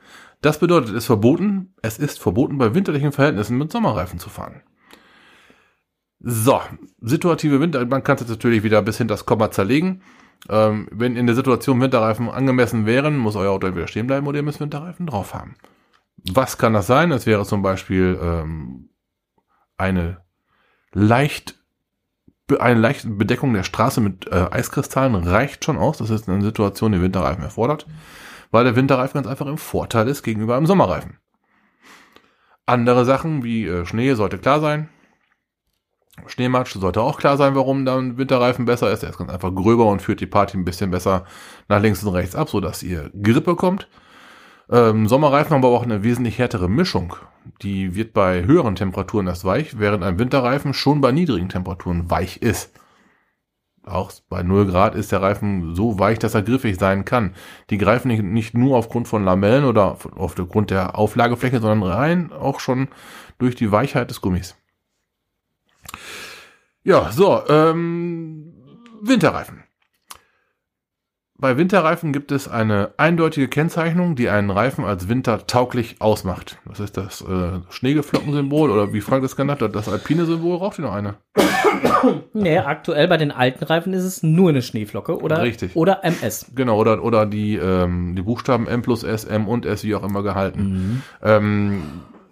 Das 0.41 0.59
bedeutet, 0.59 0.89
es 0.89 0.95
ist 0.95 1.05
verboten, 1.05 1.73
es 1.81 1.97
ist 1.97 2.19
verboten, 2.19 2.57
bei 2.57 2.73
winterlichen 2.73 3.11
Verhältnissen 3.11 3.57
mit 3.57 3.71
Sommerreifen 3.71 4.19
zu 4.19 4.29
fahren. 4.29 4.61
So, 6.21 6.61
situative 7.01 7.59
Winter, 7.59 7.85
man 7.85 8.03
kann 8.03 8.15
es 8.15 8.21
jetzt 8.21 8.29
natürlich 8.29 8.63
wieder 8.63 8.81
bis 8.81 8.97
hinter 8.97 9.13
das 9.13 9.25
Komma 9.25 9.51
zerlegen. 9.51 10.01
Ähm, 10.49 10.87
wenn 10.91 11.15
in 11.15 11.27
der 11.27 11.35
Situation 11.35 11.81
Winterreifen 11.81 12.29
angemessen 12.29 12.85
wären, 12.85 13.17
muss 13.17 13.35
euer 13.35 13.51
Auto 13.51 13.67
entweder 13.67 13.87
stehen 13.87 14.07
bleiben 14.07 14.27
oder 14.27 14.37
ihr 14.37 14.43
müsst 14.43 14.59
Winterreifen 14.59 15.07
drauf 15.07 15.33
haben. 15.33 15.55
Was 16.31 16.57
kann 16.57 16.73
das 16.73 16.87
sein? 16.87 17.11
Es 17.11 17.25
wäre 17.25 17.45
zum 17.45 17.61
Beispiel 17.61 18.19
ähm, 18.21 18.89
eine 19.77 20.21
leicht 20.93 21.55
eine 22.57 22.79
leichte 22.79 23.07
Bedeckung 23.09 23.53
der 23.53 23.63
Straße 23.63 24.01
mit 24.01 24.27
äh, 24.27 24.47
Eiskristallen 24.49 25.13
reicht 25.15 25.65
schon 25.65 25.77
aus. 25.77 25.99
Das 25.99 26.09
ist 26.09 26.27
eine 26.27 26.41
Situation, 26.41 26.91
die 26.91 27.01
Winterreifen 27.01 27.43
erfordert, 27.43 27.85
weil 28.49 28.63
der 28.63 28.75
Winterreifen 28.75 29.13
ganz 29.13 29.27
einfach 29.27 29.45
im 29.45 29.59
Vorteil 29.59 30.07
ist 30.07 30.23
gegenüber 30.23 30.57
einem 30.57 30.65
Sommerreifen. 30.65 31.19
Andere 32.65 33.05
Sachen 33.05 33.43
wie 33.43 33.67
äh, 33.67 33.85
Schnee 33.85 34.13
sollte 34.15 34.39
klar 34.39 34.61
sein. 34.61 34.89
Schneematsch 36.27 36.73
sollte 36.73 37.01
auch 37.01 37.19
klar 37.19 37.37
sein, 37.37 37.55
warum 37.55 37.85
dann 37.85 38.17
Winterreifen 38.17 38.65
besser 38.65 38.91
ist. 38.91 39.03
Er 39.03 39.09
ist 39.09 39.17
ganz 39.17 39.31
einfach 39.31 39.53
gröber 39.53 39.85
und 39.85 40.01
führt 40.01 40.19
die 40.19 40.27
Party 40.27 40.57
ein 40.57 40.65
bisschen 40.65 40.91
besser 40.91 41.25
nach 41.67 41.81
links 41.81 42.03
und 42.03 42.13
rechts 42.13 42.35
ab, 42.35 42.49
sodass 42.49 42.83
ihr 42.83 43.09
Grip 43.21 43.45
bekommt. 43.45 43.87
Ähm, 44.69 45.07
Sommerreifen 45.07 45.51
haben 45.51 45.63
aber 45.63 45.75
auch 45.75 45.83
eine 45.83 46.03
wesentlich 46.03 46.37
härtere 46.37 46.69
Mischung. 46.69 47.15
Die 47.61 47.95
wird 47.95 48.13
bei 48.13 48.43
höheren 48.43 48.75
Temperaturen 48.75 49.27
erst 49.27 49.45
weich, 49.45 49.79
während 49.79 50.03
ein 50.03 50.19
Winterreifen 50.19 50.73
schon 50.73 51.01
bei 51.01 51.11
niedrigen 51.11 51.49
Temperaturen 51.49 52.09
weich 52.09 52.41
ist. 52.41 52.71
Auch 53.83 54.11
bei 54.29 54.43
0 54.43 54.67
Grad 54.67 54.93
ist 54.93 55.11
der 55.11 55.21
Reifen 55.21 55.73
so 55.73 55.97
weich, 55.97 56.19
dass 56.19 56.35
er 56.35 56.43
griffig 56.43 56.77
sein 56.77 57.05
kann. 57.05 57.33
Die 57.71 57.79
greifen 57.79 58.09
nicht, 58.09 58.21
nicht 58.21 58.53
nur 58.53 58.77
aufgrund 58.77 59.07
von 59.07 59.23
Lamellen 59.23 59.65
oder 59.65 59.97
aufgrund 60.15 60.69
der 60.69 60.97
Auflagefläche, 60.97 61.59
sondern 61.59 61.89
rein 61.89 62.31
auch 62.31 62.59
schon 62.59 62.89
durch 63.39 63.55
die 63.55 63.71
Weichheit 63.71 64.11
des 64.11 64.21
Gummis. 64.21 64.55
Ja, 66.83 67.11
so, 67.11 67.41
ähm, 67.47 68.53
Winterreifen. 69.01 69.63
Bei 71.41 71.55
Winterreifen 71.55 72.11
gibt 72.11 72.33
es 72.33 72.49
eine 72.49 72.91
eindeutige 72.97 73.47
Kennzeichnung, 73.47 74.17
die 74.17 74.27
einen 74.27 74.49
Reifen 74.49 74.83
als 74.83 75.07
wintertauglich 75.07 75.95
ausmacht. 75.99 76.57
Das 76.67 76.81
ist 76.81 76.97
das 76.97 77.21
äh, 77.21 77.61
Schneegeflockensymbol 77.69 78.69
oder 78.69 78.91
wie 78.91 78.99
Frank 78.99 79.21
das 79.21 79.37
genannt 79.37 79.61
hat, 79.61 79.73
das 79.73 79.87
alpine 79.87 80.25
Symbol. 80.25 80.57
Braucht 80.57 80.79
ihr 80.79 80.83
noch 80.83 80.93
eine? 80.93 81.15
Nee, 82.33 82.57
aktuell 82.57 83.07
bei 83.07 83.17
den 83.17 83.31
alten 83.31 83.63
Reifen 83.63 83.93
ist 83.93 84.03
es 84.03 84.23
nur 84.23 84.49
eine 84.49 84.61
Schneeflocke 84.61 85.21
oder, 85.21 85.41
Richtig. 85.41 85.75
oder 85.75 86.03
MS. 86.03 86.51
Genau, 86.55 86.77
oder, 86.77 87.03
oder 87.03 87.25
die, 87.25 87.55
ähm, 87.55 88.15
die 88.15 88.21
Buchstaben 88.21 88.67
M 88.67 88.81
plus 88.81 89.03
S, 89.03 89.25
M 89.25 89.47
und 89.47 89.65
S, 89.65 89.83
wie 89.83 89.95
auch 89.95 90.03
immer 90.03 90.23
gehalten. 90.23 91.03
Ähm, 91.21 91.83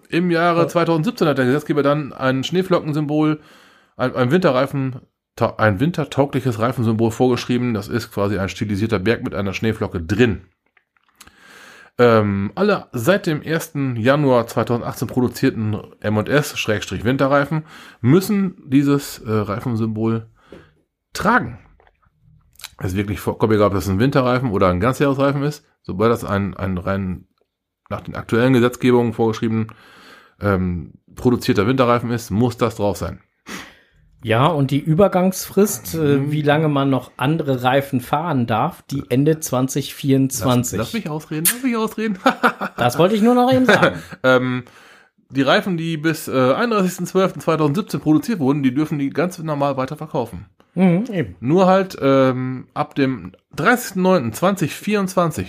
Im 0.10 0.32
Jahre 0.32 0.68
2017 0.68 1.28
hat 1.28 1.38
der 1.38 1.46
Gesetzgeber 1.46 1.84
dann 1.84 2.14
ein 2.14 2.44
Schneeflockensymbol, 2.44 3.40
ein, 3.98 4.16
ein 4.16 4.32
Winterreifen, 4.32 4.98
ein 5.42 5.80
wintertaugliches 5.80 6.60
Reifensymbol 6.60 7.12
vorgeschrieben. 7.12 7.74
Das 7.74 7.88
ist 7.88 8.12
quasi 8.12 8.38
ein 8.38 8.50
stilisierter 8.50 9.00
Berg 9.00 9.24
mit 9.24 9.36
einer 9.36 9.54
Schneeflocke 9.54 10.02
drin. 10.02 10.42
Ähm, 12.00 12.52
alle 12.56 12.88
seit 12.92 13.26
dem 13.26 13.42
1. 13.42 13.74
Januar 13.96 14.46
2018 14.46 15.08
produzierten 15.08 15.78
M&S-Winterreifen 16.00 17.64
müssen 18.02 18.56
dieses 18.68 19.20
äh, 19.20 19.32
Reifensymbol 19.32 20.28
tragen. 21.14 21.60
Es 22.78 22.92
ist 22.92 22.98
wirklich 22.98 23.20
vollkommen 23.20 23.54
egal, 23.54 23.68
ob 23.68 23.74
das 23.74 23.90
ein 23.90 24.00
Winterreifen 24.00 24.52
oder 24.52 24.68
ein 24.68 24.80
Ganzjahresreifen 24.80 25.42
ist. 25.42 25.66
Sobald 25.82 26.12
das 26.12 26.24
ein, 26.24 26.56
ein 26.56 26.78
rein 26.78 27.28
nach 27.90 28.02
den 28.02 28.16
aktuellen 28.16 28.54
Gesetzgebungen 28.54 29.14
vorgeschrieben 29.14 29.68
ähm, 30.40 30.94
produzierter 31.16 31.66
Winterreifen 31.66 32.12
ist, 32.12 32.30
muss 32.30 32.58
das 32.58 32.76
drauf 32.76 32.98
sein. 32.98 33.22
Ja, 34.28 34.48
und 34.48 34.72
die 34.72 34.80
Übergangsfrist, 34.80 35.96
äh, 35.96 36.30
wie 36.30 36.42
lange 36.42 36.68
man 36.68 36.90
noch 36.90 37.12
andere 37.16 37.64
Reifen 37.64 38.02
fahren 38.02 38.46
darf, 38.46 38.82
die 38.82 39.04
Ende 39.08 39.40
2024. 39.40 40.78
Lass, 40.78 40.88
lass 40.88 40.94
mich 40.94 41.10
ausreden, 41.10 41.46
lass 41.50 41.64
mich 41.64 41.78
ausreden. 41.78 42.20
das 42.78 43.00
wollte 43.00 43.16
ich 43.16 43.22
nur 43.22 43.36
noch 43.36 43.50
eben 43.54 43.66
sagen. 43.66 44.04
ähm, 44.24 44.66
die 45.30 45.44
Reifen, 45.44 45.78
die 45.78 45.96
bis 45.96 46.28
äh, 46.28 46.32
31.12.2017 46.32 48.00
produziert 48.00 48.40
wurden, 48.40 48.64
die 48.64 48.74
dürfen 48.74 49.00
die 49.00 49.12
ganz 49.12 49.40
normal 49.40 49.78
weiterverkaufen. 49.78 50.48
mhm, 50.76 51.06
eben. 51.10 51.38
Nur 51.40 51.68
halt 51.68 51.98
ähm, 52.02 52.68
ab 52.74 52.96
dem 52.96 53.32
30.09.2024 53.56 55.46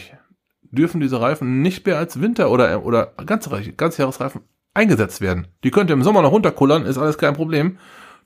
dürfen 0.71 1.01
diese 1.01 1.21
Reifen 1.21 1.63
nicht 1.63 1.85
mehr 1.85 1.99
als 1.99 2.21
Winter- 2.21 2.53
oder, 2.53 2.85
oder 2.85 3.13
ganze, 3.27 3.51
ganzjahresreifen 3.73 4.43
eingesetzt 4.73 5.21
werden. 5.21 5.49
Die 5.65 5.73
könnt 5.73 5.91
ihr 5.91 5.95
im 5.95 6.05
Sommer 6.05 6.23
noch 6.23 6.31
runterkullern, 6.31 6.87
ist 6.87 6.97
alles 6.97 7.19
kein 7.19 7.35
Problem. 7.35 7.79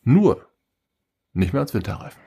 Nur 0.05 0.47
nicht 1.33 1.53
mehr 1.53 1.63
als 1.63 1.75
Winterreifen. 1.75 2.21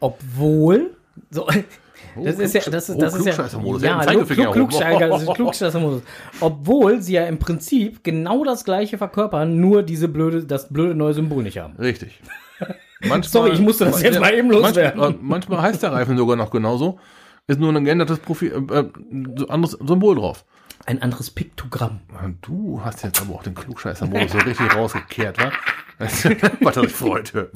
Obwohl, 0.00 0.96
so, 1.30 1.46
das 2.16 2.38
ist 2.38 2.54
ja, 2.54 2.60
das 2.70 2.88
ist, 2.88 3.00
das 3.00 3.14
ist 3.14 3.26
ja, 3.26 3.32
Klugscheißermodus. 3.32 3.82
ja, 3.82 4.04
Klug. 4.04 4.52
Klugscheißer, 4.52 5.16
ist 5.16 5.34
Klugscheißermodus. 5.34 6.02
Obwohl 6.40 7.02
sie 7.02 7.14
ja 7.14 7.26
im 7.26 7.38
Prinzip 7.38 8.04
genau 8.04 8.44
das 8.44 8.64
gleiche 8.64 8.98
verkörpern, 8.98 9.60
nur 9.60 9.82
diese 9.82 10.08
blöde, 10.08 10.44
das 10.44 10.68
blöde 10.68 10.94
neue 10.94 11.14
Symbol 11.14 11.42
nicht 11.42 11.58
haben. 11.58 11.76
Richtig. 11.76 12.20
Manchmal, 13.00 13.22
Sorry, 13.24 13.50
ich 13.52 13.60
musste 13.60 13.84
das 13.84 14.02
jetzt 14.02 14.20
mal 14.20 14.34
eben 14.34 14.50
loswerden. 14.50 14.98
Manchmal, 14.98 15.12
äh, 15.12 15.18
manchmal 15.20 15.62
heißt 15.62 15.82
der 15.82 15.92
Reifen 15.92 16.16
sogar 16.16 16.36
noch 16.36 16.50
genauso. 16.50 16.98
Ist 17.46 17.60
nur 17.60 17.72
ein 17.72 17.84
geändertes 17.84 18.18
Profil, 18.18 18.66
äh, 18.70 18.80
äh, 18.80 19.48
anderes 19.48 19.78
Symbol 19.80 20.16
drauf. 20.16 20.44
Ein 20.88 21.02
anderes 21.02 21.30
Piktogramm. 21.30 22.00
Du 22.40 22.80
hast 22.82 23.04
jetzt 23.04 23.20
aber 23.20 23.34
auch 23.34 23.42
den 23.42 23.54
Klugscheißer-Modus 23.54 24.32
so 24.32 24.38
richtig 24.38 24.74
rausgekehrt, 24.74 25.36
wa? 25.36 25.52
Was 25.98 26.24
ich 26.78 26.92
für 26.92 27.04
heute. 27.04 27.50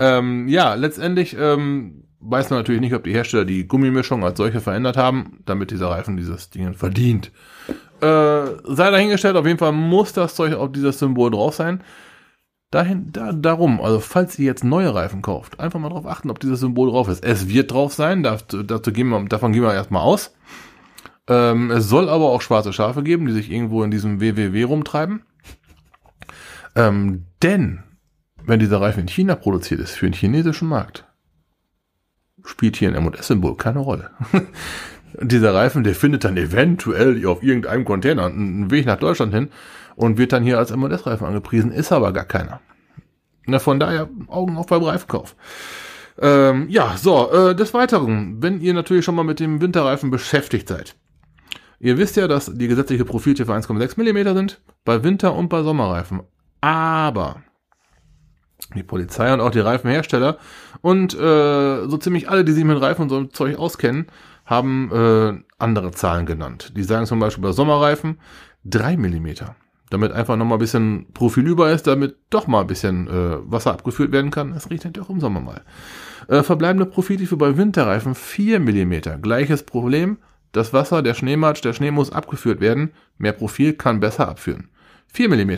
ähm, 0.00 0.48
ja, 0.48 0.72
letztendlich 0.72 1.36
ähm, 1.38 2.04
weiß 2.20 2.48
man 2.48 2.60
natürlich 2.60 2.80
nicht, 2.80 2.94
ob 2.94 3.04
die 3.04 3.12
Hersteller 3.12 3.44
die 3.44 3.68
Gummimischung 3.68 4.24
als 4.24 4.38
solche 4.38 4.62
verändert 4.62 4.96
haben, 4.96 5.42
damit 5.44 5.70
dieser 5.70 5.90
Reifen 5.90 6.16
dieses 6.16 6.48
Ding 6.48 6.72
verdient. 6.72 7.30
Äh, 8.00 8.46
sei 8.64 8.90
dahingestellt, 8.90 9.36
auf 9.36 9.44
jeden 9.44 9.58
Fall 9.58 9.72
muss 9.72 10.14
das 10.14 10.36
Zeug 10.36 10.54
auf 10.54 10.72
dieses 10.72 10.98
Symbol 10.98 11.30
drauf 11.30 11.54
sein. 11.56 11.84
Dahin, 12.70 13.12
da, 13.12 13.32
darum, 13.32 13.82
also 13.82 14.00
falls 14.00 14.38
ihr 14.38 14.46
jetzt 14.46 14.64
neue 14.64 14.94
Reifen 14.94 15.20
kauft, 15.20 15.60
einfach 15.60 15.78
mal 15.78 15.90
drauf 15.90 16.06
achten, 16.06 16.30
ob 16.30 16.40
dieses 16.40 16.60
Symbol 16.60 16.88
drauf 16.88 17.08
ist. 17.08 17.22
Es 17.22 17.50
wird 17.50 17.70
drauf 17.70 17.92
sein, 17.92 18.22
dazu, 18.22 18.62
dazu 18.62 18.92
gehen 18.92 19.10
wir, 19.10 19.22
davon 19.26 19.52
gehen 19.52 19.62
wir 19.62 19.74
erstmal 19.74 20.00
aus. 20.00 20.34
Ähm, 21.28 21.70
es 21.70 21.88
soll 21.88 22.08
aber 22.08 22.26
auch 22.30 22.42
schwarze 22.42 22.72
Schafe 22.72 23.02
geben, 23.02 23.26
die 23.26 23.32
sich 23.32 23.50
irgendwo 23.50 23.82
in 23.82 23.90
diesem 23.90 24.20
WWW 24.20 24.64
rumtreiben. 24.64 25.22
Ähm, 26.76 27.24
denn, 27.42 27.82
wenn 28.44 28.60
dieser 28.60 28.80
Reifen 28.80 29.00
in 29.00 29.08
China 29.08 29.34
produziert 29.36 29.80
ist, 29.80 29.92
für 29.92 30.06
den 30.06 30.12
chinesischen 30.12 30.68
Markt, 30.68 31.06
spielt 32.44 32.76
hier 32.76 32.88
ein 32.88 32.94
M&S-Symbol 32.94 33.56
keine 33.56 33.78
Rolle. 33.78 34.10
dieser 35.20 35.54
Reifen, 35.54 35.84
der 35.84 35.94
findet 35.94 36.24
dann 36.24 36.36
eventuell 36.36 37.24
auf 37.26 37.42
irgendeinem 37.42 37.84
Container 37.84 38.26
einen 38.26 38.70
Weg 38.70 38.86
nach 38.86 38.98
Deutschland 38.98 39.32
hin 39.32 39.50
und 39.96 40.18
wird 40.18 40.32
dann 40.32 40.42
hier 40.42 40.58
als 40.58 40.70
M&S-Reifen 40.70 41.26
angepriesen, 41.26 41.72
ist 41.72 41.92
aber 41.92 42.12
gar 42.12 42.24
keiner. 42.24 42.60
Na, 43.46 43.58
von 43.58 43.78
daher 43.78 44.08
Augen 44.26 44.56
auf 44.56 44.66
beim 44.66 44.82
Reifenkauf. 44.82 45.36
Ähm, 46.20 46.68
ja, 46.68 46.96
so, 46.96 47.30
äh, 47.32 47.54
des 47.54 47.74
Weiteren, 47.74 48.42
wenn 48.42 48.60
ihr 48.60 48.74
natürlich 48.74 49.04
schon 49.04 49.14
mal 49.14 49.24
mit 49.24 49.40
dem 49.40 49.60
Winterreifen 49.60 50.10
beschäftigt 50.10 50.68
seid. 50.68 50.96
Ihr 51.84 51.98
wisst 51.98 52.16
ja, 52.16 52.26
dass 52.26 52.46
die 52.46 52.66
gesetzliche 52.66 53.04
Profiltiefe 53.04 53.52
1,6 53.52 54.00
mm 54.00 54.34
sind, 54.34 54.62
bei 54.86 55.04
Winter- 55.04 55.34
und 55.34 55.50
bei 55.50 55.62
Sommerreifen. 55.62 56.22
Aber 56.62 57.42
die 58.74 58.82
Polizei 58.82 59.30
und 59.34 59.42
auch 59.42 59.50
die 59.50 59.60
Reifenhersteller 59.60 60.38
und 60.80 61.12
äh, 61.12 61.86
so 61.86 61.98
ziemlich 61.98 62.30
alle, 62.30 62.42
die 62.42 62.52
sich 62.52 62.64
mit 62.64 62.80
Reifen 62.80 63.02
und 63.02 63.08
so 63.10 63.24
Zeug 63.24 63.58
auskennen, 63.58 64.06
haben 64.46 64.90
äh, 64.94 65.34
andere 65.58 65.90
Zahlen 65.90 66.24
genannt. 66.24 66.72
Die 66.74 66.84
sagen 66.84 67.04
zum 67.04 67.20
Beispiel 67.20 67.42
bei 67.42 67.52
Sommerreifen 67.52 68.18
3 68.64 68.96
mm. 68.96 69.26
Damit 69.90 70.12
einfach 70.12 70.36
nochmal 70.36 70.56
ein 70.56 70.60
bisschen 70.60 71.12
Profil 71.12 71.46
über 71.46 71.70
ist, 71.70 71.86
damit 71.86 72.16
doch 72.30 72.46
mal 72.46 72.62
ein 72.62 72.66
bisschen 72.66 73.08
äh, 73.08 73.36
Wasser 73.42 73.72
abgeführt 73.72 74.10
werden 74.10 74.30
kann. 74.30 74.52
Es 74.52 74.70
regnet 74.70 74.96
ja 74.96 75.02
auch 75.02 75.10
im 75.10 75.20
Sommer 75.20 75.40
mal. 75.40 75.60
Äh, 76.28 76.42
verbleibende 76.42 76.86
Profiltiefe 76.86 77.36
bei 77.36 77.58
Winterreifen 77.58 78.14
4 78.14 78.58
mm. 78.58 79.20
Gleiches 79.20 79.64
Problem. 79.64 80.16
Das 80.54 80.72
Wasser, 80.72 81.02
der 81.02 81.14
Schneematsch, 81.14 81.62
der 81.64 81.72
Schnee 81.72 81.90
muss 81.90 82.12
abgeführt 82.12 82.60
werden. 82.60 82.92
Mehr 83.18 83.32
Profil 83.32 83.72
kann 83.72 83.98
besser 83.98 84.28
abführen. 84.28 84.68
4 85.08 85.28
mm. 85.28 85.50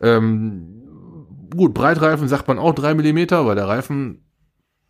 Ähm, 0.00 0.82
gut, 1.56 1.72
Breitreifen 1.72 2.26
sagt 2.26 2.48
man 2.48 2.58
auch 2.58 2.74
3 2.74 2.94
mm, 2.94 3.30
weil 3.30 3.54
der 3.54 3.68
Reifen 3.68 4.24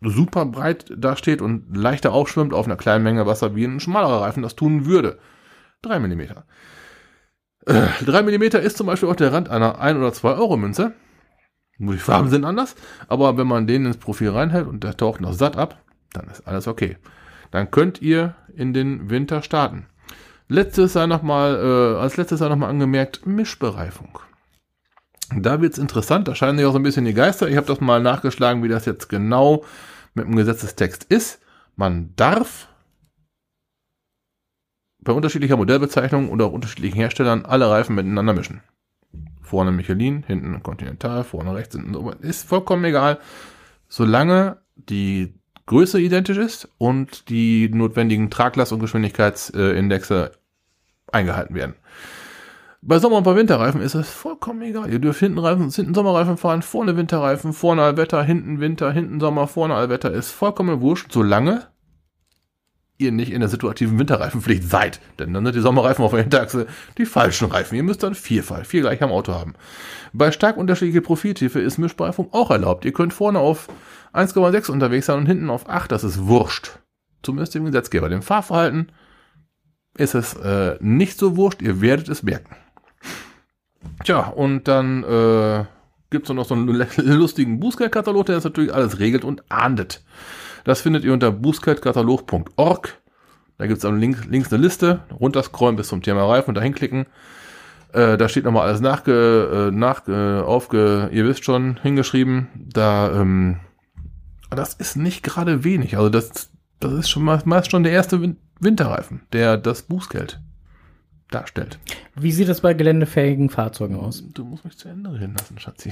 super 0.01 0.45
breit 0.47 0.91
dasteht 0.97 1.43
und 1.43 1.77
leichter 1.77 2.11
aufschwimmt 2.11 2.55
auf 2.55 2.65
einer 2.65 2.75
kleinen 2.75 3.03
Menge 3.03 3.27
Wasser, 3.27 3.55
wie 3.55 3.65
ein 3.65 3.79
schmalerer 3.79 4.21
Reifen 4.21 4.41
das 4.41 4.55
tun 4.55 4.87
würde. 4.87 5.19
3 5.83 5.99
mm. 5.99 6.21
Äh, 7.67 7.87
3 8.03 8.23
mm 8.23 8.43
ist 8.63 8.77
zum 8.77 8.87
Beispiel 8.87 9.09
auch 9.09 9.15
der 9.15 9.31
Rand 9.31 9.49
einer 9.49 9.79
1 9.79 9.99
oder 9.99 10.11
2 10.11 10.33
Euro 10.33 10.57
Münze. 10.57 10.93
Die 11.77 11.97
Farben 11.97 12.29
sind 12.29 12.45
anders, 12.45 12.75
aber 13.09 13.37
wenn 13.37 13.47
man 13.47 13.67
den 13.67 13.85
ins 13.85 13.97
Profil 13.97 14.29
reinhält 14.29 14.65
und 14.65 14.83
der 14.83 14.97
taucht 14.97 15.21
noch 15.21 15.33
satt 15.33 15.55
ab, 15.55 15.83
dann 16.13 16.27
ist 16.29 16.47
alles 16.47 16.67
okay. 16.67 16.97
Dann 17.51 17.69
könnt 17.69 18.01
ihr 18.01 18.35
in 18.57 18.73
den 18.73 19.09
Winter 19.09 19.41
starten. 19.41 19.87
Letztes 20.47 20.93
sei 20.93 21.07
noch 21.07 21.23
mal, 21.23 21.55
äh, 21.55 21.99
als 21.99 22.17
letztes 22.17 22.39
sei 22.39 22.49
noch 22.49 22.55
mal 22.55 22.69
angemerkt, 22.69 23.25
Mischbereifung. 23.25 24.19
Da 25.35 25.59
wird's 25.59 25.79
interessant, 25.79 26.27
da 26.27 26.35
scheinen 26.35 26.57
sich 26.57 26.67
auch 26.67 26.71
so 26.71 26.79
ein 26.79 26.83
bisschen 26.83 27.05
die 27.05 27.13
Geister. 27.13 27.49
Ich 27.49 27.57
habe 27.57 27.65
das 27.65 27.81
mal 27.81 28.01
nachgeschlagen, 28.01 28.63
wie 28.63 28.67
das 28.67 28.85
jetzt 28.85 29.09
genau 29.09 29.63
mit 30.13 30.25
dem 30.25 30.35
Gesetzestext 30.35 31.05
ist. 31.05 31.39
Man 31.75 32.13
darf 32.15 32.67
bei 34.99 35.13
unterschiedlicher 35.13 35.57
Modellbezeichnung 35.57 36.29
oder 36.29 36.45
auch 36.45 36.51
unterschiedlichen 36.51 36.97
Herstellern 36.97 37.45
alle 37.45 37.69
Reifen 37.69 37.95
miteinander 37.95 38.33
mischen. 38.33 38.61
Vorne 39.41 39.71
Michelin, 39.71 40.23
hinten 40.23 40.61
Continental, 40.63 41.23
vorne 41.23 41.53
rechts, 41.53 41.75
hinten 41.75 41.93
so. 41.93 42.11
Ist 42.11 42.47
vollkommen 42.47 42.83
egal, 42.85 43.19
solange 43.87 44.57
die 44.75 45.39
Größe 45.67 45.99
identisch 45.99 46.37
ist 46.37 46.69
und 46.77 47.29
die 47.29 47.69
notwendigen 47.69 48.29
Traglast- 48.29 48.71
und 48.71 48.79
Geschwindigkeitsindexe 48.79 50.31
eingehalten 51.11 51.55
werden. 51.55 51.75
Bei 52.81 52.99
Sommer- 52.99 53.17
und 53.17 53.23
bei 53.23 53.35
Winterreifen 53.35 53.81
ist 53.81 53.95
es 53.95 54.11
vollkommen 54.11 54.61
egal. 54.61 54.91
Ihr 54.91 54.99
dürft 54.99 55.19
hinten 55.19 55.39
Reifen, 55.39 55.71
hinten 55.71 55.95
Sommerreifen 55.95 56.37
fahren, 56.37 56.61
vorne 56.61 56.95
Winterreifen, 56.95 57.51
vorne 57.51 57.81
Allwetter, 57.81 58.21
hinten 58.21 58.59
Winter, 58.59 58.91
hinten 58.91 59.19
Sommer, 59.19 59.47
vorne 59.47 59.73
Allwetter. 59.73 60.11
Ist 60.11 60.29
vollkommen 60.29 60.81
wurscht, 60.81 61.11
solange 61.11 61.63
ihr 62.97 63.11
nicht 63.11 63.31
in 63.31 63.41
der 63.41 63.49
situativen 63.49 63.99
Winterreifenpflicht 63.99 64.63
seid. 64.63 65.01
Denn 65.19 65.33
dann 65.33 65.45
sind 65.45 65.55
die 65.55 65.61
Sommerreifen 65.61 66.03
auf 66.05 66.11
der 66.11 66.21
Hinterachse 66.21 66.67
die 66.97 67.05
falschen 67.05 67.51
Reifen. 67.51 67.75
Ihr 67.75 67.83
müsst 67.83 68.03
dann 68.03 68.15
vier, 68.15 68.43
vier 68.43 68.81
gleich 68.81 69.03
am 69.03 69.11
Auto 69.11 69.33
haben. 69.33 69.53
Bei 70.13 70.31
stark 70.31 70.57
unterschiedlicher 70.57 71.01
Profiltiefe 71.01 71.59
ist 71.59 71.77
Mischbereifung 71.77 72.29
auch 72.31 72.51
erlaubt. 72.51 72.85
Ihr 72.85 72.93
könnt 72.93 73.13
vorne 73.13 73.39
auf 73.39 73.67
1,6 74.13 74.71
unterwegs 74.71 75.07
sein 75.07 75.19
und 75.19 75.25
hinten 75.25 75.49
auf 75.49 75.69
8. 75.69 75.91
Das 75.91 76.03
ist 76.03 76.25
wurscht. 76.25 76.79
Zumindest 77.21 77.55
dem 77.55 77.65
Gesetzgeber. 77.65 78.07
Dem 78.07 78.21
Fahrverhalten 78.21 78.91
ist 79.97 80.15
es 80.15 80.33
äh, 80.35 80.77
nicht 80.79 81.19
so 81.19 81.35
wurscht. 81.35 81.61
Ihr 81.61 81.81
werdet 81.81 82.07
es 82.07 82.23
merken. 82.23 82.55
Tja, 84.03 84.27
und 84.27 84.67
dann 84.67 85.03
äh, 85.03 85.65
gibt 86.09 86.29
es 86.29 86.35
noch 86.35 86.45
so 86.45 86.55
einen 86.55 86.67
lustigen 86.97 87.59
Bußgeldkatalog, 87.59 88.25
der 88.25 88.35
das 88.35 88.43
natürlich 88.45 88.73
alles 88.73 88.99
regelt 88.99 89.25
und 89.25 89.43
ahndet. 89.51 90.03
Das 90.65 90.81
findet 90.81 91.05
ihr 91.05 91.13
unter 91.13 91.31
bußgeldkatalog.org. 91.31 93.01
Da 93.57 93.67
gibt 93.67 93.77
es 93.77 93.85
am 93.85 93.97
Link, 93.97 94.25
links 94.25 94.51
eine 94.51 94.61
Liste, 94.61 94.99
runterscrollen 95.17 95.77
bis 95.77 95.87
zum 95.87 96.01
Thema 96.01 96.25
Reifen 96.25 96.49
und 96.49 96.55
da 96.55 96.61
hinklicken. 96.61 97.05
Äh, 97.93 98.17
da 98.17 98.27
steht 98.27 98.43
nochmal 98.43 98.67
alles 98.67 98.81
nachge, 98.81 99.69
äh, 99.69 99.71
nach, 99.71 100.05
äh, 100.09 100.41
aufge, 100.41 101.09
ihr 101.13 101.25
wisst 101.25 101.45
schon, 101.45 101.79
hingeschrieben. 101.81 102.47
Da, 102.55 103.21
ähm, 103.21 103.59
das 104.49 104.73
ist 104.73 104.97
nicht 104.97 105.23
gerade 105.23 105.63
wenig. 105.63 105.95
Also 105.95 106.09
das, 106.09 106.49
das 106.81 106.91
ist 106.91 107.09
schon 107.09 107.23
meist 107.23 107.71
schon 107.71 107.83
der 107.83 107.93
erste 107.93 108.21
Win 108.21 108.37
Winterreifen, 108.59 109.21
der 109.33 109.57
das 109.57 109.83
Bußgeld 109.83 110.39
darstellt. 111.35 111.77
Wie 112.15 112.31
sieht 112.31 112.49
das 112.49 112.61
bei 112.61 112.73
geländefähigen 112.73 113.49
Fahrzeugen 113.49 113.97
aus? 113.99 114.23
Du 114.33 114.43
musst 114.45 114.65
mich 114.65 114.77
zu 114.77 114.87
Ende 114.87 115.11
reden 115.13 115.35
lassen, 115.37 115.59
Schatzi. 115.59 115.91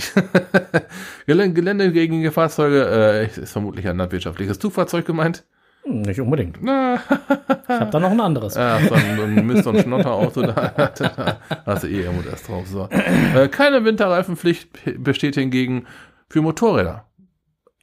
Gelände, 1.27 1.53
geländegängige 1.53 2.31
Fahrzeuge 2.31 2.85
äh, 2.89 3.25
ist 3.41 3.51
vermutlich 3.51 3.87
ein 3.87 3.97
landwirtschaftliches 3.97 4.57
Zugfahrzeug 4.59 5.05
gemeint. 5.05 5.43
Nicht 5.85 6.21
unbedingt. 6.21 6.59
Na, 6.61 6.95
Ich 6.95 7.79
habe 7.79 7.91
da 7.91 7.99
noch 7.99 8.11
ein 8.11 8.21
anderes. 8.21 8.55
Ach, 8.55 8.79
so 8.87 8.93
ein, 8.93 9.45
Mist- 9.45 9.67
und 9.67 9.81
Schnotterauto, 9.81 10.41
da, 10.43 10.89
da 10.97 11.37
hast 11.65 11.83
du 11.83 11.87
eh 11.87 12.03
irgendwo 12.03 12.29
erst 12.29 12.47
drauf. 12.47 12.65
So. 12.67 12.87
Äh, 12.89 13.49
keine 13.49 13.83
Winterreifenpflicht 13.83 15.03
besteht 15.03 15.35
hingegen 15.35 15.85
für 16.29 16.41
Motorräder. 16.41 17.05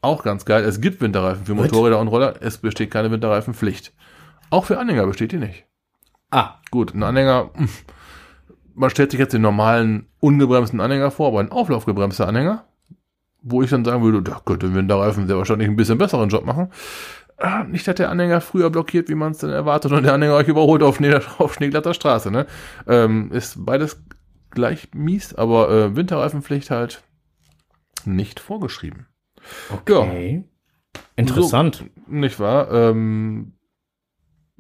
Auch 0.01 0.23
ganz 0.23 0.47
geil. 0.47 0.65
Es 0.65 0.81
gibt 0.81 1.03
Winterreifen 1.03 1.45
für 1.45 1.55
Motorräder 1.55 1.99
und 2.01 2.09
Roller. 2.09 2.35
Es 2.41 2.57
besteht 2.57 2.91
keine 2.91 3.11
Winterreifenpflicht. 3.11 3.93
Auch 4.49 4.65
für 4.65 4.79
Anhänger 4.79 5.07
besteht 5.07 5.33
die 5.33 5.37
nicht. 5.37 5.67
Ah, 6.31 6.55
Gut, 6.71 6.95
ein 6.95 7.03
Anhänger, 7.03 7.51
man 8.75 8.91
stellt 8.91 9.11
sich 9.11 9.19
jetzt 9.19 9.33
den 9.35 9.43
normalen 9.43 10.07
ungebremsten 10.21 10.81
Anhänger 10.81 11.11
vor, 11.11 11.29
aber 11.29 11.41
ein 11.41 11.51
auflaufgebremster 11.51 12.29
Anhänger, 12.29 12.65
wo 13.43 13.63
ich 13.63 13.71
dann 13.71 13.85
sagen 13.85 14.03
würde, 14.05 14.23
da 14.23 14.41
könnte 14.45 14.67
ein 14.67 14.75
Winterreifen 14.75 15.27
sehr 15.27 15.37
wahrscheinlich 15.37 15.69
ein 15.69 15.75
bisschen 15.77 15.99
besseren 15.99 16.29
Job 16.29 16.45
machen. 16.45 16.71
Ah, 17.39 17.65
Nicht, 17.65 17.89
dass 17.89 17.97
der 17.97 18.11
Anhänger 18.11 18.41
früher 18.41 18.71
blockiert, 18.71 19.09
wie 19.09 19.15
man 19.15 19.33
es 19.33 19.39
denn 19.39 19.51
erwartet, 19.51 19.91
und 19.93 20.05
der 20.05 20.13
Anhänger 20.15 20.35
euch 20.35 20.47
überholt 20.47 20.83
auf, 20.83 20.97
Schnee, 20.97 21.15
auf 21.39 21.55
schneeglatter 21.55 21.95
Straße. 21.95 22.31
Ne? 22.31 22.47
Ähm, 22.87 23.33
ist 23.33 23.65
beides 23.65 24.05
gleich 24.51 24.89
mies, 24.95 25.35
aber 25.35 25.71
äh, 25.71 25.97
Winterreifenpflicht 25.97 26.71
halt 26.71 27.03
nicht 28.05 28.39
vorgeschrieben. 28.41 29.07
okay. 29.73 30.45
Interessant. 31.17 31.85
Nicht 32.07 32.39
wahr? 32.41 32.71
Ähm, 32.71 33.55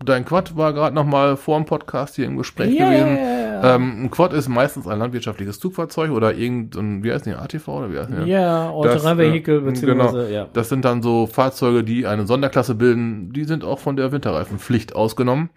dein 0.04 0.24
Quad 0.24 0.56
war 0.56 0.72
gerade 0.72 0.94
noch 0.94 1.04
mal 1.04 1.36
vor 1.36 1.58
dem 1.58 1.66
Podcast 1.66 2.16
hier 2.16 2.26
im 2.26 2.36
Gespräch 2.36 2.74
Ja, 2.74 2.90
gewesen. 2.90 3.18
Ähm, 3.62 4.04
ein 4.04 4.10
Quad 4.10 4.32
ist 4.32 4.48
meistens 4.48 4.86
ein 4.86 4.98
landwirtschaftliches 4.98 5.60
Zugfahrzeug 5.60 6.10
oder 6.10 6.34
irgendein, 6.34 7.04
wie 7.04 7.12
heißt 7.12 7.26
die, 7.26 7.34
ATV 7.34 7.68
oder 7.68 7.92
wie 7.92 7.98
heißt 7.98 8.10
die? 8.10 8.30
Ja, 8.30 8.70
Autorenvehikel, 8.70 9.58
äh, 9.58 9.60
beziehungsweise, 9.60 10.18
genau. 10.18 10.30
ja. 10.30 10.46
Das 10.52 10.68
sind 10.68 10.84
dann 10.84 11.02
so 11.02 11.26
Fahrzeuge, 11.26 11.84
die 11.84 12.06
eine 12.06 12.26
Sonderklasse 12.26 12.74
bilden. 12.74 13.32
Die 13.32 13.44
sind 13.44 13.64
auch 13.64 13.78
von 13.78 13.96
der 13.96 14.12
Winterreifenpflicht 14.12 14.94
ausgenommen. 14.94 15.50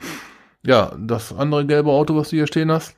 Ja, 0.66 0.94
das 1.00 1.36
andere 1.36 1.66
gelbe 1.66 1.92
Auto, 1.92 2.16
was 2.16 2.30
du 2.30 2.38
hier 2.38 2.48
stehen 2.48 2.72
hast, 2.72 2.96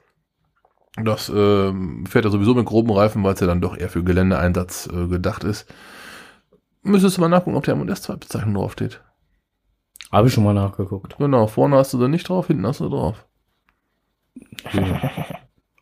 das 1.04 1.30
ähm, 1.30 2.06
fährt 2.08 2.26
ja 2.26 2.32
sowieso 2.32 2.54
mit 2.54 2.66
groben 2.66 2.92
Reifen, 2.92 3.24
weil 3.24 3.34
es 3.34 3.40
ja 3.40 3.48
dann 3.48 3.62
doch 3.62 3.78
eher 3.78 3.90
für 3.90 4.04
Geländeeinsatz 4.04 4.88
äh, 4.92 5.08
gedacht 5.08 5.44
ist. 5.44 5.68
Müsstest 6.84 7.18
du 7.18 7.22
mal 7.22 7.30
nachgucken, 7.30 7.58
ob 7.58 7.64
der 7.64 7.76
M&S2-Bezeichnung 7.76 8.54
draufsteht. 8.54 9.02
Habe 10.12 10.28
ich 10.28 10.34
schon 10.34 10.44
mal 10.44 10.54
nachgeguckt. 10.54 11.18
Genau, 11.18 11.48
vorne 11.48 11.76
hast 11.78 11.94
du 11.94 11.98
da 12.00 12.08
nicht 12.08 12.28
drauf, 12.30 12.48
hinten 12.48 12.66
hast 12.66 12.80
du 12.80 12.90
drauf. 12.90 13.26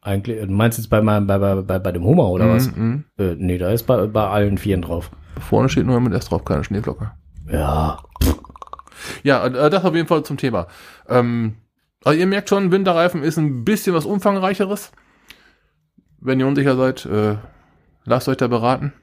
Eigentlich, 0.02 0.42
du 0.42 0.52
meinst 0.52 0.78
jetzt 0.78 0.90
bei, 0.90 1.02
meinem, 1.02 1.28
bei, 1.28 1.38
bei, 1.38 1.56
bei, 1.62 1.80
bei 1.80 1.92
dem 1.92 2.04
Hummer 2.04 2.28
oder 2.30 2.50
was? 2.50 2.76
Mhm, 2.76 3.06
Äh, 3.18 3.36
nee, 3.38 3.58
da 3.58 3.70
ist 3.70 3.84
bei, 3.84 4.06
bei 4.08 4.28
allen 4.28 4.58
Vieren 4.58 4.82
drauf. 4.82 5.10
Vorne 5.40 5.70
steht 5.70 5.86
nur 5.86 5.98
M&S 5.98 6.26
drauf, 6.30 6.44
keine 6.44 6.64
Schneeflocke. 6.64 7.12
Ja. 7.50 8.00
Ja, 9.24 9.46
äh, 9.46 9.70
das 9.70 9.86
auf 9.86 9.96
jeden 9.96 10.08
Fall 10.08 10.24
zum 10.24 10.38
Thema. 10.38 10.68
Ähm, 11.08 11.56
also 12.04 12.20
ihr 12.20 12.28
merkt 12.28 12.50
schon, 12.50 12.72
Winterreifen 12.72 13.24
ist 13.24 13.38
ein 13.38 13.64
bisschen 13.64 13.96
was 13.96 14.06
umfangreicheres. 14.06 14.92
Wenn 16.20 16.40
ihr 16.40 16.48
unsicher 16.48 16.76
seid, 16.76 17.06
äh, 17.06 17.38
lasst 18.04 18.28
euch 18.28 18.38
da 18.38 18.48
beraten. 18.48 18.94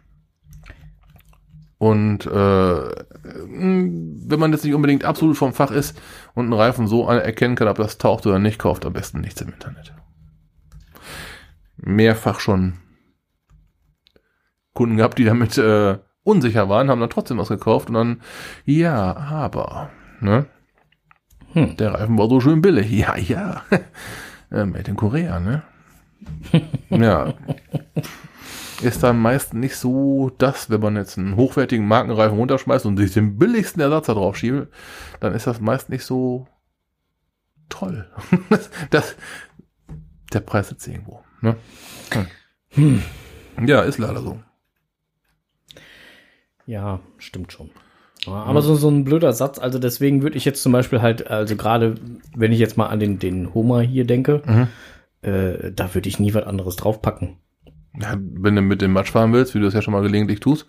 Und 1.80 2.26
äh, 2.26 2.28
mh, 2.28 4.26
wenn 4.28 4.38
man 4.38 4.52
jetzt 4.52 4.64
nicht 4.66 4.74
unbedingt 4.74 5.06
absolut 5.06 5.38
vom 5.38 5.54
Fach 5.54 5.70
ist 5.70 5.98
und 6.34 6.44
einen 6.44 6.52
Reifen 6.52 6.86
so 6.86 7.08
erkennen 7.08 7.56
kann, 7.56 7.68
ob 7.68 7.78
das 7.78 7.96
taucht 7.96 8.26
oder 8.26 8.38
nicht, 8.38 8.58
kauft 8.58 8.84
am 8.84 8.92
besten 8.92 9.22
nichts 9.22 9.40
im 9.40 9.48
Internet. 9.48 9.94
Mehrfach 11.78 12.38
schon 12.38 12.74
Kunden 14.74 14.98
gehabt, 14.98 15.16
die 15.16 15.24
damit 15.24 15.56
äh, 15.56 15.96
unsicher 16.22 16.68
waren, 16.68 16.90
haben 16.90 17.00
dann 17.00 17.08
trotzdem 17.08 17.38
was 17.38 17.48
gekauft 17.48 17.88
und 17.88 17.94
dann, 17.94 18.20
ja, 18.66 19.16
aber, 19.16 19.88
ne? 20.20 20.44
Hm. 21.54 21.78
Der 21.78 21.94
Reifen 21.94 22.18
war 22.18 22.28
so 22.28 22.42
schön 22.42 22.60
billig. 22.60 22.90
Ja, 22.92 23.16
ja. 23.16 23.62
äh, 24.52 24.66
Made 24.66 24.90
in 24.90 24.96
Korea, 24.96 25.40
ne? 25.40 25.62
ja. 26.90 27.32
Ist 28.82 29.02
dann 29.02 29.18
meist 29.18 29.52
nicht 29.54 29.76
so 29.76 30.30
das, 30.38 30.70
wenn 30.70 30.80
man 30.80 30.96
jetzt 30.96 31.18
einen 31.18 31.36
hochwertigen 31.36 31.86
Markenreifen 31.86 32.38
runterschmeißt 32.38 32.86
und 32.86 32.96
sich 32.96 33.12
den 33.12 33.36
billigsten 33.38 33.80
Ersatz 33.82 34.06
da 34.06 34.14
drauf 34.14 34.36
schiebt, 34.36 34.68
dann 35.20 35.34
ist 35.34 35.46
das 35.46 35.60
meist 35.60 35.90
nicht 35.90 36.04
so 36.04 36.46
toll. 37.68 38.08
das, 38.50 38.70
das, 38.90 39.16
der 40.32 40.40
Preis 40.40 40.68
sitzt 40.70 40.88
irgendwo. 40.88 41.22
Ne? 41.42 41.56
Hm. 42.70 43.02
Ja, 43.66 43.82
ist 43.82 43.98
leider 43.98 44.22
so. 44.22 44.38
Ja, 46.66 47.00
stimmt 47.18 47.52
schon. 47.52 47.70
Aber 48.26 48.60
so, 48.60 48.74
so 48.76 48.88
ein 48.90 49.04
blöder 49.04 49.32
Satz, 49.32 49.58
also 49.58 49.78
deswegen 49.78 50.22
würde 50.22 50.36
ich 50.36 50.44
jetzt 50.44 50.62
zum 50.62 50.72
Beispiel 50.72 51.00
halt, 51.00 51.30
also 51.30 51.56
gerade 51.56 51.94
wenn 52.36 52.52
ich 52.52 52.58
jetzt 52.58 52.76
mal 52.76 52.86
an 52.86 53.00
den, 53.00 53.18
den 53.18 53.54
Homer 53.54 53.80
hier 53.80 54.04
denke, 54.04 54.42
Mhm. 54.44 54.68
äh, 55.22 55.72
da 55.72 55.94
würde 55.94 56.08
ich 56.08 56.18
nie 56.20 56.34
was 56.34 56.44
anderes 56.44 56.76
draufpacken. 56.76 57.38
Ja, 57.98 58.16
wenn 58.18 58.56
du 58.56 58.62
mit 58.62 58.82
dem 58.82 58.92
Matsch 58.92 59.10
fahren 59.10 59.32
willst, 59.32 59.54
wie 59.54 59.60
du 59.60 59.66
es 59.66 59.74
ja 59.74 59.82
schon 59.82 59.92
mal 59.92 60.02
gelegentlich 60.02 60.40
tust, 60.40 60.66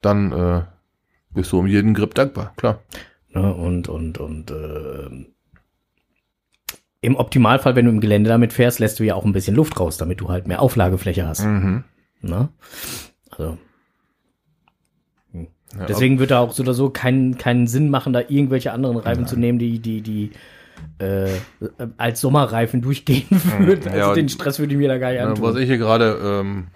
dann 0.00 0.32
äh, 0.32 0.62
bist 1.30 1.52
du 1.52 1.58
um 1.58 1.66
jeden 1.66 1.94
Grip 1.94 2.14
dankbar, 2.14 2.52
klar. 2.56 2.82
Ne? 3.30 3.54
Und, 3.54 3.88
und, 3.88 4.18
und 4.18 4.50
äh, 4.50 5.26
im 7.00 7.16
Optimalfall, 7.16 7.74
wenn 7.76 7.86
du 7.86 7.90
im 7.90 8.00
Gelände 8.00 8.28
damit 8.28 8.52
fährst, 8.52 8.78
lässt 8.78 9.00
du 9.00 9.04
ja 9.04 9.14
auch 9.14 9.24
ein 9.24 9.32
bisschen 9.32 9.56
Luft 9.56 9.78
raus, 9.78 9.96
damit 9.96 10.20
du 10.20 10.28
halt 10.28 10.46
mehr 10.46 10.62
Auflagefläche 10.62 11.26
hast. 11.26 11.44
Mhm. 11.44 11.84
Ne? 12.20 12.48
Also. 13.30 13.58
Ja, 15.32 15.86
Deswegen 15.86 16.18
wird 16.18 16.30
da 16.30 16.40
auch 16.40 16.52
so 16.52 16.62
oder 16.62 16.74
so 16.74 16.90
keinen 16.90 17.38
keinen 17.38 17.66
Sinn 17.66 17.88
machen, 17.88 18.12
da 18.12 18.20
irgendwelche 18.20 18.72
anderen 18.72 18.98
Reifen 18.98 19.26
zu 19.26 19.38
nehmen, 19.38 19.58
die, 19.58 19.78
die, 19.78 20.02
die 20.02 20.30
äh, 20.98 21.28
als 21.96 22.20
Sommerreifen 22.20 22.80
durchgehen 22.82 23.26
würden. 23.58 23.84
Also 23.88 23.98
Ja, 23.98 24.08
und- 24.10 24.16
den 24.16 24.28
Stress 24.28 24.58
würde 24.58 24.72
ich 24.72 24.78
mir 24.78 24.88
da 24.88 24.98
gar 24.98 25.10
nicht 25.12 25.20
antun. 25.20 25.44
was 25.44 25.56
ich 25.56 25.66
hier 25.66 25.78
gerade 25.78 26.18
ähm, 26.22 26.68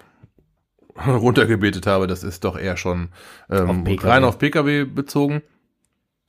runtergebetet 1.07 1.85
habe, 1.87 2.07
das 2.07 2.23
ist 2.23 2.43
doch 2.43 2.57
eher 2.57 2.77
schon 2.77 3.09
ähm, 3.49 3.85
Auf 3.87 4.03
rein 4.03 4.23
auf 4.23 4.37
Pkw 4.39 4.85
bezogen. 4.85 5.41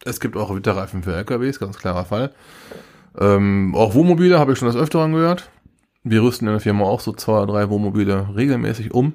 Es 0.04 0.20
gibt 0.20 0.36
auch 0.36 0.54
Winterreifen 0.54 1.02
für 1.02 1.14
LKWs, 1.14 1.58
ganz 1.58 1.78
klarer 1.78 2.04
Fall. 2.04 2.32
Ähm, 3.18 3.74
auch 3.74 3.94
Wohnmobile 3.94 4.38
habe 4.38 4.52
ich 4.52 4.58
schon 4.58 4.68
das 4.68 4.76
Öfteren 4.76 5.12
gehört. 5.12 5.50
Wir 6.04 6.22
rüsten 6.22 6.46
in 6.46 6.52
der 6.54 6.60
Firma 6.60 6.84
auch 6.84 7.00
so 7.00 7.12
zwei 7.12 7.38
oder 7.42 7.52
drei 7.52 7.68
Wohnmobile 7.68 8.28
regelmäßig 8.36 8.94
um. 8.94 9.14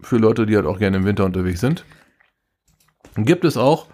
Für 0.00 0.16
Leute, 0.18 0.44
die 0.46 0.56
halt 0.56 0.66
auch 0.66 0.78
gerne 0.78 0.96
im 0.98 1.04
Winter 1.04 1.24
unterwegs 1.24 1.60
sind. 1.60 1.84
Gibt 3.16 3.44
es 3.44 3.56
auch. 3.56 3.86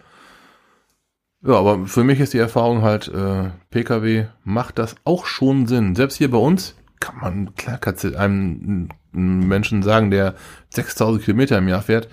Ja, 1.45 1.55
aber 1.55 1.87
für 1.87 2.05
mich 2.05 2.21
ist 2.21 2.35
die 2.35 2.39
Erfahrung 2.39 2.83
halt, 2.83 3.09
äh, 3.09 3.51
Pkw 3.71 4.27
macht 4.45 4.79
das 4.79 4.95
auch 5.05 5.27
schon 5.27 5.67
Sinn. 5.67 5.97
Selbst 5.97 6.17
hier 6.17 6.31
bei 6.31 6.39
uns 6.39 6.77
kann 7.01 7.17
man, 7.19 7.55
klar 7.57 7.79
kannst 7.79 8.05
du 8.05 8.17
einem, 8.17 8.89
Menschen 9.11 9.83
sagen, 9.83 10.11
der 10.11 10.35
6000 10.71 11.25
Kilometer 11.25 11.59
im 11.59 11.69
Jahr 11.69 11.83
fährt, 11.83 12.09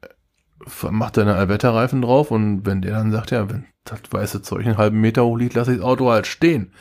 äh, 0.00 0.90
macht 0.90 1.18
deine 1.18 1.34
Allwetterreifen 1.34 2.00
drauf 2.00 2.30
und 2.30 2.64
wenn 2.64 2.80
der 2.80 2.92
dann 2.92 3.12
sagt, 3.12 3.30
ja, 3.32 3.50
wenn 3.50 3.66
das 3.84 4.00
weiße 4.10 4.42
Zeug 4.42 4.66
einen 4.66 4.78
halben 4.78 5.00
Meter 5.00 5.24
hoch 5.24 5.36
liegt, 5.36 5.54
lasse 5.54 5.72
ich 5.72 5.78
das 5.78 5.86
Auto 5.86 6.10
halt 6.10 6.26
stehen. 6.26 6.72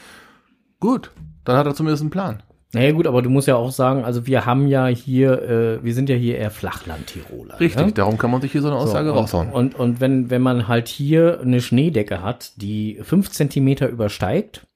Gut, 0.80 1.12
dann 1.44 1.58
hat 1.58 1.68
er 1.68 1.76
zumindest 1.76 2.02
einen 2.02 2.12
Plan. 2.12 2.44
Naja 2.72 2.92
gut, 2.92 3.08
aber 3.08 3.24
du 3.24 3.30
musst 3.32 3.48
ja 3.48 3.56
auch 3.56 3.72
sagen, 3.72 4.04
also 4.06 4.28
wir 4.28 4.46
haben 4.46 4.68
ja 4.68 4.86
hier, 4.88 5.42
äh, 5.42 5.84
wir 5.84 5.94
sind 5.96 6.08
ja 6.08 6.16
hier 6.16 6.38
eher 6.38 6.52
Flachland-Tiroler. 6.52 7.60
Richtig, 7.60 7.84
Ne? 7.88 7.92
darum 7.94 8.18
kann 8.20 8.30
man 8.30 8.42
sich 8.42 8.52
hier 8.52 8.62
so 8.62 8.68
eine 8.68 8.78
Aussage 8.78 9.10
So, 9.10 9.16
raushauen. 9.16 9.50
Und, 9.50 9.74
und, 9.74 10.00
wenn, 10.02 10.30
wenn 10.30 10.44
man 10.44 10.68
halt 10.68 10.88
hier 10.88 11.40
eine 11.42 11.62
Schneedecke 11.62 12.22
hat, 12.22 12.52
die 12.58 13.00
fünf 13.02 13.32
Zentimeter 13.32 13.90
übersteigt, 13.90 14.68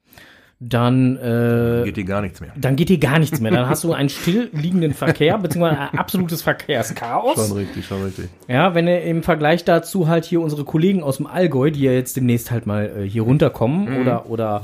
dann, 0.59 1.17
äh, 1.17 1.81
Geht 1.83 1.95
hier 1.95 2.05
gar 2.05 2.21
nichts 2.21 2.39
mehr. 2.39 2.51
dann 2.55 2.75
geht 2.77 2.87
hier 2.87 2.97
gar 2.97 3.19
nichts 3.19 3.41
mehr. 3.41 3.51
Dann 3.51 3.67
hast 3.67 3.83
du 3.83 3.91
einen 3.93 4.07
stillliegenden 4.09 4.93
Verkehr, 4.93 5.37
beziehungsweise 5.37 5.77
ein 5.81 5.99
absolutes 5.99 6.41
Verkehrschaos. 6.41 7.35
Schon 7.47 7.57
richtig, 7.57 7.85
schon 7.85 8.01
richtig. 8.03 8.29
Ja, 8.47 8.73
wenn 8.73 8.87
er 8.87 9.03
im 9.03 9.23
Vergleich 9.23 9.65
dazu 9.65 10.07
halt 10.07 10.23
hier 10.25 10.39
unsere 10.41 10.63
Kollegen 10.63 11.03
aus 11.03 11.17
dem 11.17 11.27
Allgäu, 11.27 11.69
die 11.69 11.81
ja 11.81 11.91
jetzt 11.91 12.15
demnächst 12.15 12.49
halt 12.49 12.65
mal 12.65 12.89
äh, 12.97 13.09
hier 13.09 13.23
runterkommen 13.23 13.89
Mhm. 13.93 14.01
oder 14.01 14.29
oder 14.29 14.63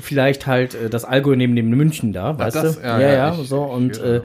vielleicht 0.00 0.46
halt 0.46 0.74
äh, 0.74 0.90
das 0.90 1.04
Allgäu 1.04 1.36
neben 1.36 1.56
dem 1.56 1.70
München 1.70 2.12
da, 2.12 2.38
weißt 2.38 2.56
das- 2.56 2.76
du? 2.80 2.82
ja, 2.86 3.00
ja, 3.00 3.08
ja, 3.08 3.14
ja, 3.14 3.36
ich- 3.40 3.48
so 3.48 3.62
und 3.62 3.98
äh, 4.00 4.20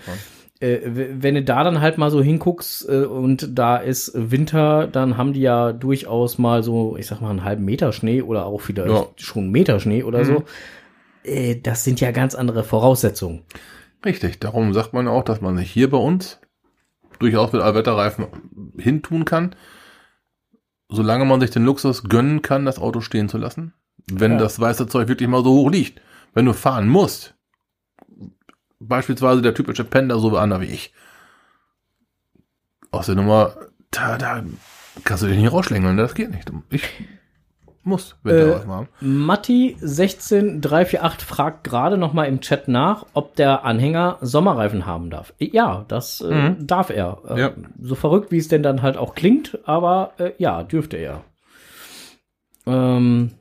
äh, 0.61 0.79
wenn 1.21 1.35
du 1.35 1.43
da 1.43 1.63
dann 1.63 1.79
halt 1.79 1.97
mal 1.97 2.11
so 2.11 2.21
hinguckst 2.21 2.87
äh, 2.89 3.05
und 3.05 3.57
da 3.57 3.77
ist 3.77 4.11
Winter, 4.15 4.87
dann 4.87 5.15
haben 5.15 5.33
die 5.33 5.41
ja 5.41 5.71
durchaus 5.71 6.37
mal 6.37 6.63
so, 6.63 6.97
ich 6.97 7.07
sag 7.07 7.21
mal, 7.21 7.29
einen 7.29 7.43
halben 7.45 7.63
Meter 7.65 7.93
Schnee 7.93 8.21
oder 8.21 8.45
auch 8.45 8.67
wieder 8.67 8.87
Ja. 8.87 9.05
schon 9.15 9.43
einen 9.43 9.51
Meter 9.51 9.79
Schnee 9.79 10.03
oder 10.03 10.25
so. 10.25 10.43
Äh, 11.23 11.55
das 11.61 11.83
sind 11.85 12.01
ja 12.01 12.11
ganz 12.11 12.35
andere 12.35 12.63
Voraussetzungen. 12.63 13.43
Richtig, 14.05 14.39
darum 14.39 14.73
sagt 14.73 14.93
man 14.93 15.07
auch, 15.07 15.23
dass 15.23 15.39
man 15.41 15.57
sich 15.57 15.71
hier 15.71 15.89
bei 15.89 15.97
uns 15.97 16.39
durchaus 17.19 17.51
mit 17.53 17.61
Allwetterreifen 17.61 18.27
hintun 18.77 19.25
kann, 19.25 19.55
solange 20.89 21.25
man 21.25 21.39
sich 21.41 21.51
den 21.51 21.65
Luxus 21.65 22.03
gönnen 22.03 22.41
kann, 22.41 22.65
das 22.65 22.79
Auto 22.79 23.01
stehen 23.01 23.29
zu 23.29 23.37
lassen. 23.37 23.73
Wenn 24.13 24.33
Ja. 24.33 24.37
das 24.39 24.59
weiße 24.59 24.87
Zeug 24.87 25.07
wirklich 25.07 25.29
mal 25.29 25.43
so 25.43 25.51
hoch 25.51 25.69
liegt. 25.71 26.01
Wenn 26.33 26.45
du 26.45 26.53
fahren 26.53 26.87
musst, 26.87 27.35
beispielsweise 28.79 29.41
der 29.41 29.53
typische 29.53 29.83
Pender, 29.83 30.19
so 30.19 30.35
einer 30.37 30.61
wie 30.61 30.65
ich, 30.65 30.93
aus 32.91 33.07
der 33.07 33.15
Nummer, 33.15 33.53
da, 33.91 34.17
da 34.17 34.43
kannst 35.03 35.23
du 35.23 35.27
dich 35.27 35.37
nicht 35.37 35.51
rausschlängeln, 35.51 35.97
das 35.97 36.15
geht 36.15 36.31
nicht. 36.31 36.51
Ich 36.69 36.83
muss 37.83 38.17
Winterreifen 38.23 38.69
haben. 38.71 38.87
Matti 39.01 39.75
16348 39.79 41.27
fragt 41.27 41.63
gerade 41.63 41.97
noch 41.97 42.13
mal 42.13 42.25
im 42.25 42.41
Chat 42.41 42.67
nach, 42.67 43.05
ob 43.13 43.35
der 43.35 43.63
Anhänger 43.65 44.17
Sommerreifen 44.21 44.85
haben 44.85 45.09
darf. 45.09 45.33
Ja, 45.39 45.85
das 45.87 46.21
äh, 46.21 46.55
darf 46.59 46.89
er. 46.89 47.19
Äh, 47.27 47.39
Ja. 47.41 47.51
So 47.81 47.95
verrückt, 47.95 48.31
wie 48.31 48.37
es 48.37 48.47
denn 48.47 48.63
dann 48.63 48.81
halt 48.81 48.97
auch 48.97 49.15
klingt, 49.15 49.57
aber 49.65 50.13
äh, 50.17 50.31
ja, 50.37 50.63
dürfte 50.63 50.97
er. 50.97 51.23
Ähm, 52.67 53.31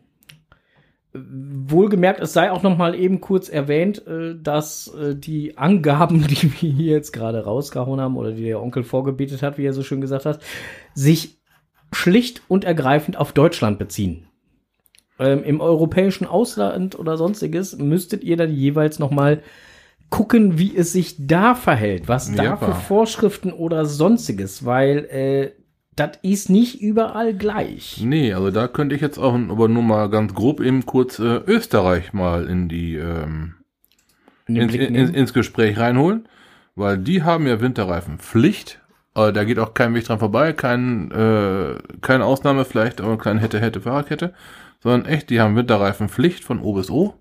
wohlgemerkt, 1.15 2.21
es 2.21 2.33
sei 2.33 2.51
auch 2.51 2.63
noch 2.63 2.77
mal 2.77 2.95
eben 2.95 3.21
kurz 3.21 3.49
erwähnt, 3.49 4.07
äh, 4.07 4.35
dass 4.41 4.89
äh, 4.95 5.15
die 5.17 5.57
Angaben, 5.57 6.27
die 6.29 6.43
wir 6.43 6.71
hier 6.71 6.93
jetzt 6.93 7.13
gerade 7.13 7.45
rausgehauen 7.45 8.01
haben 8.01 8.17
oder 8.17 8.33
die 8.33 8.45
der 8.45 8.63
Onkel 8.63 8.85
vorgebetet 8.85 9.43
hat, 9.43 9.59
wie 9.59 9.65
er 9.65 9.73
so 9.73 9.83
schön 9.83 10.01
gesagt 10.01 10.27
hat, 10.27 10.41
sich 10.95 11.39
schlicht 11.93 12.43
und 12.49 12.65
ergreifend 12.65 13.17
auf 13.17 13.33
Deutschland 13.33 13.79
beziehen. 13.79 14.27
Ähm, 15.19 15.43
Im 15.43 15.61
europäischen 15.61 16.27
Ausland 16.27 16.99
oder 16.99 17.17
sonstiges 17.17 17.77
müsstet 17.79 18.23
ihr 18.23 18.37
dann 18.37 18.53
jeweils 18.53 18.99
noch 18.99 19.11
mal 19.11 19.43
gucken, 20.11 20.59
wie 20.59 20.77
es 20.77 20.93
sich 20.93 21.27
da 21.27 21.55
verhält, 21.55 22.09
was 22.09 22.33
da 22.35 22.57
für. 22.57 22.75
Vorschriften 22.75 23.53
oder 23.53 23.85
sonstiges, 23.85 24.65
weil 24.65 25.05
äh, 25.07 25.51
das 25.99 26.19
ist 26.23 26.49
nicht 26.51 26.81
überall 26.81 27.35
gleich. 27.35 28.01
Nee, 28.03 28.33
also 28.33 28.51
da 28.51 28.69
könnte 28.69 28.95
ich 28.95 29.01
jetzt 29.01 29.19
auch 29.19 29.35
aber 29.35 29.69
nur 29.69 29.83
mal 29.83 30.09
ganz 30.11 30.35
grob 30.35 30.61
eben 30.61 30.87
kurz 30.87 31.19
äh, 31.19 31.41
Österreich 31.47 32.13
mal 32.13 32.47
in 32.47 32.69
die 32.69 32.97
ähm, 32.97 33.55
In 34.47 34.57
ins, 34.57 34.75
in, 34.75 34.95
ins 34.95 35.33
Gespräch 35.33 35.79
reinholen, 35.79 36.29
weil 36.75 36.99
die 36.99 37.23
haben 37.23 37.47
ja 37.47 37.61
Winterreifenpflicht. 37.61 38.81
Äh, 39.15 39.33
da 39.33 39.45
geht 39.45 39.59
auch 39.59 39.75
kein 39.75 39.95
Weg 39.95 40.05
dran 40.05 40.19
vorbei, 40.19 40.53
kein, 40.53 41.11
äh, 41.11 41.75
keine 42.01 42.25
Ausnahme 42.25 42.65
vielleicht, 42.65 43.01
aber 43.01 43.19
keine 43.19 43.41
hätte, 43.41 43.61
hätte, 43.61 43.81
Fahrradkette, 43.81 44.35
sondern 44.81 45.07
echt, 45.11 45.31
die 45.31 45.41
haben 45.41 45.57
Winterreifenpflicht 45.57 46.45
von 46.45 46.61
O 46.61 46.73
bis 46.75 46.91
O. 46.91 47.15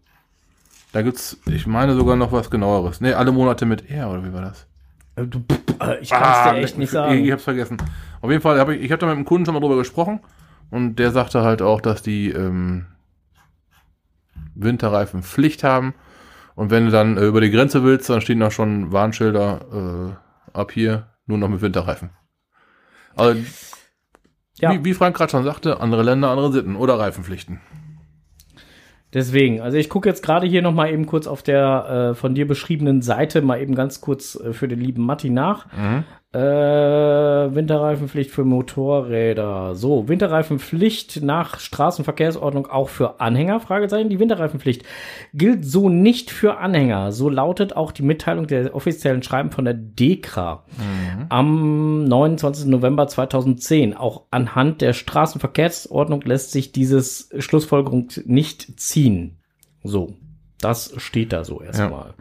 Da 0.93 1.01
gibt's, 1.01 1.39
ich 1.47 1.67
meine 1.67 1.95
sogar 1.95 2.15
noch 2.15 2.31
was 2.31 2.49
genaueres. 2.49 3.01
Nee, 3.01 3.13
alle 3.13 3.31
Monate 3.31 3.65
mit 3.65 3.89
R, 3.89 4.09
oder 4.09 4.23
wie 4.23 4.33
war 4.33 4.41
das? 4.41 4.67
Äh, 5.15 5.25
du, 5.25 5.43
äh, 5.81 5.99
ich 5.99 6.09
kann 6.11 6.45
es 6.45 6.51
dir 6.51 6.57
echt 6.63 6.77
nicht 6.77 6.89
Ich, 6.89 6.89
ich 6.89 6.91
sagen. 6.93 7.31
hab's 7.31 7.43
vergessen. 7.43 7.77
Auf 8.21 8.29
jeden 8.29 8.41
Fall 8.41 8.59
habe 8.59 8.75
ich, 8.75 8.83
ich 8.83 8.91
habe 8.91 8.99
da 8.99 9.07
mit 9.07 9.15
dem 9.15 9.25
Kunden 9.25 9.45
schon 9.45 9.53
mal 9.53 9.59
drüber 9.59 9.77
gesprochen 9.77 10.19
und 10.69 10.97
der 10.97 11.11
sagte 11.11 11.41
halt 11.43 11.61
auch, 11.61 11.81
dass 11.81 12.01
die 12.01 12.29
ähm, 12.31 12.85
Winterreifen 14.55 15.23
Pflicht 15.23 15.63
haben 15.63 15.93
und 16.55 16.71
wenn 16.71 16.85
du 16.85 16.91
dann 16.91 17.17
äh, 17.17 17.25
über 17.25 17.41
die 17.41 17.51
Grenze 17.51 17.83
willst, 17.83 18.09
dann 18.09 18.21
stehen 18.21 18.39
da 18.39 18.49
schon 18.49 18.91
Warnschilder 18.91 20.15
äh, 20.53 20.57
ab 20.57 20.71
hier 20.71 21.09
nur 21.27 21.37
noch 21.37 21.49
mit 21.49 21.61
Winterreifen. 21.61 22.09
Also, 23.15 23.39
Ja. 24.59 24.71
wie, 24.71 24.83
wie 24.85 24.93
Frank 24.93 25.15
gerade 25.15 25.29
schon 25.31 25.43
sagte, 25.43 25.79
andere 25.79 26.01
Länder, 26.03 26.29
andere 26.29 26.51
Sitten 26.51 26.75
oder 26.75 26.97
Reifenpflichten. 26.97 27.61
Deswegen, 29.13 29.61
also 29.61 29.77
ich 29.77 29.89
gucke 29.89 30.09
jetzt 30.09 30.21
gerade 30.21 30.47
hier 30.47 30.61
noch 30.61 30.73
mal 30.73 30.91
eben 30.91 31.05
kurz 31.05 31.27
auf 31.27 31.41
der 31.41 32.11
äh, 32.11 32.15
von 32.15 32.35
dir 32.35 32.45
beschriebenen 32.47 33.01
Seite 33.01 33.41
mal 33.41 33.61
eben 33.61 33.73
ganz 33.73 34.01
kurz 34.01 34.35
äh, 34.35 34.51
für 34.51 34.67
den 34.67 34.79
lieben 34.81 35.05
Matti 35.05 35.29
nach. 35.29 35.67
Äh, 36.33 36.39
Winterreifenpflicht 36.39 38.31
für 38.31 38.43
Motorräder. 38.43 39.75
So, 39.75 40.09
Winterreifenpflicht 40.09 41.21
nach 41.23 41.59
Straßenverkehrsordnung 41.59 42.67
auch 42.67 42.89
für 42.89 43.21
Anhänger? 43.21 43.61
Fragezeichen. 43.61 44.09
Die 44.09 44.19
Winterreifenpflicht 44.19 44.83
gilt 45.33 45.63
so 45.63 45.87
nicht 45.87 46.29
für 46.29 46.57
Anhänger. 46.57 47.13
So 47.13 47.29
lautet 47.29 47.77
auch 47.77 47.93
die 47.93 48.03
Mitteilung 48.03 48.45
der 48.45 48.75
offiziellen 48.75 49.23
Schreiben 49.23 49.51
von 49.51 49.63
der 49.63 49.73
DEKRA 49.73 50.65
am 51.29 52.03
29. 52.03 52.65
November 52.65 53.07
2010. 53.07 53.95
Auch 53.95 54.23
anhand 54.29 54.81
der 54.81 54.91
Straßenverkehrsordnung 54.91 56.21
lässt 56.21 56.51
sich 56.51 56.73
dieses 56.73 57.29
Schlussfolgerung 57.39 58.09
nicht 58.25 58.79
ziehen. 58.81 59.37
So, 59.81 60.13
das 60.59 60.93
steht 60.97 61.31
da 61.31 61.45
so 61.45 61.61
erstmal. 61.61 62.15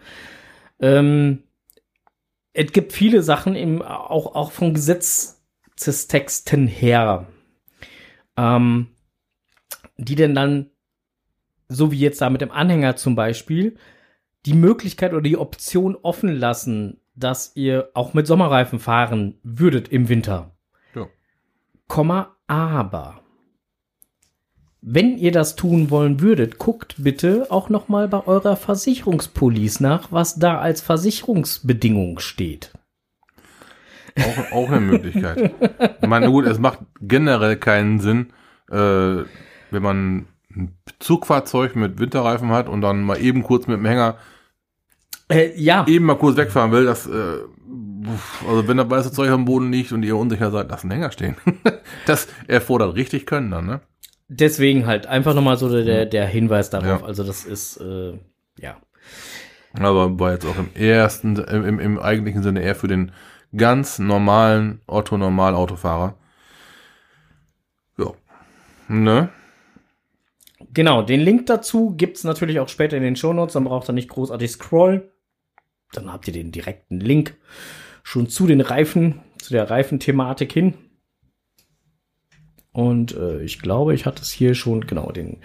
Ähm, 0.80 1.42
es 2.56 2.72
gibt 2.72 2.92
viele 2.94 3.22
Sachen 3.22 3.54
im, 3.54 3.82
auch, 3.82 4.34
auch 4.34 4.50
von 4.50 4.72
Gesetzestexten 4.72 6.66
her, 6.66 7.26
ähm, 8.38 8.88
die 9.98 10.14
denn 10.14 10.34
dann, 10.34 10.70
so 11.68 11.92
wie 11.92 11.98
jetzt 11.98 12.22
da 12.22 12.30
mit 12.30 12.40
dem 12.40 12.50
Anhänger 12.50 12.96
zum 12.96 13.14
Beispiel, 13.14 13.76
die 14.46 14.54
Möglichkeit 14.54 15.12
oder 15.12 15.20
die 15.20 15.36
Option 15.36 15.96
offen 15.96 16.30
lassen, 16.34 17.02
dass 17.14 17.54
ihr 17.56 17.90
auch 17.92 18.14
mit 18.14 18.26
Sommerreifen 18.26 18.78
fahren 18.78 19.38
würdet 19.42 19.88
im 19.88 20.08
Winter. 20.08 20.56
Ja. 20.94 21.08
Komma, 21.88 22.36
aber 22.46 23.20
wenn 24.88 25.18
ihr 25.18 25.32
das 25.32 25.56
tun 25.56 25.90
wollen 25.90 26.20
würdet, 26.20 26.58
guckt 26.58 26.94
bitte 26.98 27.48
auch 27.50 27.68
noch 27.70 27.88
mal 27.88 28.06
bei 28.06 28.24
eurer 28.24 28.54
Versicherungspolice 28.54 29.82
nach, 29.82 30.12
was 30.12 30.36
da 30.36 30.60
als 30.60 30.80
Versicherungsbedingung 30.80 32.20
steht. 32.20 32.70
Auch, 34.16 34.52
auch 34.52 34.68
eine 34.70 34.80
Möglichkeit. 34.80 35.54
Ich 36.00 36.08
meine, 36.08 36.30
gut, 36.30 36.46
es 36.46 36.60
macht 36.60 36.78
generell 37.00 37.56
keinen 37.56 37.98
Sinn, 37.98 38.28
äh, 38.70 39.24
wenn 39.72 39.82
man 39.82 40.26
ein 40.54 40.78
Zugfahrzeug 41.00 41.74
mit 41.74 41.98
Winterreifen 41.98 42.50
hat 42.50 42.68
und 42.68 42.80
dann 42.80 43.02
mal 43.02 43.20
eben 43.20 43.42
kurz 43.42 43.66
mit 43.66 43.78
dem 43.78 43.86
Hänger 43.86 44.16
Äh, 45.28 45.60
ja, 45.60 45.84
eben 45.88 46.04
mal 46.06 46.14
kurz 46.14 46.36
wegfahren 46.36 46.70
will, 46.70 46.84
dass, 46.84 47.08
äh, 47.08 47.40
also 48.48 48.68
wenn 48.68 48.76
da 48.76 48.88
weiße 48.88 49.10
Zeug 49.10 49.30
am 49.30 49.46
Boden 49.46 49.72
liegt 49.72 49.90
und 49.90 50.04
ihr 50.04 50.16
unsicher 50.16 50.52
seid, 50.52 50.70
lasst 50.70 50.84
einen 50.84 50.92
Hänger 50.92 51.10
stehen. 51.10 51.34
das 52.06 52.28
erfordert 52.46 52.94
richtig 52.94 53.26
Können 53.26 53.50
dann, 53.50 53.66
ne? 53.66 53.80
Deswegen 54.28 54.86
halt 54.86 55.06
einfach 55.06 55.34
noch 55.34 55.42
mal 55.42 55.56
so 55.56 55.82
der, 55.82 56.06
der 56.06 56.26
Hinweis 56.26 56.70
darauf. 56.70 57.02
Ja. 57.02 57.06
Also 57.06 57.24
das 57.24 57.44
ist, 57.44 57.78
äh, 57.78 58.14
ja. 58.58 58.76
Aber 59.78 60.18
war 60.18 60.32
jetzt 60.32 60.46
auch 60.46 60.58
im 60.58 60.70
ersten, 60.74 61.36
im, 61.36 61.64
im, 61.64 61.78
im 61.80 61.98
eigentlichen 61.98 62.42
Sinne 62.42 62.62
eher 62.62 62.74
für 62.74 62.88
den 62.88 63.12
ganz 63.56 63.98
normalen 63.98 64.80
Otto-Normal-Autofahrer. 64.86 66.16
Ja. 67.98 68.12
Ne? 68.88 69.28
Genau, 70.72 71.02
den 71.02 71.20
Link 71.20 71.46
dazu 71.46 71.94
gibt's 71.96 72.24
natürlich 72.24 72.60
auch 72.60 72.68
später 72.68 72.96
in 72.96 73.02
den 73.02 73.16
Shownotes, 73.16 73.54
dann 73.54 73.64
braucht 73.64 73.88
ihr 73.88 73.92
nicht 73.92 74.08
großartig 74.08 74.50
scrollen. 74.50 75.02
Dann 75.92 76.12
habt 76.12 76.26
ihr 76.26 76.32
den 76.32 76.52
direkten 76.52 77.00
Link 77.00 77.36
schon 78.02 78.28
zu 78.28 78.46
den 78.46 78.60
Reifen, 78.60 79.20
zu 79.38 79.52
der 79.52 79.70
Reifenthematik 79.70 80.52
hin. 80.52 80.74
Und 82.76 83.16
äh, 83.16 83.40
ich 83.40 83.62
glaube, 83.62 83.94
ich 83.94 84.04
hatte 84.04 84.20
es 84.20 84.30
hier 84.30 84.54
schon, 84.54 84.82
genau, 84.86 85.10
den 85.10 85.38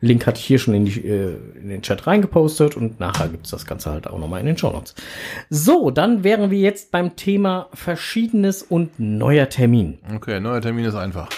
Link 0.00 0.24
hatte 0.24 0.38
ich 0.38 0.44
hier 0.46 0.60
schon 0.60 0.72
in, 0.72 0.84
die, 0.84 1.00
äh, 1.04 1.34
in 1.60 1.68
den 1.68 1.82
Chat 1.82 2.06
reingepostet 2.06 2.76
und 2.76 3.00
nachher 3.00 3.26
gibt's 3.28 3.50
das 3.50 3.66
Ganze 3.66 3.90
halt 3.90 4.06
auch 4.06 4.20
nochmal 4.20 4.38
in 4.38 4.46
den 4.46 4.56
Shownotes. 4.56 4.94
So, 5.50 5.90
dann 5.90 6.22
wären 6.22 6.52
wir 6.52 6.60
jetzt 6.60 6.92
beim 6.92 7.16
Thema 7.16 7.68
Verschiedenes 7.74 8.62
und 8.62 9.00
neuer 9.00 9.48
Termin. 9.48 9.98
Okay, 10.14 10.38
neuer 10.38 10.60
Termin 10.60 10.84
ist 10.84 10.94
einfach. 10.94 11.28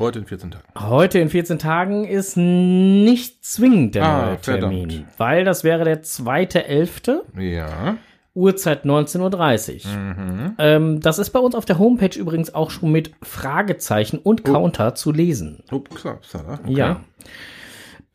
Heute 0.00 0.18
in 0.18 0.26
14 0.26 0.50
Tagen. 0.50 0.64
Heute 0.90 1.18
in 1.20 1.28
14 1.30 1.58
Tagen 1.60 2.04
ist 2.04 2.36
nicht 2.36 3.44
zwingend 3.44 3.94
der 3.94 4.04
Ah, 4.04 4.26
neue 4.26 4.40
Termin, 4.40 4.90
verdammt. 4.90 5.06
weil 5.18 5.44
das 5.44 5.62
wäre 5.62 5.84
der 5.84 6.02
2.11. 6.02 7.20
Ja. 7.40 7.96
Uhrzeit 8.36 8.84
19.30 8.84 9.86
Uhr. 9.86 9.92
Mhm. 9.96 10.54
Ähm, 10.58 11.00
das 11.00 11.18
ist 11.18 11.30
bei 11.30 11.40
uns 11.40 11.54
auf 11.54 11.64
der 11.64 11.78
Homepage 11.78 12.16
übrigens 12.18 12.54
auch 12.54 12.70
schon 12.70 12.92
mit 12.92 13.12
Fragezeichen 13.22 14.18
und 14.18 14.44
Counter 14.44 14.94
zu 14.94 15.10
lesen. 15.10 15.64
Ups, 15.72 16.04
upsala, 16.04 16.60
okay. 16.62 16.72
Ja. 16.72 17.00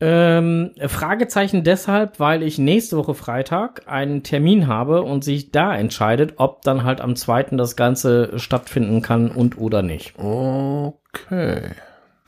Ähm, 0.04 0.72
Fragezeichen 0.88 1.62
deshalb, 1.62 2.18
weil 2.18 2.42
ich 2.42 2.58
nächste 2.58 2.96
Woche 2.96 3.14
Freitag 3.14 3.82
einen 3.86 4.24
Termin 4.24 4.66
habe 4.66 5.02
und 5.02 5.22
sich 5.22 5.52
da 5.52 5.76
entscheidet, 5.76 6.34
ob 6.38 6.62
dann 6.62 6.82
halt 6.82 7.00
am 7.00 7.14
2. 7.14 7.56
das 7.56 7.76
Ganze 7.76 8.32
stattfinden 8.38 9.00
kann 9.02 9.30
und 9.30 9.58
oder 9.58 9.82
nicht. 9.82 10.18
Okay. 10.18 11.62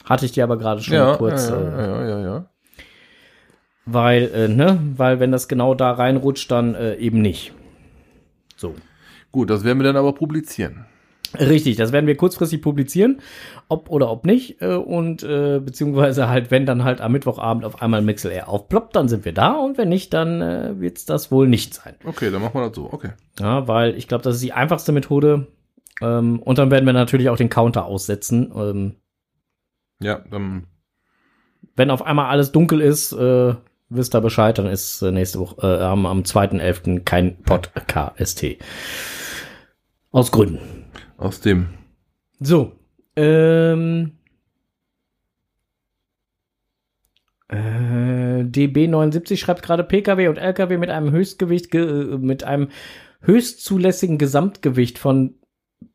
Hatte 0.05 0.25
ich 0.27 0.33
dir 0.33 0.45
aber 0.45 0.57
gerade 0.57 0.83
schon 0.83 0.95
Ja, 0.95 1.17
kurz. 1.17 1.49
ja, 1.49 1.57
äh, 1.57 1.65
ja, 1.65 1.87
ja, 1.87 2.09
ja, 2.09 2.21
ja. 2.21 2.45
Weil, 3.87 4.31
äh, 4.35 4.49
ne, 4.49 4.79
weil 4.97 5.19
wenn 5.19 5.33
das 5.33 5.49
genau 5.49 5.75
da 5.75 5.91
reinrutscht, 5.93 6.51
dann 6.51 6.75
äh, 6.75 6.95
eben 6.97 7.21
nicht. 7.21 7.53
So. 8.65 8.75
Gut, 9.31 9.51
das 9.51 9.63
werden 9.63 9.79
wir 9.79 9.85
dann 9.85 9.97
aber 9.97 10.15
publizieren. 10.15 10.87
Richtig, 11.39 11.77
das 11.77 11.93
werden 11.93 12.07
wir 12.07 12.17
kurzfristig 12.17 12.63
publizieren, 12.63 13.21
ob 13.69 13.91
oder 13.91 14.09
ob 14.11 14.25
nicht. 14.25 14.63
Äh, 14.63 14.75
und 14.77 15.23
äh, 15.23 15.61
beziehungsweise 15.63 16.29
halt, 16.29 16.51
wenn 16.51 16.65
dann 16.65 16.83
halt 16.85 17.03
am 17.03 17.13
Mittwochabend 17.13 17.65
auf 17.67 17.83
einmal 17.83 18.01
MixLR 18.01 18.49
aufploppt, 18.49 18.97
dann 18.97 19.09
sind 19.09 19.25
wir 19.27 19.35
da 19.35 19.53
und 19.53 19.77
wenn 19.77 19.89
nicht, 19.91 20.15
dann 20.15 20.41
äh, 20.41 20.81
wird 20.81 20.97
es 20.97 21.05
das 21.05 21.31
wohl 21.31 21.47
nicht 21.47 21.75
sein. 21.75 21.95
Okay, 22.07 22.31
dann 22.31 22.41
machen 22.41 22.55
wir 22.55 22.69
das 22.69 22.77
so. 22.77 22.91
Okay. 22.91 23.11
Ja, 23.39 23.69
weil 23.69 23.97
ich 23.97 24.09
glaube, 24.09 24.25
das 24.25 24.37
ist 24.37 24.45
die 24.45 24.53
einfachste 24.55 24.93
Methode. 24.93 25.49
Ähm, 26.01 26.39
und 26.41 26.57
dann 26.59 26.71
werden 26.71 26.87
wir 26.87 26.93
natürlich 26.95 27.29
auch 27.29 27.37
den 27.37 27.51
Counter 27.51 27.85
aussetzen. 27.85 28.51
Ähm, 28.57 28.95
Ja, 30.01 30.21
dann. 30.31 30.69
wenn 31.77 31.91
auf 31.91 32.03
einmal 32.03 32.27
alles 32.31 32.53
dunkel 32.53 32.81
ist, 32.81 33.13
äh, 33.13 33.55
wisst 33.89 34.15
ihr 34.15 34.21
Bescheid, 34.21 34.59
dann 34.59 34.67
ist 34.67 35.03
äh, 35.03 35.11
nächste 35.11 35.39
Woche 35.39 35.57
äh, 35.67 35.83
am, 35.83 36.07
am 36.07 36.23
2.11. 36.23 37.01
kein 37.05 37.43
Podcast. 37.43 38.45
Aus 40.11 40.31
Gründen. 40.31 40.61
Aus 41.17 41.41
dem. 41.41 41.69
So. 42.41 42.73
Ähm, 43.17 44.13
äh, 47.49 48.43
DB79 48.43 49.37
schreibt 49.37 49.63
gerade 49.63 49.85
Pkw 49.85 50.29
und 50.29 50.39
Lkw 50.39 50.79
mit 50.79 50.91
einem 50.91 51.11
Höchstgewicht, 51.13 51.71
ge, 51.71 52.15
äh, 52.15 52.19
mit 52.19 52.45
einem 52.45 52.69
höchstzulässigen 53.21 54.19
Gesamtgewicht 54.19 54.99
von 54.99 55.37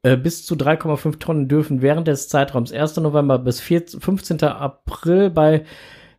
äh, 0.03 0.17
bis 0.17 0.45
zu 0.45 0.55
3,5 0.55 1.19
Tonnen 1.19 1.47
dürfen 1.47 1.81
während 1.81 2.07
des 2.07 2.29
Zeitraums 2.29 2.71
1. 2.71 2.97
November 2.97 3.39
bis 3.39 3.59
14, 3.59 3.99
15. 3.99 4.43
April 4.43 5.29
bei 5.29 5.65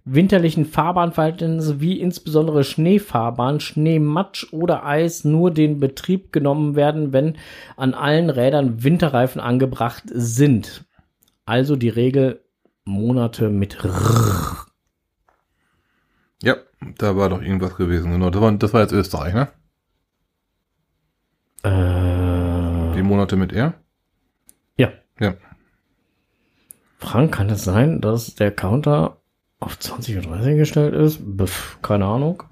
winterlichen 0.05 0.65
Fahrbahnverhältnissen 0.65 1.81
wie 1.81 2.01
insbesondere 2.01 2.65
Schneefahrbahn, 2.65 3.61
Schneematsch 3.61 4.53
oder 4.53 4.85
Eis 4.85 5.25
nur 5.25 5.51
den 5.51 5.79
Betrieb 5.79 6.33
genommen 6.33 6.75
werden, 6.75 7.13
wenn 7.13 7.37
an 7.77 7.95
allen 7.95 8.31
Rädern 8.31 8.83
Winterreifen 8.83 9.41
angebracht 9.41 10.05
sind. 10.07 10.85
Also 11.45 11.77
die 11.77 11.89
Regel 11.89 12.45
Monate 12.85 13.51
mit 13.51 13.85
R. 13.85 14.67
Ja, 16.43 16.57
da 16.99 17.17
war 17.17 17.29
doch 17.29 17.43
irgendwas 17.43 17.77
gewesen. 17.77 18.13
Genau, 18.13 18.31
das 18.31 18.41
war, 18.41 18.53
das 18.53 18.73
war 18.73 18.81
jetzt 18.81 18.93
Österreich, 18.93 19.35
ne? 19.35 19.49
Äh, 21.63 22.97
Die 22.97 23.03
Monate 23.03 23.37
mit 23.37 23.53
R. 23.53 23.75
ja. 24.77 24.93
Ja. 25.21 25.35
Frank, 26.97 27.33
kann 27.35 27.51
es 27.51 27.65
sein, 27.65 28.01
dass 28.01 28.35
der 28.35 28.51
Counter 28.53 29.20
auf 29.61 29.77
20.30 29.77 30.27
Uhr 30.51 30.55
gestellt 30.57 30.95
ist? 30.95 31.21
Biff, 31.23 31.79
keine 31.83 32.07
Ahnung. 32.07 32.43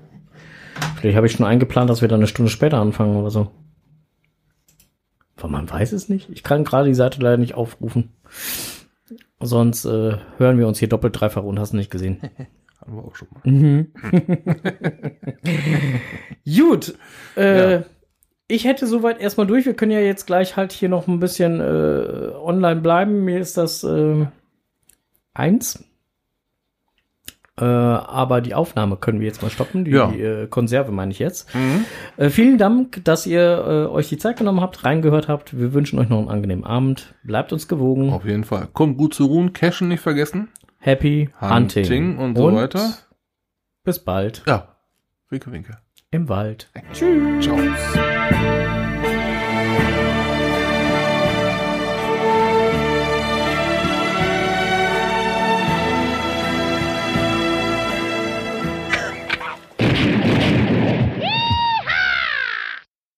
Vielleicht 1.00 1.16
habe 1.16 1.26
ich 1.26 1.32
schon 1.32 1.46
eingeplant, 1.46 1.90
dass 1.90 2.02
wir 2.02 2.08
dann 2.08 2.20
eine 2.20 2.26
Stunde 2.26 2.50
später 2.50 2.78
anfangen 2.78 3.16
oder 3.16 3.30
so. 3.30 3.50
Aber 5.36 5.48
man 5.48 5.68
weiß 5.70 5.92
es 5.92 6.08
nicht. 6.08 6.28
Ich 6.30 6.42
kann 6.42 6.64
gerade 6.64 6.88
die 6.88 6.94
Seite 6.94 7.20
leider 7.20 7.36
nicht 7.36 7.54
aufrufen. 7.54 8.12
Sonst 9.40 9.84
äh, 9.84 10.16
hören 10.36 10.58
wir 10.58 10.66
uns 10.66 10.78
hier 10.78 10.88
doppelt, 10.88 11.18
dreifach 11.20 11.42
und 11.44 11.58
hast 11.58 11.72
nicht 11.72 11.90
gesehen. 11.90 12.20
Haben 12.80 12.96
wir 12.96 13.04
auch 13.04 13.16
schon 13.16 13.28
mal. 13.34 13.86
Gut. 16.44 16.94
Äh, 17.36 17.72
Ja. 17.74 17.84
Ich 18.50 18.64
hätte 18.64 18.86
soweit 18.86 19.20
erstmal 19.20 19.46
durch. 19.46 19.66
Wir 19.66 19.74
können 19.74 19.92
ja 19.92 20.00
jetzt 20.00 20.26
gleich 20.26 20.56
halt 20.56 20.72
hier 20.72 20.88
noch 20.88 21.06
ein 21.06 21.20
bisschen 21.20 21.60
äh, 21.60 22.32
online 22.34 22.80
bleiben. 22.80 23.24
Mir 23.24 23.40
ist 23.40 23.58
das 23.58 23.84
äh, 23.84 24.26
eins. 25.34 25.84
Äh, 27.60 27.64
aber 27.64 28.40
die 28.40 28.54
Aufnahme 28.54 28.96
können 28.96 29.20
wir 29.20 29.26
jetzt 29.26 29.42
mal 29.42 29.50
stoppen. 29.50 29.84
Die 29.84 29.90
Ja. 29.92 30.10
äh, 30.12 30.46
Konserve 30.48 30.92
meine 30.92 31.10
ich 31.10 31.18
jetzt. 31.18 31.48
Äh, 32.16 32.30
vielen 32.30 32.58
Dank, 32.58 33.04
dass 33.04 33.26
ihr 33.26 33.40
äh, 33.42 33.92
euch 33.92 34.08
die 34.08 34.18
Zeit 34.18 34.36
genommen 34.38 34.60
habt, 34.60 34.84
reingehört 34.84 35.28
habt. 35.28 35.58
Wir 35.58 35.72
wünschen 35.72 35.98
euch 35.98 36.08
noch 36.08 36.18
einen 36.18 36.28
angenehmen 36.28 36.64
Abend. 36.64 37.14
Bleibt 37.24 37.52
uns 37.52 37.68
gewogen. 37.68 38.12
Auf 38.12 38.24
jeden 38.24 38.44
Fall. 38.44 38.68
Kommt 38.72 38.96
gut 38.98 39.14
zu 39.14 39.26
ruhen, 39.26 39.52
Cashen 39.52 39.88
nicht 39.88 40.00
vergessen. 40.00 40.48
Happy 40.78 41.30
Hunting. 41.40 41.84
Hunting 41.84 42.18
und 42.18 42.36
so 42.36 42.54
weiter. 42.54 42.94
Bis 43.84 43.98
bald 43.98 44.42
Ja. 44.46 44.68
Winke, 45.30 45.50
winke. 45.52 45.78
im 46.10 46.28
Wald. 46.28 46.70
Ciao. 47.40 47.58